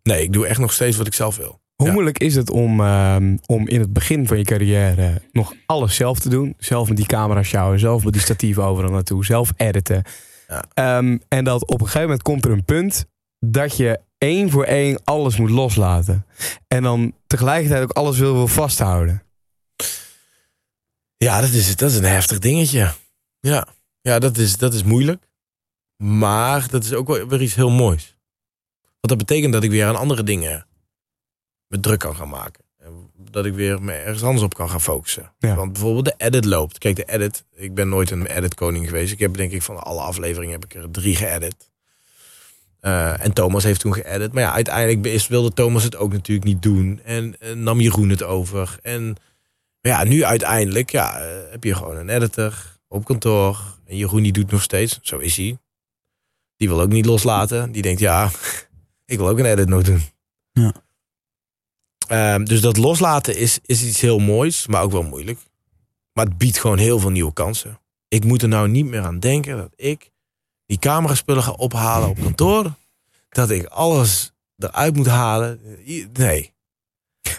[0.03, 1.61] nee, ik doe echt nog steeds wat ik zelf wil.
[1.75, 1.93] Hoe Ja.
[1.93, 6.19] moeilijk is het om, ehm, om in het begin van je carrière nog alles zelf
[6.19, 6.55] te doen?
[6.59, 10.03] Zelf met die camera sjouwen, zelf met die statieven overal naartoe, zelf editen.
[10.49, 10.65] Ja.
[10.75, 13.07] Ehm, en dat op een gegeven moment komt er een punt
[13.39, 16.27] dat je één voor één alles moet loslaten.
[16.69, 19.23] En dan tegelijkertijd ook alles wil, wil vasthouden.
[21.23, 22.93] Ja, dat is, dat is een heftig dingetje.
[23.41, 23.67] Ja,
[24.01, 25.29] ja dat, is, dat is moeilijk.
[25.97, 28.17] Maar dat is ook wel weer iets heel moois.
[28.83, 30.67] Want dat betekent dat ik weer aan andere dingen
[31.67, 32.65] me druk kan gaan maken.
[32.79, 35.33] En Dat ik weer me ergens anders op kan gaan focussen.
[35.39, 35.55] Ja.
[35.55, 36.79] Want bijvoorbeeld de edit loopt.
[36.79, 37.45] Kijk, de edit.
[37.55, 39.13] Ik ben nooit een edit koning geweest.
[39.13, 41.71] Ik heb denk ik van alle afleveringen heb ik er drie geëdit.
[42.81, 44.33] Eh, en Thomas heeft toen geëdit.
[44.33, 47.01] Maar ja, uiteindelijk is, wilde Thomas het ook natuurlijk niet doen.
[47.05, 48.79] En eh, nam Jeroen het over.
[48.83, 49.17] En
[49.83, 53.79] maar ja, nu uiteindelijk ja, eh, heb je gewoon een editor op kantoor.
[53.87, 55.59] En Jeroen die doet nog steeds, zo is hij.
[56.57, 57.73] Die wil ook niet loslaten.
[57.73, 58.31] Die denkt, ja,
[59.13, 60.03] ik wil ook een edit nog doen.
[60.53, 60.75] Ja.
[62.07, 65.39] Ehm, dus dat loslaten is, is iets heel moois, maar ook wel moeilijk.
[66.13, 67.81] Maar het biedt gewoon heel veel nieuwe kansen.
[68.09, 70.11] Ik moet er nou niet meer aan denken dat ik
[70.67, 72.73] die cameraspullen ga ophalen op kantoor.
[73.29, 75.61] Dat ik alles eruit moet halen.
[76.13, 76.52] Nee.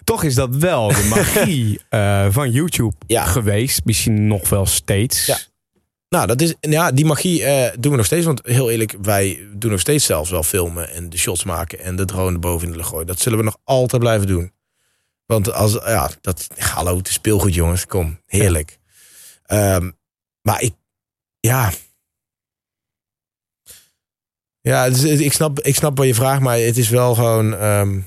[0.04, 3.26] Toch is dat wel de magie eh, van YouTube Ja.
[3.26, 3.86] geweest.
[3.86, 5.26] Misschien nog wel steeds.
[5.26, 5.38] Ja.
[6.10, 8.26] Nou, dat is, ja, die magie eh, doen we nog steeds.
[8.26, 11.95] Want heel eerlijk, wij doen nog steeds zelfs wel filmen en de shots maken en
[11.95, 13.08] de drone boven in de lucht gooien.
[13.08, 14.51] Dat zullen we nog altijd blijven doen.
[15.26, 18.80] Want als, ja, dat, hallo, het is speelgoed jongens, kom, heerlijk.
[19.45, 19.91] Ehm,
[20.41, 20.74] maar ik,
[21.39, 21.72] ja.
[24.62, 27.56] Ja, ik, snap, ik snap wat je vraagt, maar het is wel gewoon...
[27.56, 27.99] ehm,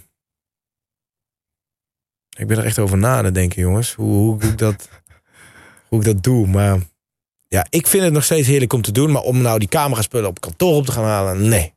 [2.36, 3.94] ik ben er echt over na het denken, jongens.
[3.94, 4.88] Hoe, hoe, ik dat,
[5.88, 6.78] hoe ik dat doe, maar...
[7.48, 9.12] Ja, ik vind het nog steeds heerlijk om te doen.
[9.12, 11.74] Maar om nou die cameraspullen op kantoor op te gaan halen, nee.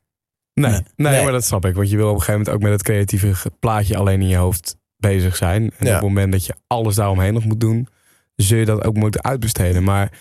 [0.54, 1.22] Nee, Nee.
[1.22, 1.74] maar dat snap ik.
[1.74, 4.36] Want je wil op een gegeven moment ook met het creatieve plaatje alleen in je
[4.36, 5.62] hoofd bezig zijn.
[5.62, 5.94] En Ja.
[5.94, 7.88] op het moment dat je alles daaromheen nog moet doen,
[8.36, 9.82] zul je dat ook moeten uitbesteden.
[9.84, 10.12] Maar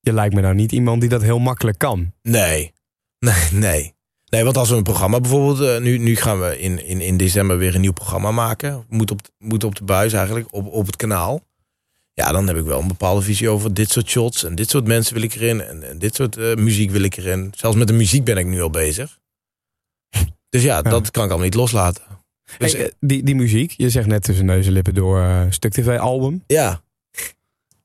[0.00, 2.12] je lijkt me nou niet iemand die dat heel makkelijk kan.
[2.22, 2.72] Nee.
[3.18, 3.94] Nee, nee.
[4.30, 5.60] Nee, want als we een programma bijvoorbeeld...
[5.60, 8.84] eh, nu, nu gaan we in, in, in december weer een nieuw programma maken.
[8.88, 11.44] Moet op, moet op de buis eigenlijk, op, op het kanaal.
[12.12, 14.44] Ja, dan heb ik wel een bepaalde visie over dit soort shots.
[14.44, 15.60] En dit soort mensen wil ik erin.
[15.60, 17.52] En, en dit soort eh, muziek wil ik erin.
[17.56, 19.18] Zelfs met de muziek ben ik nu al bezig.
[20.48, 22.02] Dus ja, dat kan ik al niet loslaten.
[22.58, 25.42] Dus, Hey, eh, die, die muziek, je zegt net tussen neus en lippen door eh,
[25.50, 26.44] Stuk TV album.
[26.46, 26.84] ja.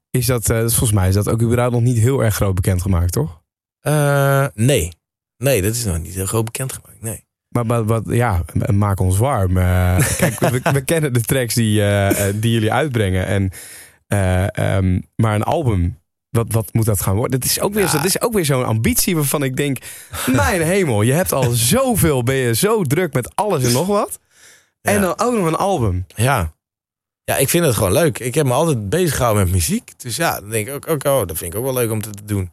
[0.09, 3.41] Is dat, volgens mij is dat ook überhaupt nog niet heel erg groot bekendgemaakt, toch?
[4.53, 4.91] Nee.
[5.41, 7.01] Nee, dat is nog niet heel groot bekendgemaakt.
[7.01, 7.25] Nee.
[7.49, 9.57] Maar, maar wat, ja, maak ons warm.
[9.57, 13.25] Eh, kijk, we, we kennen de tracks die, eh, eh, die jullie uitbrengen.
[13.25, 13.49] En,
[14.07, 17.39] eh, ehm, maar een album, wat, wat moet dat gaan worden?
[17.39, 19.77] Dat is ook weer, dat is ook weer zo'n ambitie waarvan ik denk...
[20.25, 24.19] Mijn hemel, je hebt al zoveel, ben je zo druk met alles en nog wat.
[24.81, 24.99] En Ja.
[24.99, 26.05] dan ook nog een album.
[26.15, 26.53] Ja.
[27.23, 28.19] Ja, ik vind het gewoon leuk.
[28.19, 29.91] Ik heb me altijd bezig gehouden met muziek.
[29.99, 32.01] Dus ja, dan denk ik ook, ook oh, dat vind ik ook wel leuk om
[32.01, 32.51] te doen.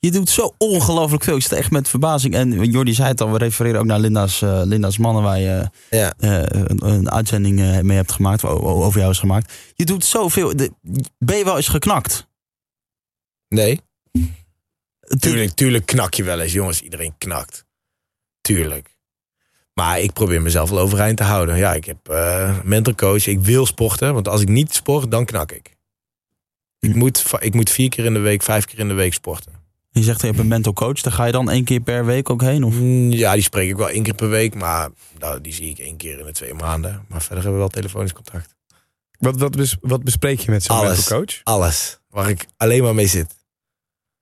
[0.00, 1.36] Je doet zo ongelooflijk veel.
[1.36, 2.34] Ik zit echt met verbazing.
[2.34, 5.22] En Jordi zei het al, we refereren ook naar Linda's, eh, Linda's mannen...
[5.22, 6.14] waar je Ja.
[6.18, 9.52] eh, een, een uitzending eh, mee hebt gemaakt, over jou is gemaakt.
[9.74, 10.56] Je doet zoveel.
[10.56, 10.72] De,
[11.18, 12.26] ben je wel eens geknakt?
[13.48, 13.80] Nee.
[15.18, 16.80] Tuurlijk, tuurlijk knak je wel eens, jongens.
[16.82, 17.64] Iedereen knakt.
[18.40, 18.96] Tuurlijk.
[19.72, 21.56] Maar ik probeer mezelf wel overeind te houden.
[21.56, 23.26] Ja, ik heb eh mental coach.
[23.26, 24.14] Ik wil sporten.
[24.14, 25.76] Want als ik niet sport, dan knak ik.
[26.78, 29.52] Ik moet, ik moet vier keer in de week, vijf keer in de week sporten.
[29.98, 31.00] Je zegt je hebt een mental coach.
[31.00, 32.64] Daar ga je dan één keer per week ook heen?
[32.64, 32.74] Of?
[32.74, 34.54] Mm, Ja, die spreek ik wel één keer per week.
[34.54, 34.88] Maar
[35.18, 37.04] nou, die zie ik één keer in de twee maanden.
[37.08, 38.54] Maar verder hebben we wel telefonisch contact.
[39.18, 40.96] Wat, wat, wat bespreek je met zo'n Alles.
[40.96, 41.40] mental coach?
[41.42, 41.98] Alles.
[42.10, 43.36] Waar ik alleen maar mee zit.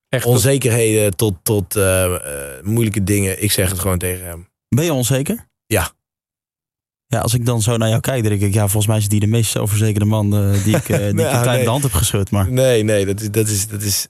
[0.08, 3.42] Echt Onzekerheden tot, tot eh, eh, moeilijke dingen.
[3.42, 4.48] Ik zeg het gewoon tegen hem.
[4.68, 5.48] Ben je onzeker?
[5.66, 5.90] Ja.
[7.06, 9.08] Ja, als ik dan zo naar jou kijk, dan denk ik, ja, volgens mij is
[9.08, 11.06] die de meest zelfverzekerde man eh, die ik, eh, die
[11.38, 11.62] ik nee.
[11.64, 12.30] de hand heb geschud.
[12.30, 13.30] Maar Nee, nee, dat is.
[13.30, 14.08] Dat is, dat is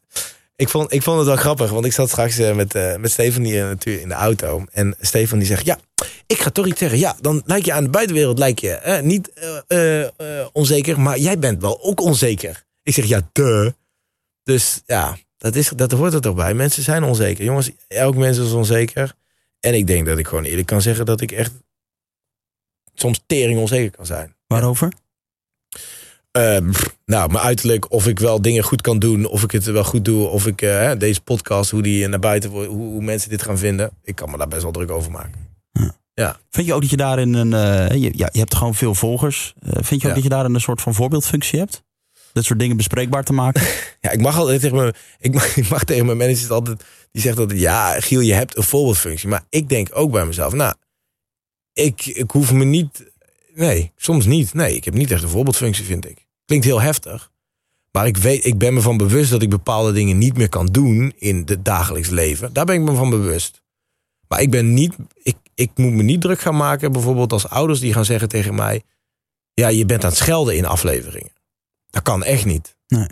[0.57, 3.11] ik, vond, ik vond het wel grappig, want ik zat straks eh, met, eh met
[3.11, 4.65] Stefan hier natuurlijk in de auto.
[4.73, 5.79] En Stefan die zegt: Ja,
[6.27, 6.99] ik ga toch iets zeggen.
[6.99, 11.01] Ja, dan lijk je aan de buitenwereld lijk je, eh, niet eh, eh, eh, onzeker,
[11.01, 12.65] maar jij bent wel ook onzeker.
[12.83, 13.71] Ik zeg: Ja, duh.
[14.43, 16.55] Dus ja, dat, is, dat hoort er toch bij.
[16.55, 17.45] Mensen zijn onzeker.
[17.45, 19.15] Jongens, elk mens is onzeker.
[19.61, 21.53] En ik denk dat ik gewoon eerlijk kan zeggen dat ik echt
[22.95, 24.37] soms tering onzeker kan zijn.
[24.47, 24.87] waarover?
[24.87, 25.06] Eh,
[26.71, 29.85] pff, nou, mijn uiterlijk, of ik wel dingen goed kan doen, of ik het wel
[29.85, 33.31] goed doe, of ik eh, deze podcast, hoe die naar buiten wordt, hoe, hoe mensen
[33.31, 33.91] dit gaan vinden.
[34.03, 35.45] Ik kan me daar best wel druk over maken.
[36.51, 37.53] Vind je ook dat je daarin een.
[37.53, 39.55] eh, je, ja, je hebt gewoon veel volgers.
[39.59, 40.15] Eh, vind je ook Ja.
[40.15, 41.83] dat je daarin een soort van voorbeeldfunctie hebt?
[42.33, 43.63] Dat soort dingen bespreekbaar te maken?
[44.01, 47.23] Ja, ik mag altijd tegen mijn, ik mag, ik mag tegen mijn manager altijd, die
[47.23, 49.29] zegt dat, ja, Giel, je hebt een voorbeeldfunctie.
[49.29, 50.75] Maar ik denk ook bij mezelf, nou,
[51.73, 53.11] ik, ik hoef me niet,
[53.55, 54.55] nee, soms niet.
[54.55, 56.26] Nee, ik heb niet echt een voorbeeldfunctie, vind ik.
[56.47, 57.31] Klinkt heel heftig.
[57.93, 60.67] Maar ik, weet, ik ben me van bewust dat ik bepaalde dingen niet meer kan
[60.67, 62.53] doen in het dagelijks leven.
[62.53, 63.63] Daar ben ik me van bewust.
[64.29, 67.81] Maar ik ben niet, ik, ik moet me niet druk gaan maken, bijvoorbeeld als ouders
[67.81, 68.83] die gaan zeggen tegen mij,
[69.55, 71.33] ja, je bent aan het schelden in afleveringen.
[71.91, 72.77] Dat kan echt niet.
[72.89, 73.09] Nee.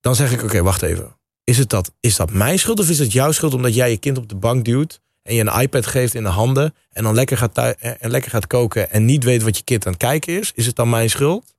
[0.00, 1.16] Dan zeg ik, oké, wacht even.
[1.44, 3.96] Is, het dat, is dat mijn schuld of is het jouw schuld omdat jij je
[3.96, 7.14] kind op de bank duwt en je een iPad geeft in de handen en dan
[7.14, 10.38] lekker gaat, en lekker gaat koken en niet weet wat je kind aan het kijken
[10.38, 10.52] is?
[10.54, 11.53] Is het dan mijn schuld?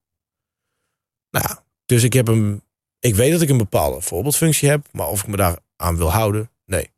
[1.44, 1.56] Nou,
[1.86, 2.62] dus ik heb een,
[3.00, 6.12] ik weet dat ik een bepaalde voorbeeldfunctie heb, maar of ik me daar aan wil
[6.12, 6.94] houden, nee.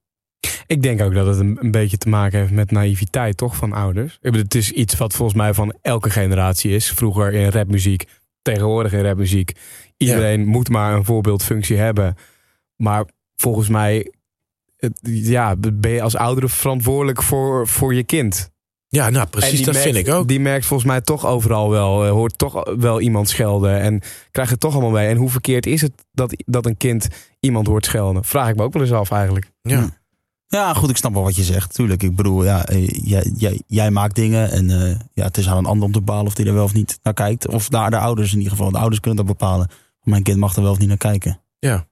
[0.67, 3.73] Ik denk ook dat het een, een beetje te maken heeft met naïviteit, toch, van
[3.73, 4.13] ouders.
[4.13, 6.91] Ik bedoel, het is iets wat volgens mij van elke generatie is.
[6.91, 8.03] Vroeger in rapmuziek,
[8.41, 9.51] tegenwoordig in rapmuziek.
[9.97, 12.15] Iedereen moet maar een voorbeeldfunctie hebben.
[12.75, 14.11] Maar volgens mij,
[14.77, 18.51] het- ja, ben je als ouder verantwoordelijk voor, voor je kind.
[18.89, 20.27] Ja, nou precies, die dat merkt- vind ik ook.
[20.27, 23.79] Die merkt volgens mij toch overal wel, eh, hoort toch wel iemand schelden.
[23.79, 25.07] En krijgt het toch allemaal mee.
[25.07, 27.07] En hoe verkeerd is het dat, dat een kind
[27.39, 28.23] iemand hoort schelden?
[28.23, 29.51] Vraag ik me ook wel eens af eigenlijk.
[29.61, 29.89] Ja.
[30.47, 31.73] Ja, goed, ik snap wel wat je zegt.
[31.73, 35.49] Tuurlijk, ik bedoel, ja, eh, jij, jij, jij maakt dingen en eh, ja, het is
[35.49, 37.47] aan een ander om te bepalen of hij er wel of niet naar kijkt.
[37.47, 38.71] Of naar de ouders in ieder geval.
[38.71, 39.69] De ouders kunnen dat bepalen.
[40.01, 41.39] Mijn kind mag er wel of niet naar kijken.
[41.59, 41.87] Ja.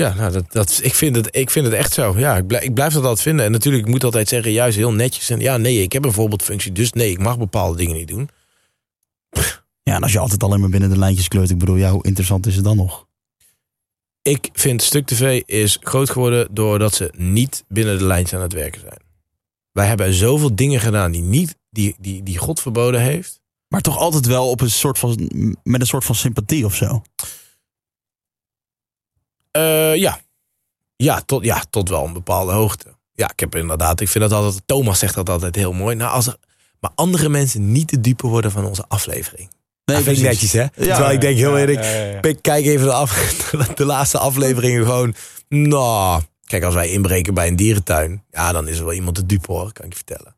[0.00, 2.14] Ja, nou, dat, dat, ik, vind het, ik vind het echt zo.
[2.18, 3.44] Ja, ik, blijf, ik blijf dat altijd vinden.
[3.44, 5.30] En natuurlijk, ik moet altijd zeggen, juist heel netjes.
[5.30, 6.72] En ja, nee, ik heb een voorbeeldfunctie.
[6.72, 8.28] Dus nee, ik mag bepaalde dingen niet doen.
[9.82, 12.04] Ja, en als je altijd alleen maar binnen de lijntjes kleurt, ik bedoel, ja, hoe
[12.04, 13.06] interessant is het dan nog?
[14.22, 18.52] Ik vind Stuk TV is groot geworden doordat ze niet binnen de lijntjes aan het
[18.52, 19.00] werken zijn.
[19.72, 23.40] Wij hebben zoveel dingen gedaan die, niet, die, die, die God verboden heeft.
[23.68, 25.30] Maar toch altijd wel op een soort van,
[25.62, 27.02] met een soort van sympathie of zo.
[29.56, 30.20] Eh, ja.
[30.96, 32.94] Ja tot, ja, tot wel een bepaalde hoogte.
[33.12, 35.96] Ja, ik heb inderdaad, ik vind dat altijd, Thomas zegt dat altijd heel mooi.
[35.96, 36.36] Nou, als er,
[36.80, 39.50] maar andere mensen niet te dupe worden van onze aflevering.
[39.84, 40.68] Nee, dat vind ik netjes, hè?
[40.70, 41.84] Terwijl ik denk heel eerlijk,
[42.24, 43.10] ik kijk even de, af,
[43.74, 45.14] de laatste afleveringen gewoon.
[45.48, 49.26] Nou, kijk, als wij inbreken bij een dierentuin, ja, dan is er wel iemand te
[49.26, 50.34] dupe hoor, kan ik je vertellen.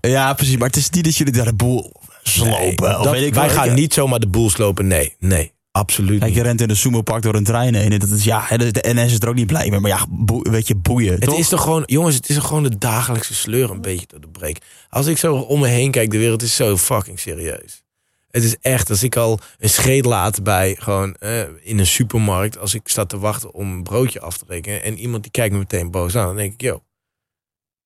[0.16, 0.56] Ja, precies.
[0.56, 1.92] Maar het is niet dat jullie daar de boel
[2.22, 2.58] slopen.
[2.88, 6.20] Nee, of dat- weet ik wij gaan niet zomaar de boel slopen, nee, nee, absoluut
[6.20, 7.92] Kijk, je rent in de sumo-park door een trein heen.
[7.92, 9.80] En dat is, ja, de NS is er ook niet blij mee.
[9.80, 10.06] Maar ja,
[10.42, 11.12] weet je, boeien.
[11.12, 11.38] Het toch?
[11.38, 14.28] is toch gewoon, jongens, het is toch gewoon de dagelijkse sleur een beetje door de
[14.28, 14.58] breek.
[14.88, 17.84] Als ik zo om me heen kijk, de wereld is zo fucking serieus.
[18.30, 22.58] Het is echt, als ik al een scheet laat bij gewoon eh, in een supermarkt,
[22.58, 25.52] als ik sta te wachten om een broodje af te rekenen en iemand die kijkt
[25.52, 26.82] me meteen boos aan, dan denk ik, yo,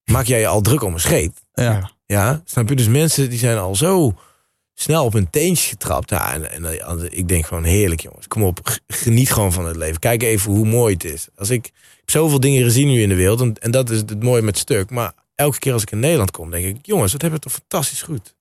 [0.04, 1.32] maak jij je al druk om een scheet.
[1.52, 1.90] Ja.
[2.06, 2.76] Ja, snap je?
[2.76, 4.14] Dus mensen die zijn al zo
[4.80, 6.10] snel op hun teentje getrapt.
[6.10, 8.26] Ja, en, en, en ik denk gewoon heerlijk jongens.
[8.28, 9.98] Kom op, geniet gewoon van het leven.
[9.98, 11.28] Kijk even hoe mooi het is.
[11.36, 13.40] Als ik, ik heb zoveel dingen gezien nu in de wereld.
[13.40, 14.90] En, en dat is het mooie met stuk.
[14.90, 16.86] Maar elke keer als ik in Nederland kom, denk ik...
[16.86, 18.34] jongens, wat hebben we toch fantastisch goed.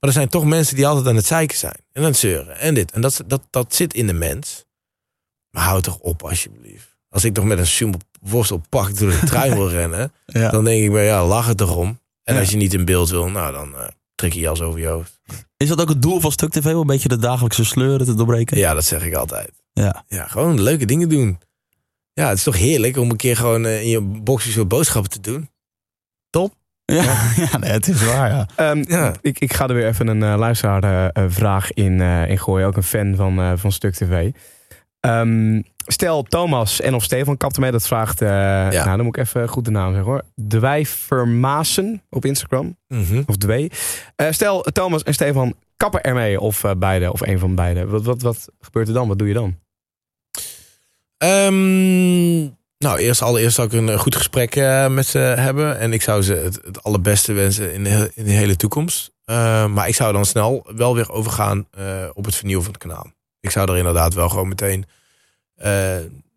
[0.00, 1.76] Maar er zijn toch mensen die altijd aan het zeiken zijn.
[1.92, 2.58] En aan het zeuren.
[2.58, 2.90] En dit.
[2.90, 4.64] En dat, dat, dat zit in de mens.
[5.50, 6.88] Maar hou toch op alsjeblieft.
[7.08, 10.12] Als ik toch met een zoom worstel pak door de trein wil rennen...
[10.26, 10.50] Ja.
[10.50, 12.00] dan denk ik bij ja, lach het erom.
[12.22, 12.40] En Ja.
[12.40, 14.86] als je niet in beeld wil, nou dan eh, trek je je jas over je
[14.86, 15.20] hoofd.
[15.62, 16.72] Is dat ook het doel van Stuk TV?
[16.74, 18.58] Om een beetje de dagelijkse sleuren te doorbreken?
[18.58, 19.50] Ja, dat zeg ik altijd.
[19.72, 20.04] Ja.
[20.08, 21.38] Ja, gewoon leuke dingen doen.
[22.12, 25.10] Ja, het is toch heerlijk om een keer gewoon eh, in je boxjes wat boodschappen
[25.10, 25.48] te doen.
[26.92, 27.02] Ja,
[27.50, 28.46] ja nee, het is waar, ja.
[28.56, 29.14] Ehm, Ja.
[29.20, 32.66] ik, ik ga er weer even een uh, luisteraarvraag in, eh, in gooien.
[32.66, 34.30] Ook een fan van, eh, van Stuk TV.
[35.00, 37.70] Ehm, stel Thomas en of Stefan kapte mee.
[37.70, 40.22] Dat vraagt, eh, nou dan moet ik even goed de naam zeggen hoor.
[40.48, 42.76] Dwij Vermaassen op Instagram.
[42.88, 43.22] Mhm.
[43.26, 43.70] Of Dwee.
[44.16, 46.40] Eh, stel Thomas en Stefan kappen ermee.
[46.40, 47.86] Of eh, beide, of een van beide.
[47.86, 49.08] Wat, wat, wat gebeurt er dan?
[49.08, 49.58] Wat doe je dan?
[51.16, 52.40] Ehm,
[52.78, 54.54] nou, eerst allereerst zou ik een goed gesprek
[54.88, 55.78] met ze hebben.
[55.78, 59.12] En ik zou ze het, het allerbeste wensen in de, in de hele toekomst.
[59.24, 61.66] Eh, maar ik zou dan snel wel weer overgaan
[62.12, 63.06] op het vernieuwen van het kanaal.
[63.40, 64.84] Ik zou er inderdaad wel gewoon meteen
[65.54, 65.96] eh,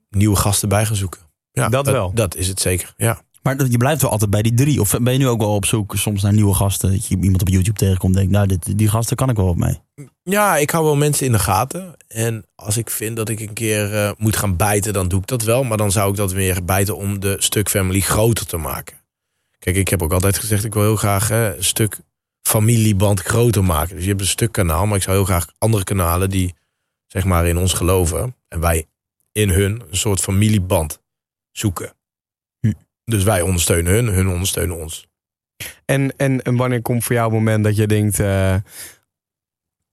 [0.10, 1.22] nieuwe gasten bij gaan zoeken.
[1.52, 2.12] Ja, Dat wel.
[2.14, 3.22] Dat is het zeker, ja.
[3.42, 4.80] Maar dat- je blijft wel altijd bij die drie.
[4.82, 6.92] Of ben je nu ook wel op zoek soms naar nieuwe gasten?
[6.92, 9.48] Dat je iemand op YouTube tegenkomt en denkt, nou, dit, die gasten kan ik wel
[9.48, 9.80] op mee.
[10.24, 11.96] Ja, ik hou wel mensen in de gaten.
[12.08, 15.28] En als ik vind dat ik een keer eh, moet gaan bijten, dan doe ik
[15.28, 15.64] dat wel.
[15.64, 18.98] Maar dan zou ik dat weer bijten om de stuk family groter te maken.
[19.60, 22.00] Kijk, ik heb ook altijd gezegd, ik wil heel graag hè, een stuk
[22.42, 23.94] familieband groter maken.
[23.96, 26.56] Dus je hebt een stuk kanaal, maar ik zou heel graag andere kanalen die
[27.14, 28.36] zeg maar in ons geloven.
[28.48, 28.86] En wij
[29.32, 31.02] in hun een soort familieband
[31.52, 31.94] zoeken.
[32.60, 32.74] Hm.
[33.06, 35.08] Dus wij ondersteunen hun, hun ondersteunen ons.
[35.86, 38.20] En, en, en wanneer komt voor jou het moment dat je denkt...
[38.20, 38.56] eh,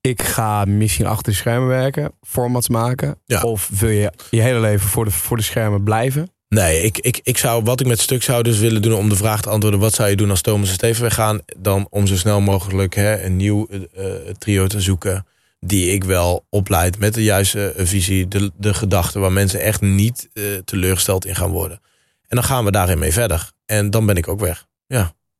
[0.01, 3.19] ik ga misschien achter de schermen werken, formats maken?
[3.25, 3.41] Ja.
[3.41, 6.31] Of wil je je hele leven voor de, voor de schermen blijven?
[6.47, 9.15] Nee, ik, ik, ik zou, wat ik met stuk zou dus willen doen om de
[9.15, 11.41] vraag te antwoorden: wat zou je doen als Thomas en Steven weggaan?
[11.57, 15.25] Dan om zo snel mogelijk hè, een nieuw eh, eh, trio te zoeken.
[15.65, 19.81] Die ik wel opleid met de juiste eh, visie, de, de gedachten waar mensen echt
[19.81, 21.79] niet eh, teleurgesteld in gaan worden.
[22.27, 23.51] En dan gaan we daarin mee verder.
[23.65, 24.67] En dan ben ik ook weg.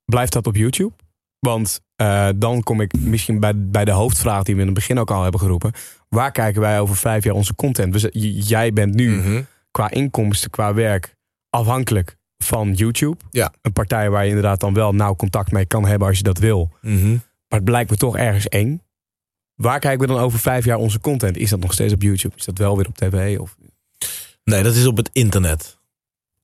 [0.06, 0.94] Blijft dat op YouTube?
[1.40, 5.00] Want eh, dan kom ik misschien bij, bij de hoofdvraag die we in het begin
[5.00, 5.72] ook al hebben geroepen.
[6.10, 7.94] Waar kijken wij over vijf jaar onze content?
[7.94, 8.08] Dus,
[8.48, 9.42] jij bent nu Mhm.
[9.72, 11.16] qua inkomsten, qua werk
[11.50, 13.18] afhankelijk van YouTube.
[13.32, 13.54] Ja.
[13.62, 16.38] Een partij waar je inderdaad dan wel nauw contact mee kan hebben als je dat
[16.38, 16.70] wil.
[16.82, 17.10] Mhm.
[17.12, 18.82] Maar het blijkt me toch ergens eng.
[19.62, 21.38] Waar kijken we dan over vijf jaar onze content?
[21.38, 22.36] Is dat nog steeds op YouTube?
[22.36, 23.40] Is dat wel weer op tv?
[23.40, 23.56] Of...
[24.44, 25.78] Nee, dat is op het internet.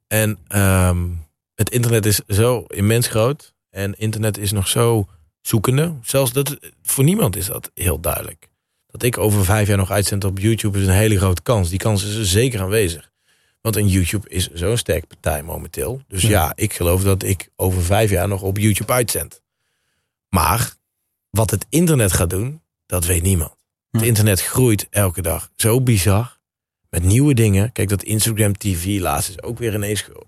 [0.07, 1.07] En ehm,
[1.55, 3.53] het internet is zo immens groot.
[3.70, 5.07] En internet is nog zo
[5.41, 5.93] zoekende.
[6.01, 8.49] Zelfs dat, voor niemand is dat heel duidelijk.
[8.88, 11.70] Dat ik over vijf jaar nog uitzend op YouTube is een hele grote kans.
[11.70, 13.11] Die kans is zeker aanwezig.
[13.61, 16.01] Want een YouTube is zo'n sterke partij momenteel.
[16.07, 16.51] Dus ja.
[16.55, 19.41] ik geloof dat ik over vijf jaar nog op YouTube uitzend.
[20.30, 20.74] Maar
[21.30, 23.55] wat het internet gaat doen, dat weet niemand.
[23.91, 24.07] Het Hm.
[24.07, 25.49] internet groeit elke dag.
[25.55, 26.38] Zo bizar
[26.89, 27.71] met nieuwe dingen.
[27.71, 30.25] Kijk, dat Instagram TV laatst is ook weer ineens ge-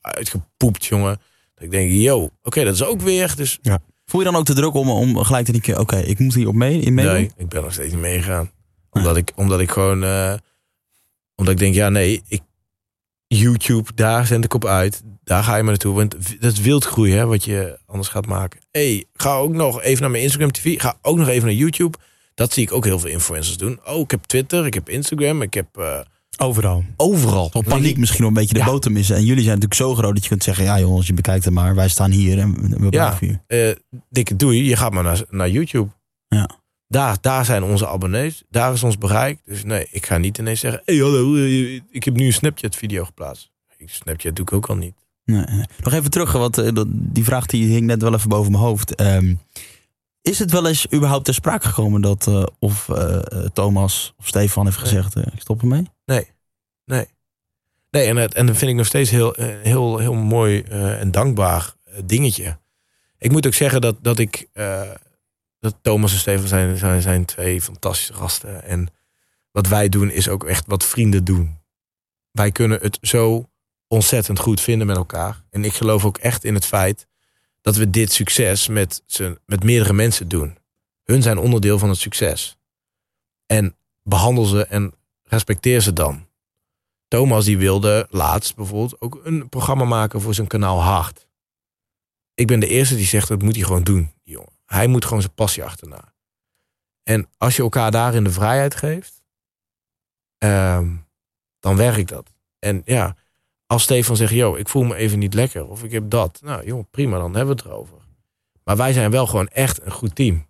[0.00, 1.20] uitgepoept, jongen.
[1.54, 3.36] Dat ik denk, yo, oké, dat is ook weer.
[3.36, 3.58] Dus
[4.04, 6.48] Voel je dan ook de druk om, om gelijk te denken, oké, ik moet hier
[6.48, 7.12] op mee, in meedoen?
[7.12, 8.50] nee, ik ben nog steeds niet meegegaan.
[8.90, 10.34] Omdat ik, omdat ik gewoon, eh,
[11.36, 12.42] omdat ik denk, ja, nee, ik,
[13.36, 15.02] YouTube, daar zend ik op uit.
[15.24, 15.94] Daar ga je maar naartoe.
[15.94, 18.60] Want dat is wildgroei, hè, wat je anders gaat maken.
[18.70, 20.80] hey, ga ook nog even naar mijn Instagram TV.
[20.80, 21.98] Ga ook nog even naar YouTube.
[22.34, 23.80] Dat zie ik ook heel veel influencers doen.
[23.84, 25.98] Oh, ik heb Twitter, ik heb Instagram, ik heb eh,
[26.38, 26.84] Overal.
[26.96, 27.50] overal.
[27.52, 28.66] Op paniek misschien om een beetje de Ja.
[28.66, 29.16] boot te missen.
[29.16, 31.54] En jullie zijn natuurlijk zo groot dat je kunt zeggen, ja jongens, je bekijkt het
[31.54, 31.74] maar.
[31.74, 33.68] Wij staan hier en we blijven hier.
[33.68, 33.76] eh,
[34.10, 35.90] dikke doei, je gaat maar naar, naar YouTube.
[36.28, 36.48] Ja.
[36.92, 39.38] Daar, daar zijn onze abonnees, daar is ons bereik.
[39.44, 40.82] Dus nee, ik ga niet ineens zeggen...
[40.84, 43.50] hey, hallo, eh, ik heb nu een Snapchat-video geplaatst.
[43.76, 44.94] Ik- Snapchat doe ik ook al niet.
[45.24, 45.64] Nee, nee.
[45.82, 48.94] Nog even terug, want eh, die vraag die hing net wel even boven mijn hoofd.
[48.94, 49.34] Ehm,
[50.22, 53.22] is het wel eens überhaupt ter sprake gekomen dat eh, of eh, eh,
[53.52, 55.86] Thomas of Stefan heeft gezegd, eh, ik stop ermee?
[57.90, 61.00] Nee, en, het, en dat vind ik nog steeds heel, eh, heel, heel mooi eh,
[61.00, 62.58] en dankbaar eh, dingetje.
[63.18, 64.48] Ik moet ook zeggen dat, dat ik...
[65.82, 68.62] Thomas en Stefan zijn, zijn, zijn twee fantastische gasten.
[68.64, 68.88] En
[69.50, 71.58] wat wij doen is ook echt wat vrienden doen.
[72.30, 73.50] Wij kunnen het zo
[73.86, 75.44] ontzettend goed vinden met elkaar.
[75.50, 77.06] En ik geloof ook echt in het feit
[77.60, 79.02] dat we dit succes met,
[79.46, 80.58] met meerdere mensen doen.
[81.02, 82.56] Hun zijn onderdeel van het succes.
[83.46, 86.26] En behandel ze en respecteer ze dan.
[87.08, 91.26] Thomas die wilde laatst bijvoorbeeld ook een programma maken voor zijn kanaal Hart.
[92.34, 94.51] ik ben de eerste die zegt dat moet hij gewoon doen, die jongen.
[94.72, 96.14] Hij moet gewoon zijn passie achterna.
[97.02, 99.22] En als je elkaar daarin de vrijheid geeft,
[100.38, 100.96] ehm,
[101.60, 102.32] dan werkt dat.
[102.58, 103.16] En ja,
[103.66, 106.40] als Stefan zegt, yo, ik voel me even niet lekker of ik heb dat.
[106.42, 107.98] Nou, joh, prima, dan hebben we het erover.
[108.64, 110.46] Maar wij zijn wel gewoon echt een goed team.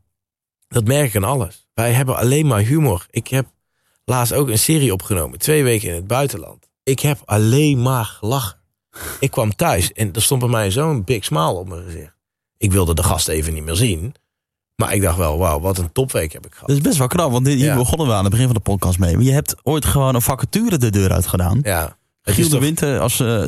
[0.69, 1.69] Dat merk ik aan alles.
[1.75, 3.07] Wij hebben alleen maar humor.
[3.11, 3.47] Ik heb
[4.05, 6.71] laatst ook een serie opgenomen, twee weken in het buitenland.
[6.83, 8.61] Ik heb alleen maar gelachen.
[9.21, 12.22] Ik kwam thuis en er stond bij mij zo'n big smile op mijn gezicht.
[12.63, 14.15] Ik wilde de gast even niet meer zien.
[14.77, 16.69] Maar ik dacht wel, wauw, wat een topweek heb ik gehad.
[16.69, 17.77] Dat is best wel knap, want dit- hier Ja.
[17.77, 19.15] begonnen we aan het begin van de podcast mee.
[19.15, 21.61] Maar je hebt ooit gewoon een vacature de deur uit gedaan.
[21.63, 21.97] Ja.
[22.23, 23.43] Het Giel is de toch- Winter, als, eh,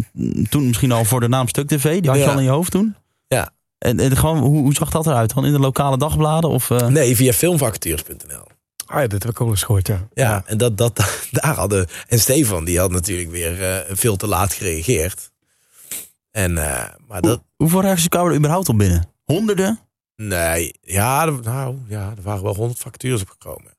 [0.51, 2.33] toen misschien al voor de naam Stuk TV, die had je Ja.
[2.33, 2.95] al in je hoofd toen.
[3.29, 3.51] Ja.
[3.79, 5.47] En, en gewoon, hoe, hoe zag dat eruit dan?
[5.47, 6.51] In de lokale dagbladen?
[6.51, 8.45] Of, eh, Nee, via filmvacatures.nl.
[8.87, 10.09] Ah ja, dit heb ik ook eens gehoord, ja.
[10.15, 10.97] Ja, en dat, dat,
[11.31, 11.87] daar hadden.
[12.09, 15.31] En Stefan, die had natuurlijk weer eh, veel te laat gereageerd.
[16.37, 17.43] En, eh, maar dat.
[17.57, 19.09] Hoeveel reacties kwamen er überhaupt op binnen?
[19.25, 19.81] Honderden?
[20.17, 23.77] Nee, ja, er, nou, ja, er waren wel 100 vacatures opgekomen.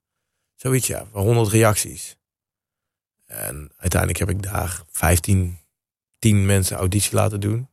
[0.56, 2.16] Zoiets, ja, 100 reacties.
[3.26, 5.58] En uiteindelijk heb ik daar 15,
[6.20, 7.70] 10 mensen auditie laten doen.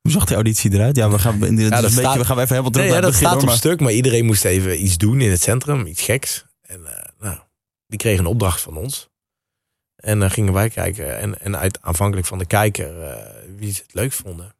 [0.00, 0.96] Hoe zag die auditie eruit?
[0.96, 2.94] Ja, we gaan, in dit dat is een beetje, we gaan even helemaal terug Nee,
[2.96, 3.26] ja, naar dat begin.
[3.28, 6.44] staat op maar- stuk, maar iedereen moest even iets doen in het centrum, iets geks.
[6.60, 7.38] En eh, nou,
[7.86, 9.08] die kregen een opdracht van ons.
[10.06, 11.18] En dan gingen wij kijken.
[11.18, 13.16] En, en uit, aanvankelijk van de kijker eh,
[13.58, 14.54] wie ze het leuk vonden.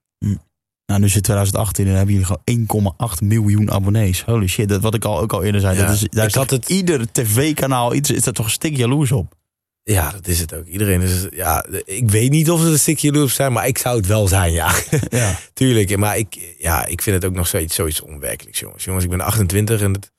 [0.86, 2.28] Nou, nu het 2018 en hebben jullie
[2.66, 4.22] gewoon 1,8 miljoen abonnees.
[4.24, 5.76] Holy shit, dat wat ik al, ook al eerder zei.
[5.78, 8.76] Ja, dat is, daar ik had het- ieder tv-kanaal iets, is er toch een stik
[8.76, 9.34] jaloers op.
[9.82, 10.66] Ja, dat is het ook.
[10.66, 11.26] Iedereen is.
[11.30, 14.28] Ja, ik weet niet of het een stukje jaloers zijn, maar ik zou het wel
[14.28, 14.74] zijn, ja.
[15.08, 15.38] Ja.
[15.52, 15.96] Tuurlijk.
[15.96, 18.84] Maar ik, ja, ik vind het ook nog zoiets, zoiets onwerkelijks, jongens.
[18.84, 20.10] Jongens, ik ben 28 en het,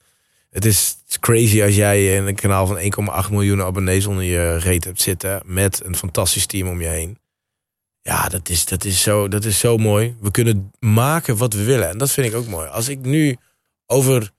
[0.58, 2.78] het, is, crazy als jij een kanaal van
[3.24, 5.42] 1,8 miljoen abonnees onder je reet hebt zitten.
[5.44, 7.18] Met een fantastisch team om je heen.
[8.02, 10.16] Ja, dat is, dat, is zo, dat is zo mooi.
[10.20, 11.88] We kunnen maken wat we willen.
[11.88, 12.68] En dat vind ik ook mooi.
[12.68, 13.36] Als ik nu
[13.86, 14.30] over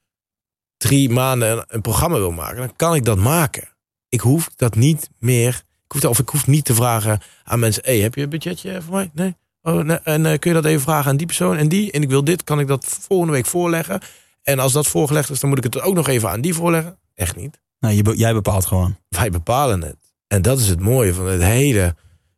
[0.77, 3.67] drie maanden een, programma wil maken, dan kan ik dat maken.
[4.09, 5.63] Ik hoef dat niet meer.
[5.85, 8.81] Ik hoef, of ik hoef niet te vragen aan mensen: hey, heb je een budgetje
[8.81, 9.09] voor mij?
[9.13, 9.35] Nee.
[9.61, 9.97] Oh, nee.
[9.97, 11.91] En eh, kun je dat even vragen aan die persoon en die?
[11.91, 14.01] En ik wil dit, kan ik dat volgende week voorleggen?
[14.49, 16.99] En als dat voorgelegd is, dan moet ik het ook nog even aan die voorleggen?
[17.13, 17.59] Echt niet.
[17.79, 18.97] Nou, je, jij bepaalt gewoon.
[19.09, 19.97] Wij bepalen het.
[20.27, 21.95] En dat is het mooie van het hele,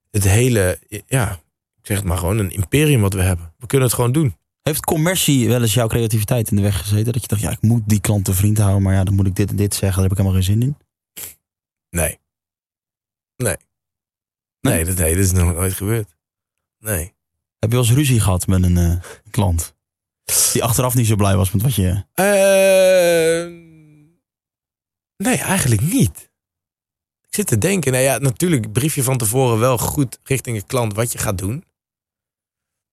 [0.09, 1.31] het hele, ja,
[1.75, 3.53] ik zeg het maar gewoon, een imperium wat we hebben.
[3.57, 4.35] We kunnen het gewoon doen.
[4.61, 7.13] Heeft commercie wel eens jouw creativiteit in de weg gezeten?
[7.13, 9.27] Dat je dacht, ja, ik moet die klant te vriend houden, maar ja, dan moet
[9.27, 10.01] ik dit en dit zeggen.
[10.01, 10.77] Daar heb ik helemaal geen zin in.
[11.89, 12.19] Nee.
[13.35, 13.55] Nee.
[14.61, 14.73] Nee?
[14.73, 16.15] Nee, dat, nee, dat is nog nooit gebeurd.
[16.79, 17.13] Nee.
[17.59, 18.95] Heb je wel eens ruzie gehad met een eh,
[19.29, 19.75] klant?
[20.53, 22.03] Die achteraf niet zo blij was met wat je...
[22.13, 23.45] Eh,
[25.17, 26.31] nee, eigenlijk niet.
[27.21, 30.65] Ik zit te denken, nou ja, natuurlijk brief je van tevoren wel goed richting de
[30.65, 31.63] klant wat je gaat doen.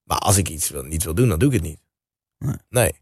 [0.03, 1.81] Maar als ik iets wil, niet wil doen, dan doe ik het niet.
[2.39, 2.57] Nee.
[2.69, 2.93] Nee.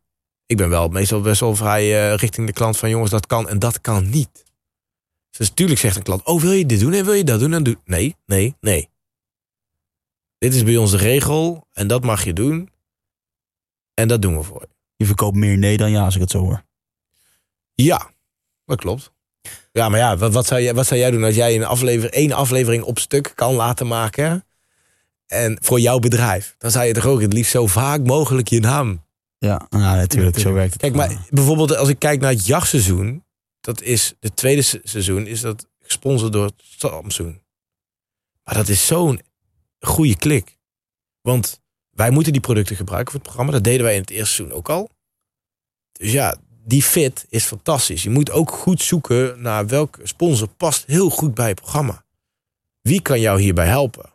[0.47, 3.49] Ik ben wel meestal best wel vrij eh, richting de klant van jongens, dat kan
[3.49, 4.45] en dat kan niet.
[5.31, 7.53] Dus natuurlijk zegt een klant, oh wil je dit doen en wil je dat doen
[7.53, 7.79] en doe.
[7.85, 8.89] Nee, nee, nee.
[10.39, 12.71] Dit is bij ons de regel en dat mag je doen.
[14.01, 14.69] En dat doen we voor je.
[14.97, 16.65] Je verkoopt meer nee dan ja, als ik het zo hoor.
[17.75, 18.11] Ja,
[18.65, 19.13] dat klopt.
[19.73, 22.11] Ja, maar ja, wat, wat, zou jij, wat zou jij doen als jij een aflever,
[22.11, 24.45] één aflevering op stuk kan laten maken?
[25.27, 26.55] En voor jouw bedrijf.
[26.59, 29.05] Dan zou je toch ook het liefst zo vaak mogelijk je naam.
[29.39, 30.83] Ja, nou, natuurlijk, zo werkt het.
[30.83, 33.25] Kijk, maar bijvoorbeeld als ik kijk naar het jachtseizoen.
[33.61, 37.43] Dat is, de tweede se- seizoen is dat gesponsord door Samsung.
[38.45, 39.21] Maar dat is zo'n
[39.81, 40.59] goede klik.
[41.21, 41.61] Want
[41.97, 43.53] wij moeten die producten gebruiken voor het programma.
[43.53, 44.91] Dat deden wij in het eerste seizoen ook al.
[45.93, 48.03] Dus ja, die fit is fantastisch.
[48.03, 52.05] Je moet ook goed zoeken naar welke sponsor past heel goed bij het programma.
[52.81, 54.15] Wie kan jou hierbij helpen?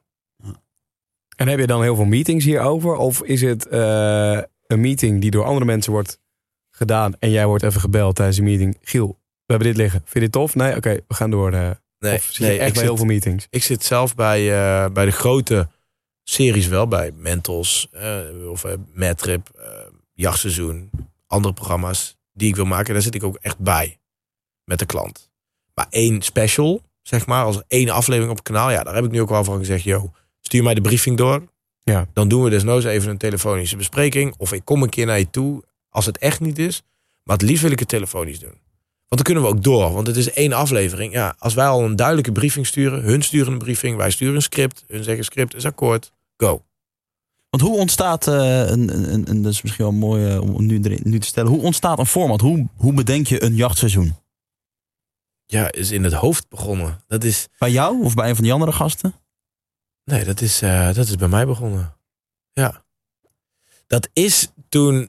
[1.35, 2.95] En heb je dan heel veel meetings hierover?
[2.95, 6.19] Of is het eh, een meeting die door andere mensen wordt
[6.69, 8.77] gedaan en jij wordt even gebeld tijdens die meeting?
[8.81, 9.07] Giel,
[9.45, 9.99] we hebben dit liggen.
[9.99, 10.55] Vind je dit tof?
[10.55, 11.53] Nee, oké, we gaan door.
[11.53, 11.69] eh.
[11.99, 13.47] Nee, of nee echt ik, bij zit, heel veel meetings?
[13.49, 15.67] ik zit zelf bij, eh, bij de grote
[16.23, 16.87] series wel.
[16.87, 18.73] Bij Mentos eh, of uh,
[20.13, 20.89] Jachtseizoen.
[21.27, 22.93] Andere programma's die ik wil maken.
[22.93, 23.99] Daar zit ik ook echt bij.
[24.63, 25.29] Met de klant.
[25.73, 27.45] Maar één special, zeg maar.
[27.45, 28.71] Als één aflevering op het kanaal.
[28.71, 29.83] Ja, daar heb ik nu ook wel van gezegd.
[29.83, 31.49] Yo, stuur mij de briefing door.
[31.83, 32.07] Ja.
[32.13, 34.33] Dan doen we desnoods even een telefonische bespreking.
[34.37, 35.63] Of ik kom een keer naar je toe.
[35.89, 36.83] Als het echt niet is.
[37.23, 38.59] Maar het liefst wil ik het telefonisch doen.
[39.11, 39.93] Want dan kunnen we ook door.
[39.93, 41.13] Want het is één aflevering.
[41.13, 43.03] Ja, als wij al een duidelijke briefing sturen.
[43.03, 43.97] Hun sturen een briefing.
[43.97, 44.83] Wij sturen een script.
[44.87, 46.11] Hun zeggen script is akkoord.
[46.37, 46.63] Go.
[47.49, 48.35] Want hoe ontstaat, uh,
[48.69, 51.51] een, een, een, dat is misschien wel mooi uh, om nu, nu te stellen.
[51.51, 52.41] Hoe ontstaat een format?
[52.41, 54.15] Hoe, hoe bedenk je een jachtseizoen?
[55.45, 57.03] Ja, is in het hoofd begonnen.
[57.07, 57.47] Dat is...
[57.57, 59.13] Bij jou of bij een van die andere gasten?
[60.03, 61.93] Nee, dat is, uh, dat is bij mij begonnen.
[62.53, 62.83] Ja.
[63.87, 65.07] Dat is toen eh,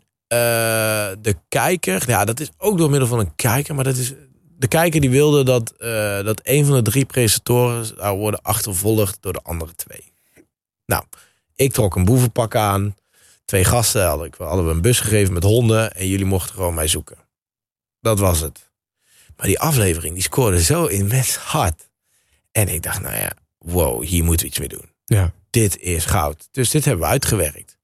[1.20, 4.14] de kijker, ja, dat is ook door middel van een kijker, maar dat is
[4.62, 9.18] de kijker die wilde dat, eh, dat een van de drie presentatoren zou worden achtervolgd
[9.20, 10.12] door de andere twee.
[10.86, 11.04] Nou,
[11.54, 12.96] ik trok een boevenpak aan.
[13.44, 16.74] Twee gasten hadden, ik, hadden we een bus gegeven met honden en jullie mochten gewoon
[16.74, 17.16] mij zoeken.
[18.00, 18.70] Dat was het.
[19.36, 21.88] Maar die aflevering die scoorde zo immens hard.
[22.52, 24.90] En ik dacht, nou ja, wow, hier moeten we iets mee doen.
[25.04, 25.32] Ja.
[25.50, 26.48] Dit is goud.
[26.50, 27.78] Dus dit hebben we uitgewerkt.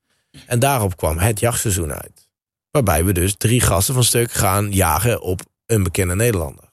[0.47, 2.28] En daarop kwam het jachtseizoen uit.
[2.71, 6.73] Waarbij we dus drie gasten van stuk gaan jagen op een bekende Nederlander.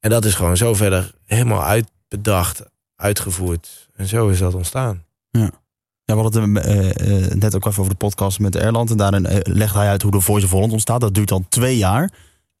[0.00, 2.62] En dat is gewoon zo verder helemaal uitbedacht,
[2.96, 3.88] uitgevoerd.
[3.94, 5.04] En zo is dat ontstaan.
[5.30, 8.90] Ja, we hadden het eh, eh, net ook even over de podcast met Erland.
[8.90, 11.00] En daarin eh, legt hij uit hoe de Voice of Holland ontstaat.
[11.00, 12.10] Dat duurt dan twee jaar.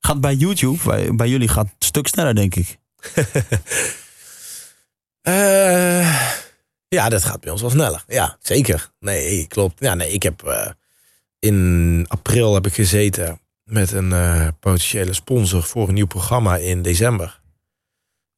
[0.00, 2.78] Gaat bij YouTube, bij, bij jullie gaat het een stuk sneller, denk ik.
[6.88, 8.04] Ja, dat gaat bij ons wel sneller.
[8.06, 8.90] Ja, zeker.
[9.00, 9.80] Nee, klopt.
[9.80, 10.42] Ja, nee, ik heb
[11.46, 16.82] in april heb ik gezeten met een eh, potentiële sponsor voor een nieuw programma in
[16.82, 17.40] december.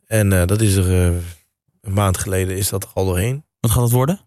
[0.06, 1.16] En eh, dat is er eh,
[1.80, 3.44] een maand geleden is dat er al doorheen.
[3.60, 4.20] Wat gaat het worden?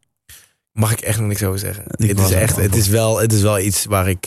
[0.71, 1.85] Mag ik echt nog niks over zeggen.
[1.95, 4.25] Ik het, is echt, het, is wel, het is wel iets waar ik.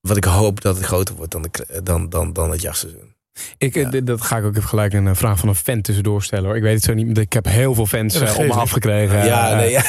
[0.00, 3.14] wat ik hoop dat het groter wordt dan, de, dan, dan, dan het jachtseizoen.
[3.58, 4.00] Ik, eh, Ja.
[4.00, 6.56] dat ga ik ook even gelijk een eh, vraag van een fan tussendoor stellen hoor.
[6.56, 9.24] Ik weet het zo niet, ik heb heel veel fans Ja, eh, op me afgekregen.
[9.24, 9.82] ja, nee, ja.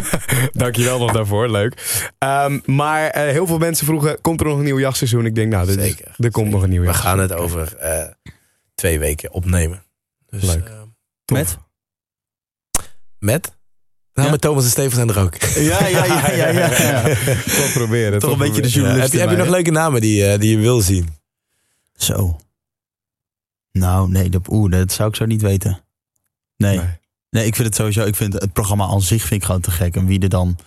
[0.52, 2.02] Dankjewel nog daarvoor, leuk.
[2.18, 5.26] Ehm, maar eh, heel veel mensen vroegen, komt er nog een nieuw jachtseizoen?
[5.26, 7.76] Ik denk, nou, dit is- Zeker, er komt nog een nieuw We gaan het over
[7.76, 8.04] eh,
[8.74, 9.82] twee weken opnemen.
[10.26, 10.68] Dus, Leuk.
[10.68, 10.72] eh,
[11.32, 11.58] Met?
[13.18, 13.52] met?
[14.14, 14.32] Nou, Ja?
[14.32, 15.34] met Thomas en Steven zijn er ook.
[15.36, 16.48] Ja, ja, ja, ja.
[16.48, 17.02] ja, ja.
[17.60, 18.18] Toch proberen.
[18.18, 19.02] Toch een beetje de journalist.
[19.02, 21.08] heb, je, heb je nog leuke namen die, eh, die je wil zien?
[21.96, 22.40] Zo.
[23.72, 25.84] Nou, nee, dat, oeh, dat zou ik zo niet weten.
[26.56, 26.76] Nee.
[26.76, 26.86] Nee.
[27.30, 27.46] nee.
[27.46, 29.96] ik vind het sowieso, ik vind het programma aan zich vind ik gewoon te gek.
[29.96, 30.58] En wie er dan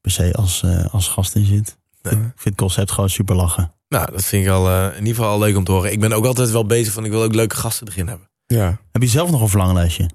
[0.00, 1.76] per se als, eh, als gast in zit.
[2.02, 2.14] Nee.
[2.14, 3.72] Ik vind het concept gewoon super lachen.
[3.88, 5.92] Nou, dat vind ik al, eh, in ieder geval al leuk om te horen.
[5.92, 8.30] Ik ben ook altijd wel bezig van, ik wil ook leuke gasten erin hebben.
[8.46, 8.80] Ja.
[8.92, 10.10] Heb je zelf nog een verlanglijstje?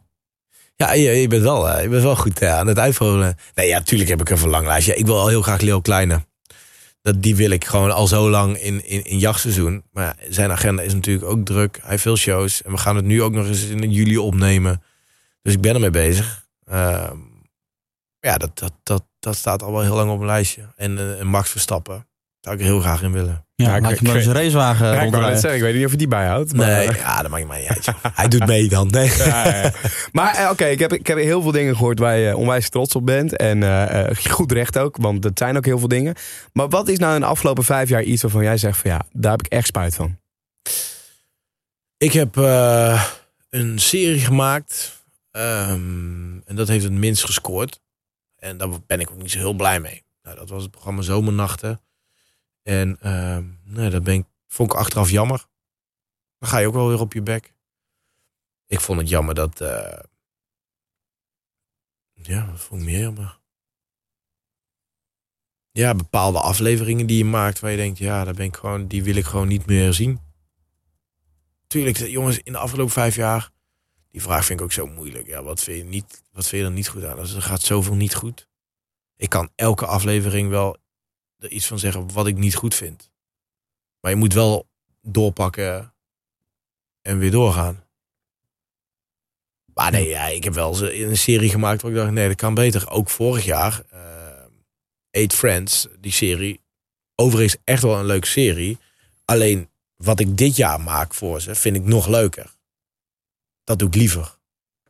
[0.76, 3.36] Ja, je, je bent wel, eh, je bent wel goed aan het uitvoeren.
[3.56, 4.96] Nee, ja, natuurlijk heb ik een verlanglijstje.
[4.96, 6.26] Ik wil al heel graag Leo Kleine.
[7.08, 9.84] Dat, die wil ik gewoon al zo lang in, in, in jachtseizoen.
[9.92, 11.78] Maar zijn agenda is natuurlijk ook druk.
[11.82, 12.62] Hij heeft veel shows.
[12.62, 14.84] En we gaan het nu ook nog eens in juli opnemen.
[15.42, 16.48] Dus ik ben ermee bezig.
[16.66, 17.18] Ehm,
[18.20, 20.74] ja, dat, dat, dat, dat staat al wel heel lang op mijn lijstje.
[20.76, 22.08] En, eh, Max Verstappen.
[22.40, 23.47] Zou ik er heel graag in willen.
[23.64, 25.02] Ja, laat je maar eens een racewagen Ja,
[25.32, 26.54] ik zeggen, weet niet of je die bijhoudt.
[26.54, 27.88] Maar, Nee, ja, dat maakt mij niet uit.
[28.16, 28.88] Hij doet mee dan.
[28.88, 29.12] Nee.
[29.18, 29.72] Ja.
[30.12, 32.96] Maar eh, oké, ik, heb, ik heb heel veel dingen gehoord waar je onwijs trots
[32.96, 33.36] op bent.
[33.36, 36.16] En eh, eh, goed recht ook, want het zijn ook heel veel dingen.
[36.54, 39.02] Maar wat is nou in de afgelopen vijf jaar iets waarvan jij zegt van ja,
[39.12, 40.18] daar heb ik echt spijt van?
[41.98, 42.36] Ik heb
[43.50, 45.04] een serie gemaakt.
[45.32, 47.80] ehm, en dat heeft het minst gescoord.
[48.40, 50.04] En daar ben ik ook niet zo heel blij mee.
[50.24, 51.82] Nou, dat was het programma Zomernachten.
[52.68, 55.46] En ehm, nee, dat ben ik, vond ik achteraf jammer.
[56.38, 57.54] Dan ga je ook wel weer op je bek.
[58.66, 59.62] Ik vond het jammer dat...
[59.62, 60.00] eh,
[62.14, 63.40] ja, dat vond ik meer jammer.
[65.72, 67.98] Ja, bepaalde afleveringen die je maakt waar je denkt...
[67.98, 70.20] Ja, daar ben ik gewoon, die wil ik gewoon niet meer zien.
[71.68, 73.52] Tuurlijk, jongens, in de afgelopen vijf jaar...
[74.10, 75.28] Die vraag vind ik ook zo moeilijk.
[75.28, 77.20] Ja, wat vind je, niet, wat vind je er niet goed aan?
[77.20, 78.48] Er gaat zoveel niet goed.
[79.16, 80.78] Ik kan elke aflevering wel
[81.40, 83.12] er iets van zeggen wat ik niet goed vind.
[84.00, 84.68] Maar je moet wel
[85.02, 85.94] doorpakken
[87.02, 87.84] en weer doorgaan.
[89.74, 92.38] Maar nee, ja, ik heb wel eens een serie gemaakt waar ik dacht, nee, dat
[92.38, 92.90] kan beter.
[92.90, 94.08] Ook vorig jaar, eh
[95.12, 96.62] Eight Friends, die serie.
[97.16, 98.78] Overigens echt wel een leuke serie.
[99.26, 102.56] Alleen wat ik dit jaar maak voor ze, vind ik nog leuker.
[103.64, 104.38] Dat doe ik liever.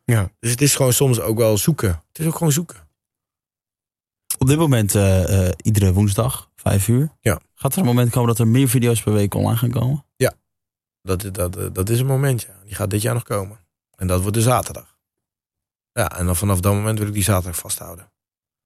[0.04, 0.32] Ja.
[0.40, 2.04] Dus het is gewoon soms ook wel zoeken.
[2.08, 2.87] Het is ook gewoon zoeken.
[4.38, 7.12] Op dit moment eh, eh, iedere woensdag, vijf uur.
[7.22, 7.40] Ja.
[7.54, 10.06] Gaat er een moment komen dat er meer video's per week online gaan komen?
[11.02, 12.48] Dat, dat, dat is een momentje.
[12.66, 13.60] Die gaat dit jaar nog komen.
[13.96, 14.98] En dat wordt de zaterdag.
[15.94, 18.12] Ja, en dan vanaf dat moment wil ik die zaterdag vasthouden.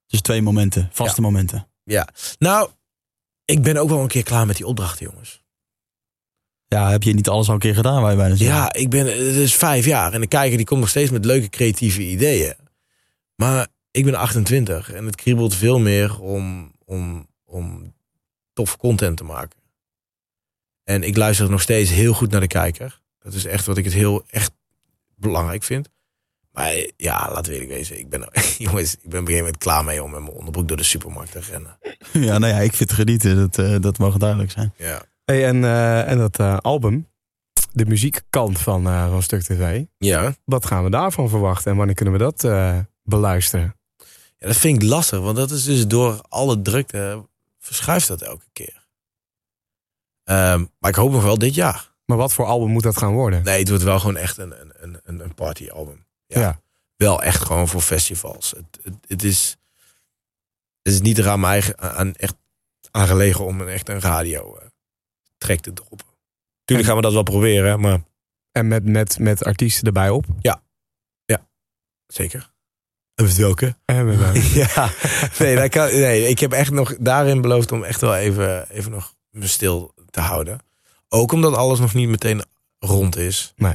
[0.08, 1.68] Dus twee momenten, vaste momenten.
[2.40, 2.70] Nou,
[3.46, 5.44] ik ben ook wel een keer klaar met die opdrachten, jongens.
[6.68, 8.56] Ja, heb je niet alles al een keer gedaan, waar je bijna zeggen?
[8.56, 10.14] Ja, ik ben, het is vijf jaar.
[10.14, 12.56] En de kijker die komt nog steeds met leuke creatieve ideeën.
[13.36, 17.94] Maar ik ben 28 en het kriebelt veel meer om, om, om
[18.54, 19.60] tof content te maken.
[20.84, 23.02] En ik luister nog steeds heel goed naar de kijker.
[23.20, 24.52] Dat is echt wat ik het heel echt
[25.16, 25.90] belangrijk vind.
[26.52, 28.00] Maar ja, laten we eerlijk wezen.
[28.00, 30.68] Ik ben, jongens, ik ben op een gegeven moment klaar mee om met mijn onderbroek
[30.68, 31.78] door de supermarkt te rennen.
[32.28, 33.36] Ja, nou ja, ik vind het genieten.
[33.36, 34.74] Dat, eh, dat mag duidelijk zijn.
[34.78, 35.02] Ja.
[35.26, 37.08] Hey, en, eh, en dat eh, album,
[37.74, 39.84] de muziekkant van, eh, van Stuk TV.
[39.98, 40.34] Ja.
[40.46, 43.76] Wat gaan we daarvan verwachten en wanneer kunnen we dat eh, beluisteren?
[44.42, 47.28] Ja, dat vind ik lastig, want dat is dus door alle drukte
[47.60, 48.88] verschuift dat elke keer.
[50.24, 51.92] Ehm, maar ik hoop nog wel dit jaar.
[52.06, 53.44] Maar wat voor album moet dat gaan worden?
[53.44, 54.54] Nee, het wordt wel gewoon echt een,
[54.84, 56.06] een, een, een partyalbum.
[56.26, 56.40] Ja.
[56.40, 56.62] Ja.
[56.96, 58.52] Wel echt gewoon voor festivals.
[58.52, 59.58] Het, het, het is,
[60.82, 62.36] het is niet er aan mij eigen, aan, echt
[62.92, 64.68] aan gelegen om een, echt een radio eh,
[65.38, 66.08] track te droppen.
[66.64, 68.04] Tuurlijk gaan we dat wel proberen, maar
[68.52, 70.26] En met, met, met artiesten erbij op?
[72.14, 72.52] zeker.
[73.86, 74.42] En met welke?
[74.54, 74.90] Ja,
[75.40, 78.92] nee, dat kan, nee, ik heb echt nog daarin beloofd om echt wel even, even
[78.92, 80.60] nog me stil te houden.
[81.10, 82.44] Ook omdat alles nog niet meteen
[82.80, 83.54] rond is.
[83.56, 83.74] Nee.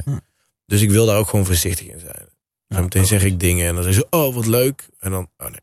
[0.65, 2.27] Dus ik wil daar ook gewoon voorzichtig in zijn.
[2.69, 4.87] Zo meteen zeg ik dingen en dan zeg ze, oh wat leuk.
[4.99, 5.59] En dan, oh nee.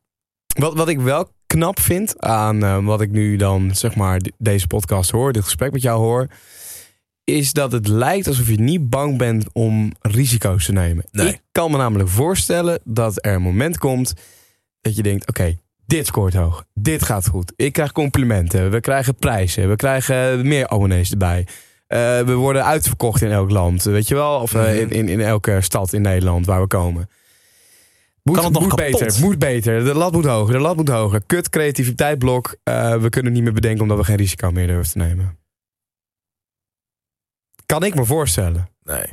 [0.47, 4.33] Wat, wat ik wel knap vind aan eh, wat ik nu dan, zeg maar, de-
[4.39, 6.27] deze podcast hoor, dit gesprek met jou hoor,
[7.25, 11.05] is dat het lijkt alsof je niet bang bent om risico's te nemen.
[11.13, 11.29] Nee.
[11.29, 14.13] Ik kan me namelijk voorstellen dat er een moment komt
[14.81, 15.57] dat je denkt, oké,
[15.87, 20.69] dit scoort hoog, dit gaat goed, ik krijg complimenten, we krijgen prijzen, we krijgen meer
[20.69, 21.47] abonnees erbij.
[21.87, 24.41] Eh, we worden uitverkocht in elk land, weet je wel?
[24.41, 24.71] Of eh, Mhm.
[24.79, 27.09] in, in, in elke stad in Nederland waar we komen.
[28.23, 28.99] Moet, Kan het nog moet kapot?
[29.01, 29.85] beter, moet beter.
[29.85, 31.23] De lat moet hoger, de lat moet hoger.
[31.27, 32.57] Kut creativiteit blok.
[32.63, 35.39] Eh, we kunnen niet meer bedenken omdat we geen risico meer durven te nemen.
[37.79, 38.69] Kan ik me voorstellen.
[38.83, 39.07] nee.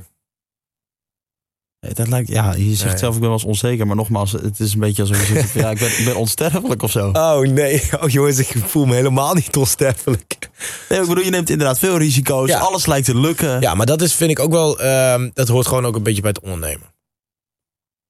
[1.80, 2.98] Nee, Dat lijkt, ja, je zegt Nee.
[2.98, 3.88] zelf, ik ben wel eens onzeker.
[3.88, 6.16] Maar nogmaals, het is een beetje alsof je zegt, van, ja, ik ben, ik ben
[6.16, 7.12] onsterfelijk of zo.
[7.16, 10.50] Oh nee, oh jongens, ik voel me helemaal niet onsterfelijk.
[10.90, 12.50] Nee, ik bedoel, je neemt inderdaad veel risico's.
[12.50, 12.60] Ja.
[12.60, 13.62] Alles lijkt te lukken.
[13.62, 16.22] Ja, maar dat is, vind ik ook wel, ehm, dat hoort gewoon ook een beetje
[16.22, 16.94] bij het ondernemen.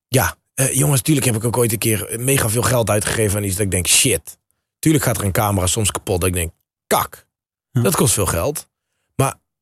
[0.07, 3.43] Ja, eh, jongens, tuurlijk heb ik ook ooit een keer mega veel geld uitgegeven aan
[3.43, 4.37] iets dat ik denk, shit.
[4.79, 6.51] Tuurlijk gaat er een camera soms kapot dat ik denk,
[6.87, 7.27] kak.
[7.71, 7.81] Ja.
[7.81, 8.69] Dat kost veel geld.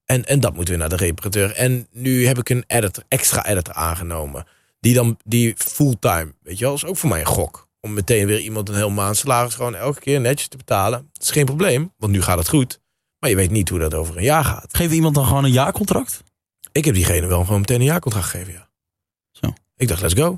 [0.10, 1.56] En, en dat moet weer naar de reparateur.
[1.56, 4.46] En nu heb ik een editor, extra editor aangenomen.
[4.80, 7.68] Die dan, die fulltime, weet je wel, is ook voor mij een gok.
[7.82, 11.10] Om meteen weer iemand een heel maand salaris gewoon elke keer netjes te betalen.
[11.14, 12.80] Dat is geen probleem, want nu gaat het goed.
[13.20, 14.68] Maar je weet niet hoe dat over een jaar gaat.
[14.72, 16.24] Geef iemand dan gewoon een jaarcontract?
[16.72, 18.70] Ik heb diegene wel gewoon meteen een jaarcontract gegeven, ja.
[19.32, 19.54] Zo.
[19.78, 20.30] Ik dacht, let's go.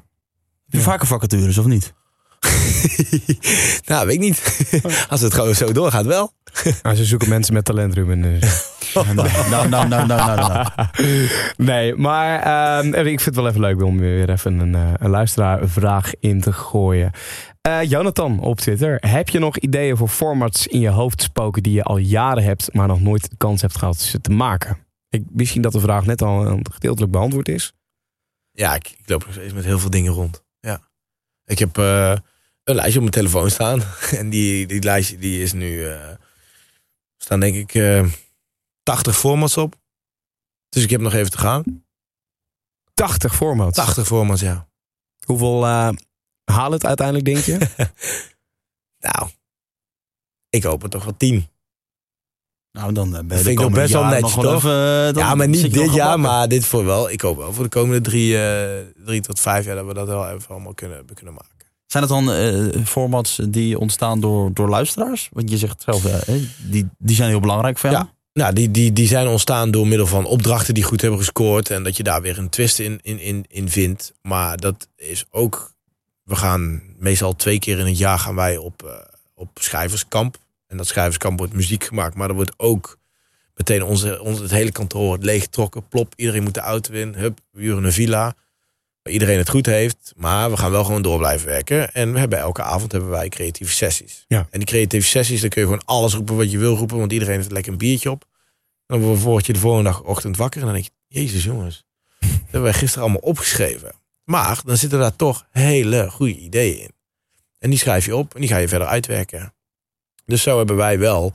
[0.65, 1.93] Heb je vaker vacatures of niet?
[3.89, 4.68] nou, weet ik niet.
[5.10, 6.34] Als het gewoon zo doorgaat, wel.
[6.81, 8.21] Nou, ze zoeken mensen met talent, Ruben.
[8.21, 8.69] dus.
[8.93, 10.67] Nou, nou, nou, nou, nou, nou, nou.
[11.57, 15.09] nee, maar ehm, ik vind het wel even leuk om weer even een, eh, een
[15.09, 17.11] luisteraarvraag in te gooien.
[17.61, 18.97] Eh, Jonathan op Twitter.
[18.99, 22.73] Heb je nog ideeën voor formats in je hoofd spoken die je al jaren hebt,
[22.73, 24.77] maar nog nooit de kans hebt gehad ze te maken?
[25.09, 27.73] Ik, misschien dat de vraag net al eh, gedeeltelijk beantwoord is.
[28.51, 30.43] Ja, ik, ik loop nog steeds met heel veel dingen rond.
[30.59, 30.81] Ja.
[31.45, 32.15] Ik heb eh,
[32.63, 33.81] een lijstje op mijn telefoon staan.
[34.11, 35.87] En die, die lijstje die is nu...
[37.23, 38.06] staan denk ik eh
[38.84, 39.76] 80 formats op.
[40.69, 41.85] Dus ik heb nog even te gaan.
[42.93, 43.76] 80 formats.
[43.76, 44.68] 80 formats, ja.
[45.26, 45.89] Hoeveel eh
[46.43, 47.57] haal het uiteindelijk, denk je?
[49.02, 49.30] Nou,
[50.49, 51.48] ik hoop het toch wel 10.
[52.72, 54.64] Nou, dan eh, ben je vind de ik best wel netjes, nog wel toch?
[54.64, 57.10] even, ja, maar niet dit jaar, maar dit voor wel.
[57.10, 60.07] Ik hoop wel voor de komende drie, eh, drie tot vijf jaar dat we dat
[60.07, 61.50] wel even allemaal kunnen, kunnen maken.
[61.91, 65.30] Zijn het dan eh, formats die ontstaan door, door luisteraars?
[65.31, 68.03] Want je zegt zelf, hè, die, die zijn heel belangrijk voor jou.
[68.03, 68.13] Ja.
[68.34, 71.69] Nou, die, die, die zijn ontstaan door middel van opdrachten die goed hebben gescoord.
[71.69, 74.13] En dat je daar weer een twist in, in, in, in vindt.
[74.22, 75.73] Maar dat is ook.
[76.23, 78.91] We gaan meestal twee keer in het jaar gaan wij op, eh,
[79.34, 80.38] op schrijverskamp.
[80.68, 82.15] En dat schrijverskamp wordt muziek gemaakt.
[82.15, 82.97] Maar er wordt ook
[83.55, 85.88] meteen onze, onze, het hele kantoor leeggetrokken.
[85.88, 87.13] Plop, iedereen moet de auto in.
[87.13, 88.35] Hup, we huren een villa.
[89.03, 90.13] Iedereen het goed heeft.
[90.15, 91.93] Maar we gaan wel gewoon door blijven werken.
[91.93, 94.25] En we hebben elke avond hebben wij creatieve sessies.
[94.27, 94.47] Ja.
[94.49, 96.97] En die creatieve sessies, dan kun je gewoon alles roepen wat je wil roepen.
[96.97, 98.25] Want iedereen heeft lekker een biertje op.
[98.85, 100.59] Dan word je de volgende dag ochtend wakker.
[100.59, 101.85] En dan denk je, jezus jongens.
[102.19, 103.91] Dat hebben wij gisteren allemaal opgeschreven.
[104.23, 106.91] Maar dan zitten daar toch hele goede ideeën in.
[107.59, 109.53] En die schrijf je op en die ga je verder uitwerken.
[110.25, 111.31] Dus zo hebben wij wel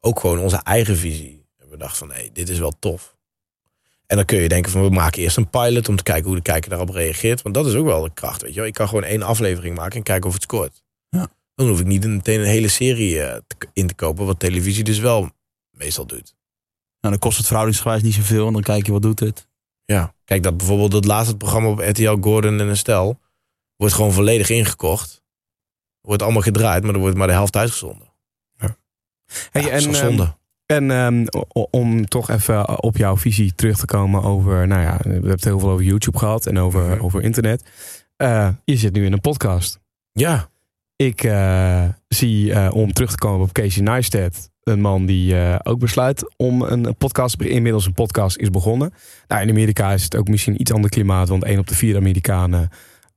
[0.00, 1.46] ook gewoon onze eigen visie.
[1.68, 3.16] We dachten van, hé, dit is wel tof.
[4.10, 6.36] En dan kun je denken van, we maken eerst een pilot om te kijken hoe
[6.36, 7.42] de kijker daarop reageert.
[7.42, 8.68] Want dat is ook wel de kracht, weet je wel.
[8.68, 10.82] Ik kan gewoon één aflevering maken en kijken of het scoort.
[11.08, 11.30] Ja.
[11.54, 13.40] Dan hoef ik niet meteen een hele serie eh,
[13.72, 15.30] in te kopen, wat televisie dus wel
[15.70, 16.34] meestal doet.
[17.00, 18.46] Nou, dan kost het verhoudingsgewijs niet zoveel.
[18.46, 19.46] En dan kijk je, wat doet het?
[19.84, 20.14] Ja.
[20.24, 23.20] Kijk, dat bijvoorbeeld het laatste programma op RTL Gordon en stel
[23.76, 25.22] wordt gewoon volledig ingekocht.
[26.00, 28.08] Wordt allemaal gedraaid, maar er wordt maar de helft uitgezonden.
[29.50, 30.36] Hey, ja, en, en, zonde.
[30.70, 31.24] En ehm,
[31.70, 35.44] om toch even op jouw visie terug te komen over, nou ja, we hebben het
[35.44, 37.00] heel veel over YouTube gehad en over, Mhm.
[37.04, 37.62] over internet.
[38.16, 39.78] Eh, je zit nu in een podcast.
[40.12, 40.48] ja,
[40.96, 45.58] Ik eh, zie, eh, om terug te komen op Casey Neistat, een man die eh,
[45.62, 48.92] ook besluit om een podcast, inmiddels een podcast is begonnen.
[49.28, 51.96] Nou, in Amerika is het ook misschien iets ander klimaat, want één op de vier
[51.96, 52.68] Amerikanen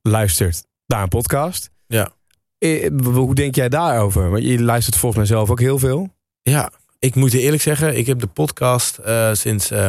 [0.02, 1.70] luistert naar een podcast.
[1.86, 2.08] Ja.
[2.58, 4.30] eh, hoe denk jij daarover?
[4.30, 6.08] Want je luistert volgens mij zelf ook heel veel.
[6.42, 6.70] Ja,
[7.04, 9.86] ik moet je eerlijk zeggen, ik heb de podcast eh, sinds eh,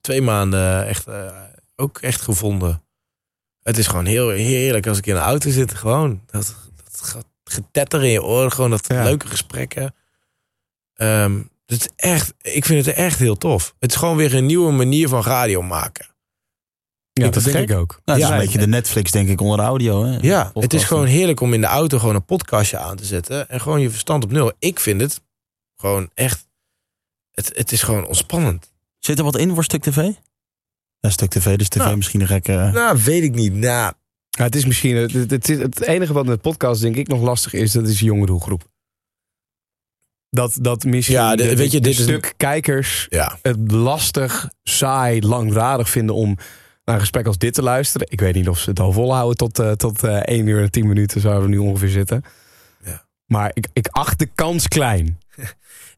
[0.00, 1.42] twee maanden echt, eh,
[1.76, 2.82] ook echt gevonden.
[3.62, 5.74] Het is gewoon heel heerlijk als ik in de auto zit.
[5.74, 6.54] Gewoon dat,
[6.84, 8.52] dat gaat getetter in je oren.
[8.52, 9.02] Gewoon dat Ja.
[9.02, 9.94] leuke gesprekken.
[10.94, 13.74] Ehm, het is echt, ik vind het echt heel tof.
[13.78, 16.06] Het is gewoon weer een nieuwe manier van radio maken.
[17.12, 17.90] Ja, dat denk ik ook.
[17.90, 20.04] Nou, het is Ja, een beetje de Netflix, denk ik, onder de audio.
[20.04, 20.18] Hè?
[20.20, 23.48] Ja, het is gewoon heerlijk om in de auto gewoon een podcastje aan te zetten.
[23.48, 24.52] En gewoon je verstand op nul.
[24.58, 25.20] Ik vind het
[25.86, 26.48] gewoon echt,
[27.32, 28.72] het, het is gewoon ontspannend.
[28.98, 30.10] Zit er wat in voor Stuk TV?
[30.98, 31.96] Ja, Stuk TV, dus TV Nou.
[31.96, 32.70] misschien een gekke...
[32.72, 33.52] Nou, weet ik niet.
[33.52, 33.92] Nou,
[34.30, 37.20] Ja, het is misschien het, het, het, het enige wat met podcast denk ik nog
[37.20, 38.68] lastig is, dat is de jonge doelgroep.
[40.30, 43.38] Dat, dat misschien Ja, de- de, weet je, de dit is een- stuk kijkers ja.
[43.42, 46.36] het lastig, saai, langdradig vinden om
[46.84, 48.06] naar een gesprek als dit te luisteren.
[48.10, 50.70] Ik weet niet of ze het al volhouden tot, eh tot eh 1 uur en
[50.70, 52.22] 10 minuten zouden we nu ongeveer zitten.
[52.84, 53.06] Ja.
[53.26, 55.18] Maar ik, ik acht de kans klein.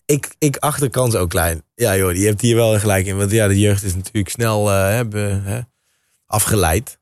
[0.09, 1.62] Ik, ik acht de kans ook klein.
[1.74, 3.16] Ja joh, je hebt hier wel gelijk in.
[3.16, 5.02] Want ja, de jeugd is natuurlijk snel eh,
[5.44, 5.60] hè,
[6.26, 6.98] afgeleid.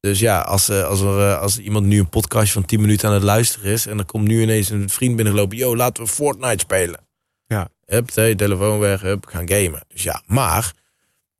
[0.00, 3.08] Dus ja, als, eh, als, er, eh, als iemand nu een podcast van 10 minuten
[3.08, 3.86] aan het luisteren is...
[3.86, 5.56] en er komt nu ineens een vriend binnengelopen...
[5.56, 7.06] yo, laten we Fortnite spelen.
[7.46, 7.68] Ja.
[7.84, 9.84] Hup, hey, telefoon weg, hup, gaan gamen.
[9.88, 10.72] Dus ja, maar...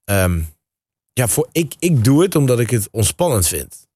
[0.04, 0.40] ehm,
[1.12, 3.86] ja, voor, ik, ik doe het omdat ik het ontspannend vind.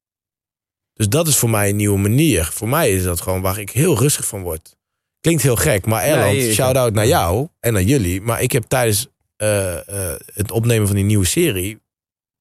[0.93, 2.45] Dus dat is voor mij een nieuwe manier.
[2.45, 4.77] Voor mij is dat gewoon waar ik heel rustig van word.
[5.23, 8.21] Klinkt heel gek, maar Erland, Nee, shout-out naar jou en naar jullie.
[8.21, 11.83] Maar ik heb tijdens eh, eh, het opnemen van die nieuwe serie,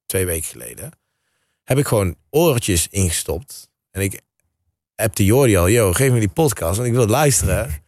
[0.05, 0.91] twee weken geleden,
[1.63, 3.69] heb ik gewoon oortjes ingestopt.
[3.91, 4.21] En ik
[4.95, 7.69] heb de Jordi al, yo, geef me die podcast, want ik wil het luisteren.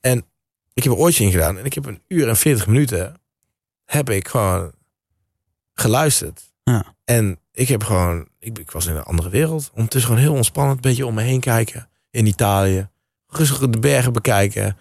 [0.00, 0.24] En
[0.72, 3.20] ik heb een oortje ingedaan en ik heb een uur en veertig minuten
[3.84, 4.72] heb ik gewoon
[5.74, 6.52] geluisterd.
[6.64, 6.94] Ja.
[7.04, 9.70] En ik heb gewoon, ik, ik was in een andere wereld.
[9.74, 11.88] Ondertussen gewoon heel ontspannend, een beetje om me heen kijken.
[12.10, 12.88] In Italië.
[13.30, 14.76] Rustig de bergen bekijken.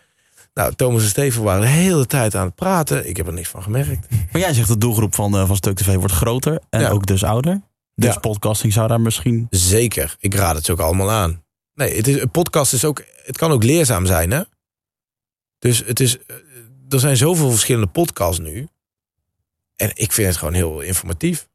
[0.53, 3.09] Nou, Thomas en Steven waren de hele tijd aan het praten.
[3.09, 4.07] Ik heb er niks van gemerkt.
[4.31, 6.89] Maar jij zegt de doelgroep van, eh, van Stuk TV wordt groter en Ja.
[6.89, 7.61] ook dus ouder.
[7.95, 8.19] Dus Ja.
[8.19, 9.47] podcasting zou daar misschien...
[9.49, 10.15] Zeker.
[10.19, 11.43] Ik raad het ze ook allemaal aan.
[11.73, 14.41] Nee, het is, een podcast is ook, het kan ook leerzaam zijn, hè?
[15.59, 16.35] Dus het is, eh,
[16.89, 18.67] er zijn zoveel verschillende podcasts nu.
[19.75, 21.47] En ik vind het gewoon heel informatief.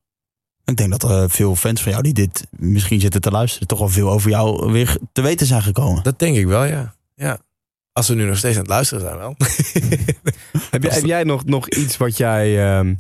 [0.65, 3.69] Ik denk dat eh, veel fans van jou die dit misschien zitten te luisteren...
[3.69, 6.03] toch al veel over jou weer te weten zijn gekomen.
[6.03, 6.95] Dat denk ik wel, ja.
[7.15, 7.39] ja.
[7.93, 9.35] Als we nu nog steeds aan het luisteren zijn wel.
[10.71, 12.95] Heb jij, heb jij nog, nog iets wat jij, ehm,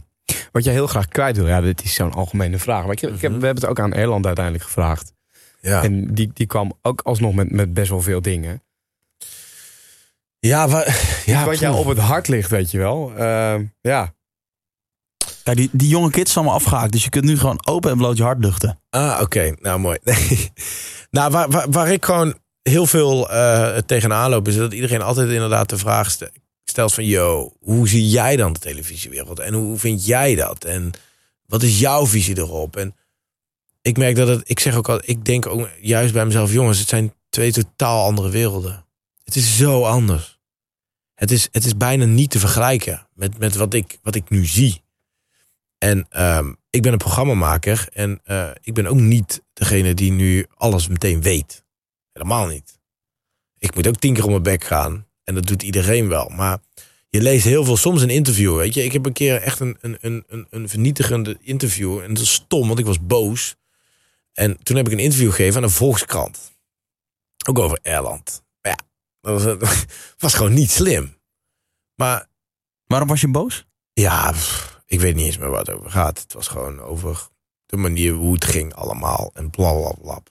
[0.52, 1.46] wat jij heel graag kwijt wil?
[1.46, 2.82] Ja, dit is zo'n algemene vraag.
[2.84, 3.40] Maar ik heb, ik heb, Mhm.
[3.40, 5.12] we hebben het ook aan Erland uiteindelijk gevraagd.
[5.60, 5.82] ja.
[5.82, 8.62] En die, die kwam ook alsnog met, met best wel veel dingen.
[10.38, 10.86] Ja, wa-
[11.24, 13.12] ja wat jou op het hart ligt, weet je wel.
[13.16, 14.14] Ehm, ja.
[15.44, 16.92] Kijk, die, die jonge kids zijn allemaal afgehaakt.
[16.92, 18.80] Dus je kunt nu gewoon open en bloot je hart luchten.
[18.90, 19.54] Ah, oké.
[19.60, 19.98] Nou, mooi.
[20.02, 20.52] Nee.
[21.10, 24.48] nou, waar, waar, waar ik gewoon heel veel eh tegenaan loop...
[24.48, 26.32] is dat iedereen altijd inderdaad de vraag ste-
[26.64, 27.04] stelt van...
[27.04, 29.38] yo, hoe zie jij dan de televisiewereld?
[29.38, 30.64] En hoe vind jij dat?
[30.64, 30.90] En
[31.46, 32.76] wat is jouw visie erop?
[32.76, 32.94] En
[33.82, 34.42] ik merk dat het...
[34.44, 36.52] Ik zeg ook al, ik denk ook juist bij mezelf...
[36.52, 38.84] jongens, het zijn twee totaal andere werelden.
[39.24, 40.38] Het is zo anders.
[41.14, 44.46] Het is, het is bijna niet te vergelijken met, met wat, ik, wat ik nu
[44.46, 44.83] zie.
[45.84, 50.46] En ehm, ik ben een programmamaker en eh, ik ben ook niet degene die nu
[50.54, 51.64] alles meteen weet.
[52.12, 52.78] Helemaal niet.
[53.58, 55.06] Ik moet ook tien keer om mijn bek gaan.
[55.24, 56.28] En dat doet iedereen wel.
[56.28, 56.58] Maar
[57.08, 58.56] je leest heel veel, soms een interview.
[58.56, 61.98] Weet je, ik heb een keer echt een, een, een, een, een vernietigende interview.
[61.98, 63.54] En dat is stom, want ik was boos.
[64.32, 66.52] En toen heb ik een interview gegeven aan een Volkskrant.
[67.48, 68.42] Ook over Erland.
[68.60, 68.86] Maar ja,
[69.20, 69.86] dat was, dat
[70.18, 71.16] was gewoon niet slim.
[71.94, 72.28] Maar
[72.84, 73.66] Waarom was je boos?
[73.92, 76.20] ja, pff, ik weet niet eens meer waar het over gaat.
[76.20, 77.28] Het was gewoon over
[77.66, 79.30] de manier hoe het ging allemaal.
[79.32, 80.22] En bla bla bla.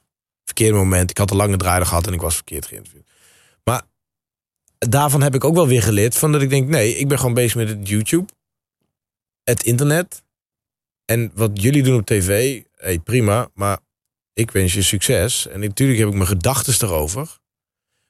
[0.44, 1.10] Verkeerde moment.
[1.10, 3.08] Ik had een lange draaier gehad en ik was verkeerd geïnterviewd.
[3.64, 3.82] Maar
[4.78, 6.18] daarvan heb ik ook wel weer geleerd.
[6.18, 8.32] Van dat ik denk, nee, ik ben gewoon bezig met het YouTube.
[9.44, 10.24] Het internet.
[11.06, 13.50] En wat jullie doen op tv, hey, prima.
[13.54, 13.80] Maar
[14.34, 15.48] ik wens je succes.
[15.48, 17.40] En natuurlijk heb ik mijn gedachten erover.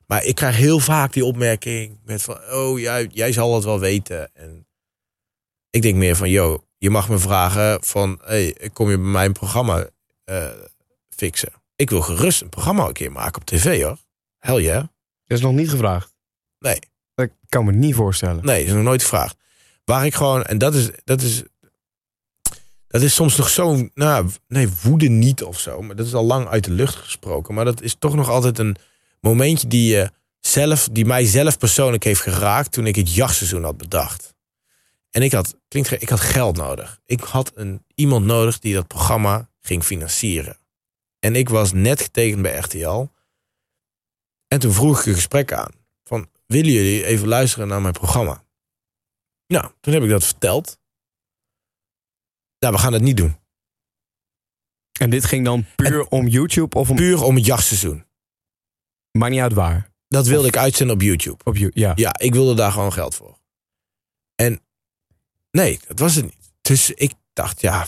[0.08, 2.38] Maar ik krijg heel vaak die opmerking met van...
[2.52, 4.36] Oh, jij, jij zal het wel weten.
[4.36, 4.68] En
[5.74, 9.32] ik denk meer van, yo, je mag me vragen van, hey, kom je bij mijn
[9.32, 9.88] programma
[10.24, 10.45] eh,
[11.10, 11.52] fixen?
[11.76, 13.98] Ik wil gerust een programma een keer maken op tv, hoor.
[14.40, 14.84] Hell yeah.
[15.26, 16.16] Dat is nog niet gevraagd.
[16.60, 16.80] Nee,
[17.16, 18.45] Dat kan me niet voorstellen.
[18.45, 19.36] nee, dat is nog nooit gevraagd.
[19.86, 21.44] Waar ik gewoon, en dat is, dat is,
[22.88, 26.26] dat is soms nog zo, nou, nee, woede niet of zo, maar dat is al
[26.26, 27.54] lang uit de lucht gesproken.
[27.54, 28.76] Maar dat is toch nog altijd een
[29.20, 33.78] momentje die je zelf, die mij zelf persoonlijk heeft geraakt toen ik het jachtseizoen had
[33.78, 34.33] bedacht.
[35.14, 37.02] En ik had, klinkt ik had geld nodig.
[37.06, 40.57] Ik had een, iemand nodig die dat programma ging financieren.
[41.19, 43.06] En ik was net getekend bij RTL.
[44.48, 45.72] En toen vroeg ik een gesprek aan.
[46.03, 48.45] Van, willen jullie even luisteren naar mijn programma?
[49.48, 50.80] Nou, toen heb ik dat verteld.
[52.60, 53.35] Nou, we gaan het niet doen.
[54.99, 56.95] En dit ging dan puur om YouTube of om...
[56.95, 58.06] Puur om het jachtseizoen.
[59.11, 59.91] Maakt niet uit waar.
[60.07, 61.44] Dat wilde ik uitzenden op YouTube.
[61.44, 61.91] Op ja.
[61.95, 63.38] Ja, ik wilde daar gewoon geld voor.
[64.35, 64.61] En
[65.58, 66.52] nee, dat was het niet.
[66.62, 67.88] Dus ik dacht, ja,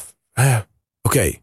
[1.02, 1.34] oké.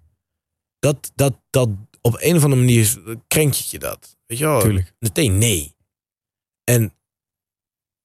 [0.78, 1.68] Dat, dat, dat
[2.00, 4.16] op een of andere manier krenkt je dat.
[4.26, 4.60] Weet je wel?
[4.60, 4.94] Tuurlijk.
[4.98, 5.76] Meteen nee.
[6.64, 6.94] En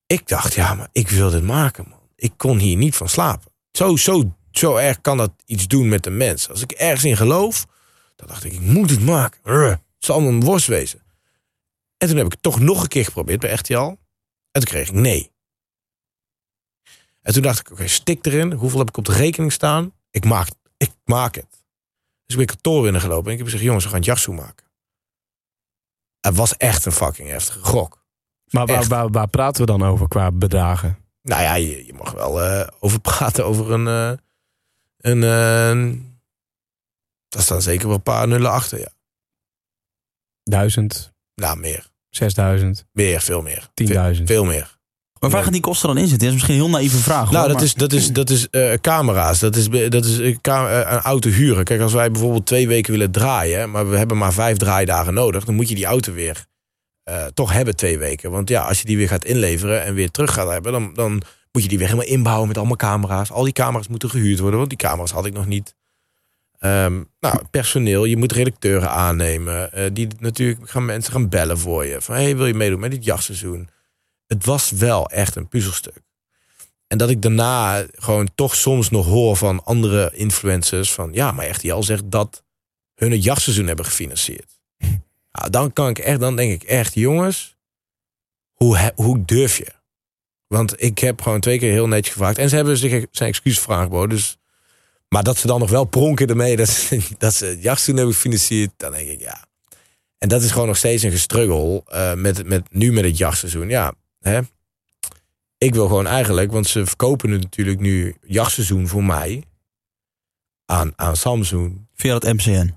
[0.06, 2.00] ik dacht, ja, maar ik wil dit maken, man.
[2.16, 3.52] Ik kon hier niet van slapen.
[3.72, 6.50] Zo, zo, zo erg kan dat iets doen met de mens.
[6.50, 7.66] Als ik ergens in geloof,
[8.16, 9.40] dan dacht ik, ik moet het maken.
[9.70, 11.04] Het zal me een worst wezen.
[11.98, 13.76] En toen heb ik het toch nog een keer geprobeerd bij RTL.
[13.78, 13.98] En
[14.52, 15.32] toen kreeg ik nee.
[17.28, 18.52] En toen dacht ik, oké, stik erin.
[18.54, 19.94] Hoeveel heb ik op de rekening staan?
[20.12, 20.48] Ik maak,
[20.78, 21.48] ik maak het.
[22.26, 24.66] Dus ik ben kantoor binnengelopen en ik heb gezegd, jongens, we gaan het jachtzoen maken.
[26.20, 28.06] Het was echt een fucking heftige gok.
[28.50, 30.98] Maar waar, waar, waar praten we dan over qua bedragen?
[31.22, 33.88] Nou ja, je, je mag wel eh, over praten over een...
[33.88, 34.18] eh,
[34.98, 36.02] een eh,
[37.28, 38.90] daar staan zeker wel een paar nullen achter, ja.
[40.44, 41.92] Duizend, Nou, meer.
[42.10, 43.60] zesduizend, Meer, veel meer.
[43.62, 44.28] Veel, tienduizend.
[44.28, 44.77] veel meer.
[45.20, 46.28] Maar waar gaan die kosten dan in zitten?
[46.28, 47.32] Dat is misschien een heel naïeve vraag.
[47.32, 49.40] Nou, hoor, dat maar- is, dat is, dat is eh, camera's.
[49.40, 51.64] Dat is, dat is eh, eh, een auto huren.
[51.64, 55.46] Kijk, als wij bijvoorbeeld twee weken willen draaien, maar we hebben maar vijf draaidagen nodig,
[55.46, 56.46] dan moet je die auto weer
[57.34, 58.32] toch hebben twee weken.
[58.32, 61.22] Want ja, als je die weer gaat inleveren en weer terug gaat hebben, dan, dan
[61.52, 63.32] moet je die weer helemaal inbouwen met allemaal camera's.
[63.32, 65.74] Al die camera's moeten gehuurd worden, want die camera's had ik nog niet.
[66.60, 69.70] Ehm, nou, personeel, je moet redacteuren aannemen.
[69.94, 72.02] die natuurlijk gaan mensen gaan bellen voor je.
[72.02, 73.70] Van, hey, wil je meedoen met dit jachtseizoen?
[74.28, 76.02] Het was wel echt een puzzelstuk.
[76.88, 81.46] En dat ik daarna gewoon toch soms nog hoor van andere influencers van ja, maar
[81.46, 82.44] echt al zegt dat
[82.96, 84.60] hun het jachtseizoen hebben gefinancierd.
[85.32, 87.58] Nou, dan kan ik echt, dan denk ik echt, jongens,
[88.54, 89.68] hoe, hoe durf je?
[90.48, 93.60] Want ik heb gewoon twee keer heel netjes gevraagd en ze hebben zich zijn excuus
[93.60, 94.10] voor aangeboden.
[94.10, 94.38] Dus,
[95.08, 98.14] maar dat ze dan nog wel pronken ermee dat ze, dat ze het jachtseizoen hebben
[98.14, 99.46] gefinancierd, dan denk ik ja.
[100.18, 103.70] En dat is gewoon nog steeds een gestruggel eh, met, met, nu met het jachtseizoen.
[103.70, 104.40] Ja, hè?
[105.58, 109.44] ik wil gewoon eigenlijk, want ze verkopen het natuurlijk nu jachtseizoen voor mij
[110.66, 111.88] aan, aan Samsung.
[111.94, 112.74] Via dat MCN.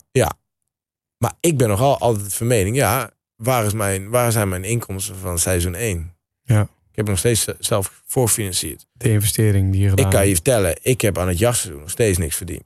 [1.20, 5.16] Maar ik ben nogal altijd van mening, ja, waar, is mijn, waar zijn mijn inkomsten
[5.16, 6.14] van seizoen 1?
[6.42, 6.62] Ja.
[6.62, 8.86] Ik heb nog steeds zelf voorfinancierd.
[8.92, 11.90] De investering die je gedaan Ik kan je vertellen, ik heb aan het jachtseizoen nog
[11.90, 12.64] steeds niks verdiend.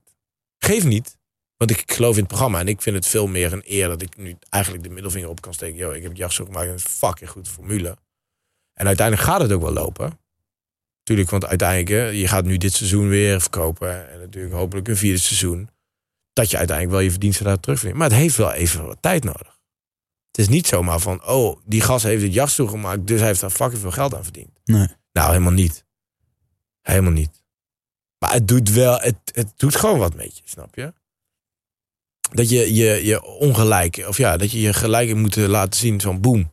[0.59, 1.19] Geef niet,
[1.57, 4.03] want ik geloof in het programma en ik vind het veel meer een eer dat
[4.03, 5.77] ik nu eigenlijk de middelvinger op kan steken.
[5.77, 7.97] Yo, ik heb het jachtseizoen gemaakt en het is een fucking goed formule.
[8.75, 10.19] En uiteindelijk gaat het ook wel lopen.
[11.03, 14.11] Tuurlijk, want uiteindelijk, je gaat nu dit seizoen weer verkopen.
[14.11, 15.71] En natuurlijk hopelijk een vierde seizoen.
[16.33, 17.97] Dat je uiteindelijk wel je verdiensten daar terugvindt.
[17.97, 19.59] Maar het heeft wel even wat tijd nodig.
[20.27, 23.07] Het is niet zomaar van, oh, die gast heeft het jachtseizoen gemaakt.
[23.07, 24.51] Dus hij heeft daar fucking veel geld aan verdiend.
[24.65, 24.89] Nee.
[25.13, 25.85] Nou, helemaal niet.
[26.81, 27.43] Helemaal niet.
[28.19, 30.93] Maar het doet wel, het, het doet gewoon wat met je, snap je?
[32.31, 36.21] Dat je je, je ongelijk, of ja, dat je je gelijk moet laten zien van
[36.21, 36.51] boem.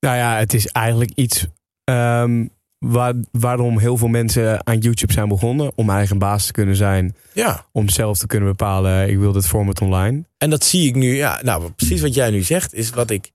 [0.00, 1.46] Nou ja, het is eigenlijk iets
[1.84, 2.46] ehm,
[2.78, 5.72] waar, waarom heel veel mensen aan YouTube zijn begonnen.
[5.74, 7.16] Om eigen baas te kunnen zijn.
[7.34, 7.66] Ja.
[7.72, 10.24] Om zelf te kunnen bepalen, ik wil dit format online.
[10.38, 13.32] En dat zie ik nu, ja, nou precies wat jij nu zegt, is wat ik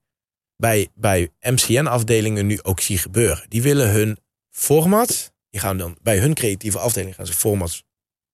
[0.56, 3.44] bij, bij MCN-afdelingen nu ook zie gebeuren.
[3.48, 4.18] Die willen hun
[4.50, 7.84] format, die gaan dan bij hun creatieve afdeling gaan ze formats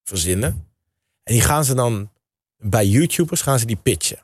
[0.05, 0.67] verzinnen.
[1.23, 2.11] En die gaan ze dan
[2.57, 4.19] bij YouTubers gaan ze die pitchen.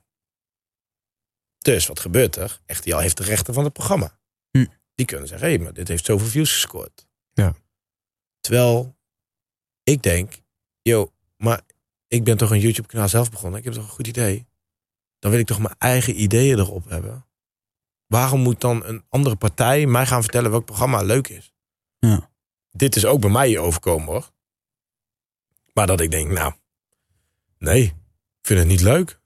[1.59, 2.61] Dus wat gebeurt er?
[2.67, 4.19] RTL heeft de rechten van het programma.
[4.51, 4.67] Hm.
[4.95, 7.09] Die kunnen zeggen, hé, hey, maar dit heeft zoveel views gescoord.
[7.33, 7.55] Ja.
[8.41, 8.97] Terwijl
[9.83, 10.43] ik denk,
[10.83, 11.61] yo, maar
[12.09, 13.59] ik ben toch een YouTube-kanaal zelf begonnen.
[13.59, 14.47] Ik heb toch een goed idee.
[15.19, 17.27] Dan wil ik toch mijn eigen ideeën erop hebben.
[18.07, 21.55] Waarom moet dan een andere partij mij gaan vertellen welk programma leuk is?
[21.99, 22.31] Ja.
[22.71, 24.31] Dit is ook bij mij overkomen hoor.
[25.73, 26.53] Maar dat ik denk, nou,
[27.59, 29.21] nee, ik vind het niet leuk.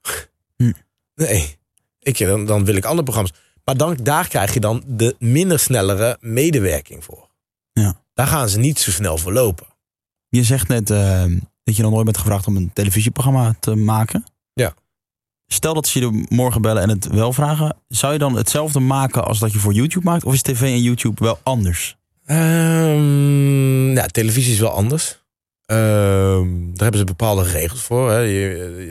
[0.55, 0.71] Hm.
[1.15, 1.57] Nee,
[2.03, 3.33] ik, dan, dan wil ik andere programma's.
[3.63, 7.29] Maar dan, daar krijg je dan de minder snellere medewerking voor.
[7.71, 8.01] Ja.
[8.13, 9.67] Daar gaan ze niet zo snel voor lopen.
[10.29, 11.25] Je zegt net eh,
[11.63, 14.23] dat je dan nooit bent gevraagd om een televisieprogramma te maken.
[14.53, 14.73] Ja.
[15.47, 17.75] Stel dat ze je morgen bellen en het wel vragen.
[17.87, 20.23] Zou je dan hetzelfde maken als dat je voor YouTube maakt?
[20.23, 21.97] Of is tv en YouTube wel anders?
[23.93, 25.22] Ja, televisie is wel anders.
[25.77, 28.09] Ehm, daar hebben ze bepaalde regels voor.
[28.11, 28.17] Hè.
[28.17, 28.39] Je,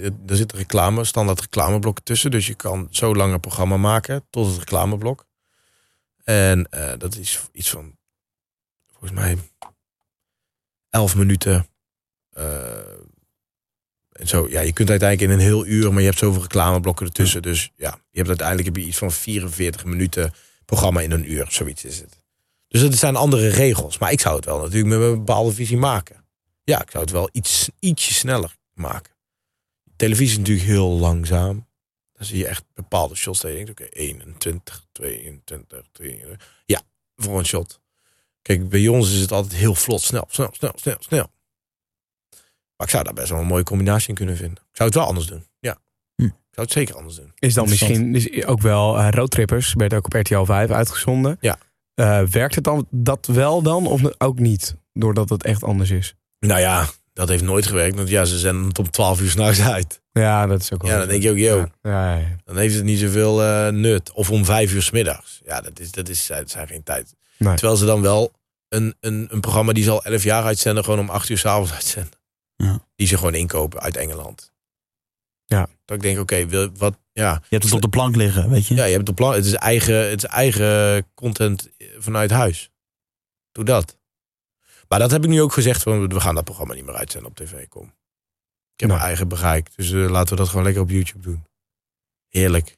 [0.03, 2.31] je- er zitten reclame, standaard reclameblokken tussen.
[2.31, 5.27] Dus je kan zo lang een programma maken tot het reclameblok.
[6.25, 7.97] En eh, dat is iets van,
[8.91, 9.39] volgens mij,
[10.91, 11.67] 11 minuten.
[12.33, 12.77] eh,
[14.13, 17.07] En zo, ja, je kunt uiteindelijk in een heel uur, maar je hebt zoveel reclameblokken
[17.07, 17.43] ertussen.
[17.43, 20.33] Dus ja, je hebt uiteindelijk heb je iets van 44 minuten
[20.65, 21.47] programma in een uur.
[21.51, 22.21] Zoiets is het.
[22.69, 23.99] Dus het zijn andere regels.
[23.99, 26.22] Maar ik zou het wel natuurlijk met een bepaalde visie maken.
[26.73, 29.13] Ja, ik zou het wel iets, ietsje sneller maken.
[29.97, 31.67] Televisie is natuurlijk heel langzaam.
[32.13, 33.41] Dan zie je echt bepaalde shots.
[33.41, 36.63] Dat je denkt, oké, 21, 22, 23.
[36.67, 36.81] Ja,
[37.17, 37.81] voor een shot.
[38.43, 40.01] Kijk, bij ons is het altijd heel vlot.
[40.01, 41.31] Snel, snel, snel, snel, snel.
[42.77, 44.63] Maar ik zou daar best wel een mooie combinatie in kunnen vinden.
[44.63, 45.47] Ik zou het wel anders doen.
[45.59, 45.79] Ja.
[46.15, 46.25] Hm.
[46.25, 47.33] Ik zou het zeker anders doen.
[47.39, 51.37] Is dan misschien is ook wel eh roadtrippers, werd ook op RTL 5 uitgezonden.
[51.41, 51.59] Ja.
[51.95, 54.77] Eh, werkt het dan dat wel dan of ook niet?
[54.93, 56.15] Doordat het echt anders is.
[56.49, 57.97] Nou ja, dat heeft nooit gewerkt.
[57.97, 60.01] Want ja, ze zenden het om 12 uur s'nachts uit.
[60.13, 60.91] Ja, dat is ook wel.
[60.91, 62.37] Ja, dan denk je ook, yo, Ja, ja, ja.
[62.45, 64.13] dan heeft het niet zoveel eh, nut.
[64.13, 65.41] Of om vijf uur 's middags.
[65.45, 67.15] Ja, dat is, dat is, dat zijn geen tijd.
[67.39, 67.55] Nee.
[67.55, 68.33] Terwijl ze dan wel
[68.69, 71.73] een, een, een programma die ze al 11 jaar uitzenden, gewoon om 8 uur s'avonds
[71.73, 72.19] uitzenden.
[72.57, 72.87] Ja.
[72.97, 74.53] Die ze gewoon inkopen uit Engeland.
[75.47, 75.69] Ja.
[75.85, 77.33] Dat ik denk, oké, wil wat, ja.
[77.33, 78.75] Je hebt het op de plank liggen, weet je?
[78.75, 79.33] Ja, je hebt het plan.
[79.35, 82.71] Het is eigen, het is eigen content vanuit huis.
[83.53, 83.97] Doe dat.
[84.93, 85.85] Maar dat heb ik nu ook gezegd.
[85.85, 87.69] We gaan dat programma niet meer uitzenden op tv.
[87.69, 87.83] Kom.
[87.83, 88.89] Ik heb Nee.
[88.89, 89.77] mijn eigen bereik.
[89.77, 91.45] Dus eh, laten we dat gewoon lekker op YouTube doen.
[92.29, 92.77] Heerlijk.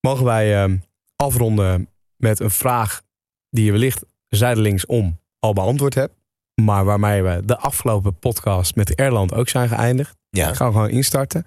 [0.00, 0.72] Mogen wij eh,
[1.16, 3.02] afronden met een vraag
[3.50, 6.14] die je wellicht zijdelings om al beantwoord hebt.
[6.62, 10.16] Maar waarmee we de afgelopen podcast met Erland ook zijn geëindigd.
[10.30, 10.48] Ja.
[10.48, 11.46] Ik ga gewoon instarten.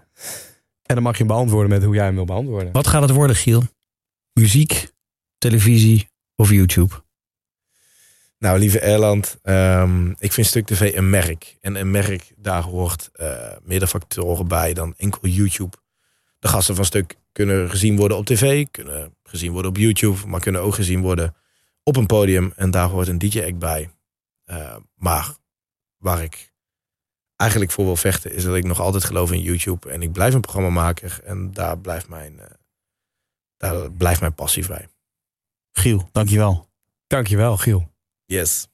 [0.81, 2.71] En dan mag je hem beantwoorden met hoe jij hem wil beantwoorden.
[2.71, 3.63] Wat gaat het worden, Giel?
[4.33, 4.91] Muziek,
[5.37, 6.93] televisie of YouTube?
[8.41, 11.57] Nou, lieve Erland, ehm, ik vind Stuk TV een merk.
[11.59, 15.77] En een merk, daar hoort eh meerdere factoren bij dan enkel YouTube.
[16.39, 20.39] De gasten van Stuk kunnen gezien worden op tv, kunnen gezien worden op YouTube, maar
[20.39, 21.35] kunnen ook gezien worden
[21.83, 22.53] op een podium.
[22.55, 23.89] En daar hoort een DJ-act bij.
[24.43, 25.35] Eh, maar
[25.97, 26.53] waar ik
[27.35, 29.89] eigenlijk voor wil vechten, is dat ik nog altijd geloof in YouTube.
[29.91, 32.45] En ik blijf een programmamaker en daar blijft mijn, eh,
[33.57, 34.87] daar blijft mijn passie bij.
[35.71, 36.69] Giel, dankjewel.
[37.07, 37.89] Dankjewel, Giel.
[38.31, 38.69] Yes.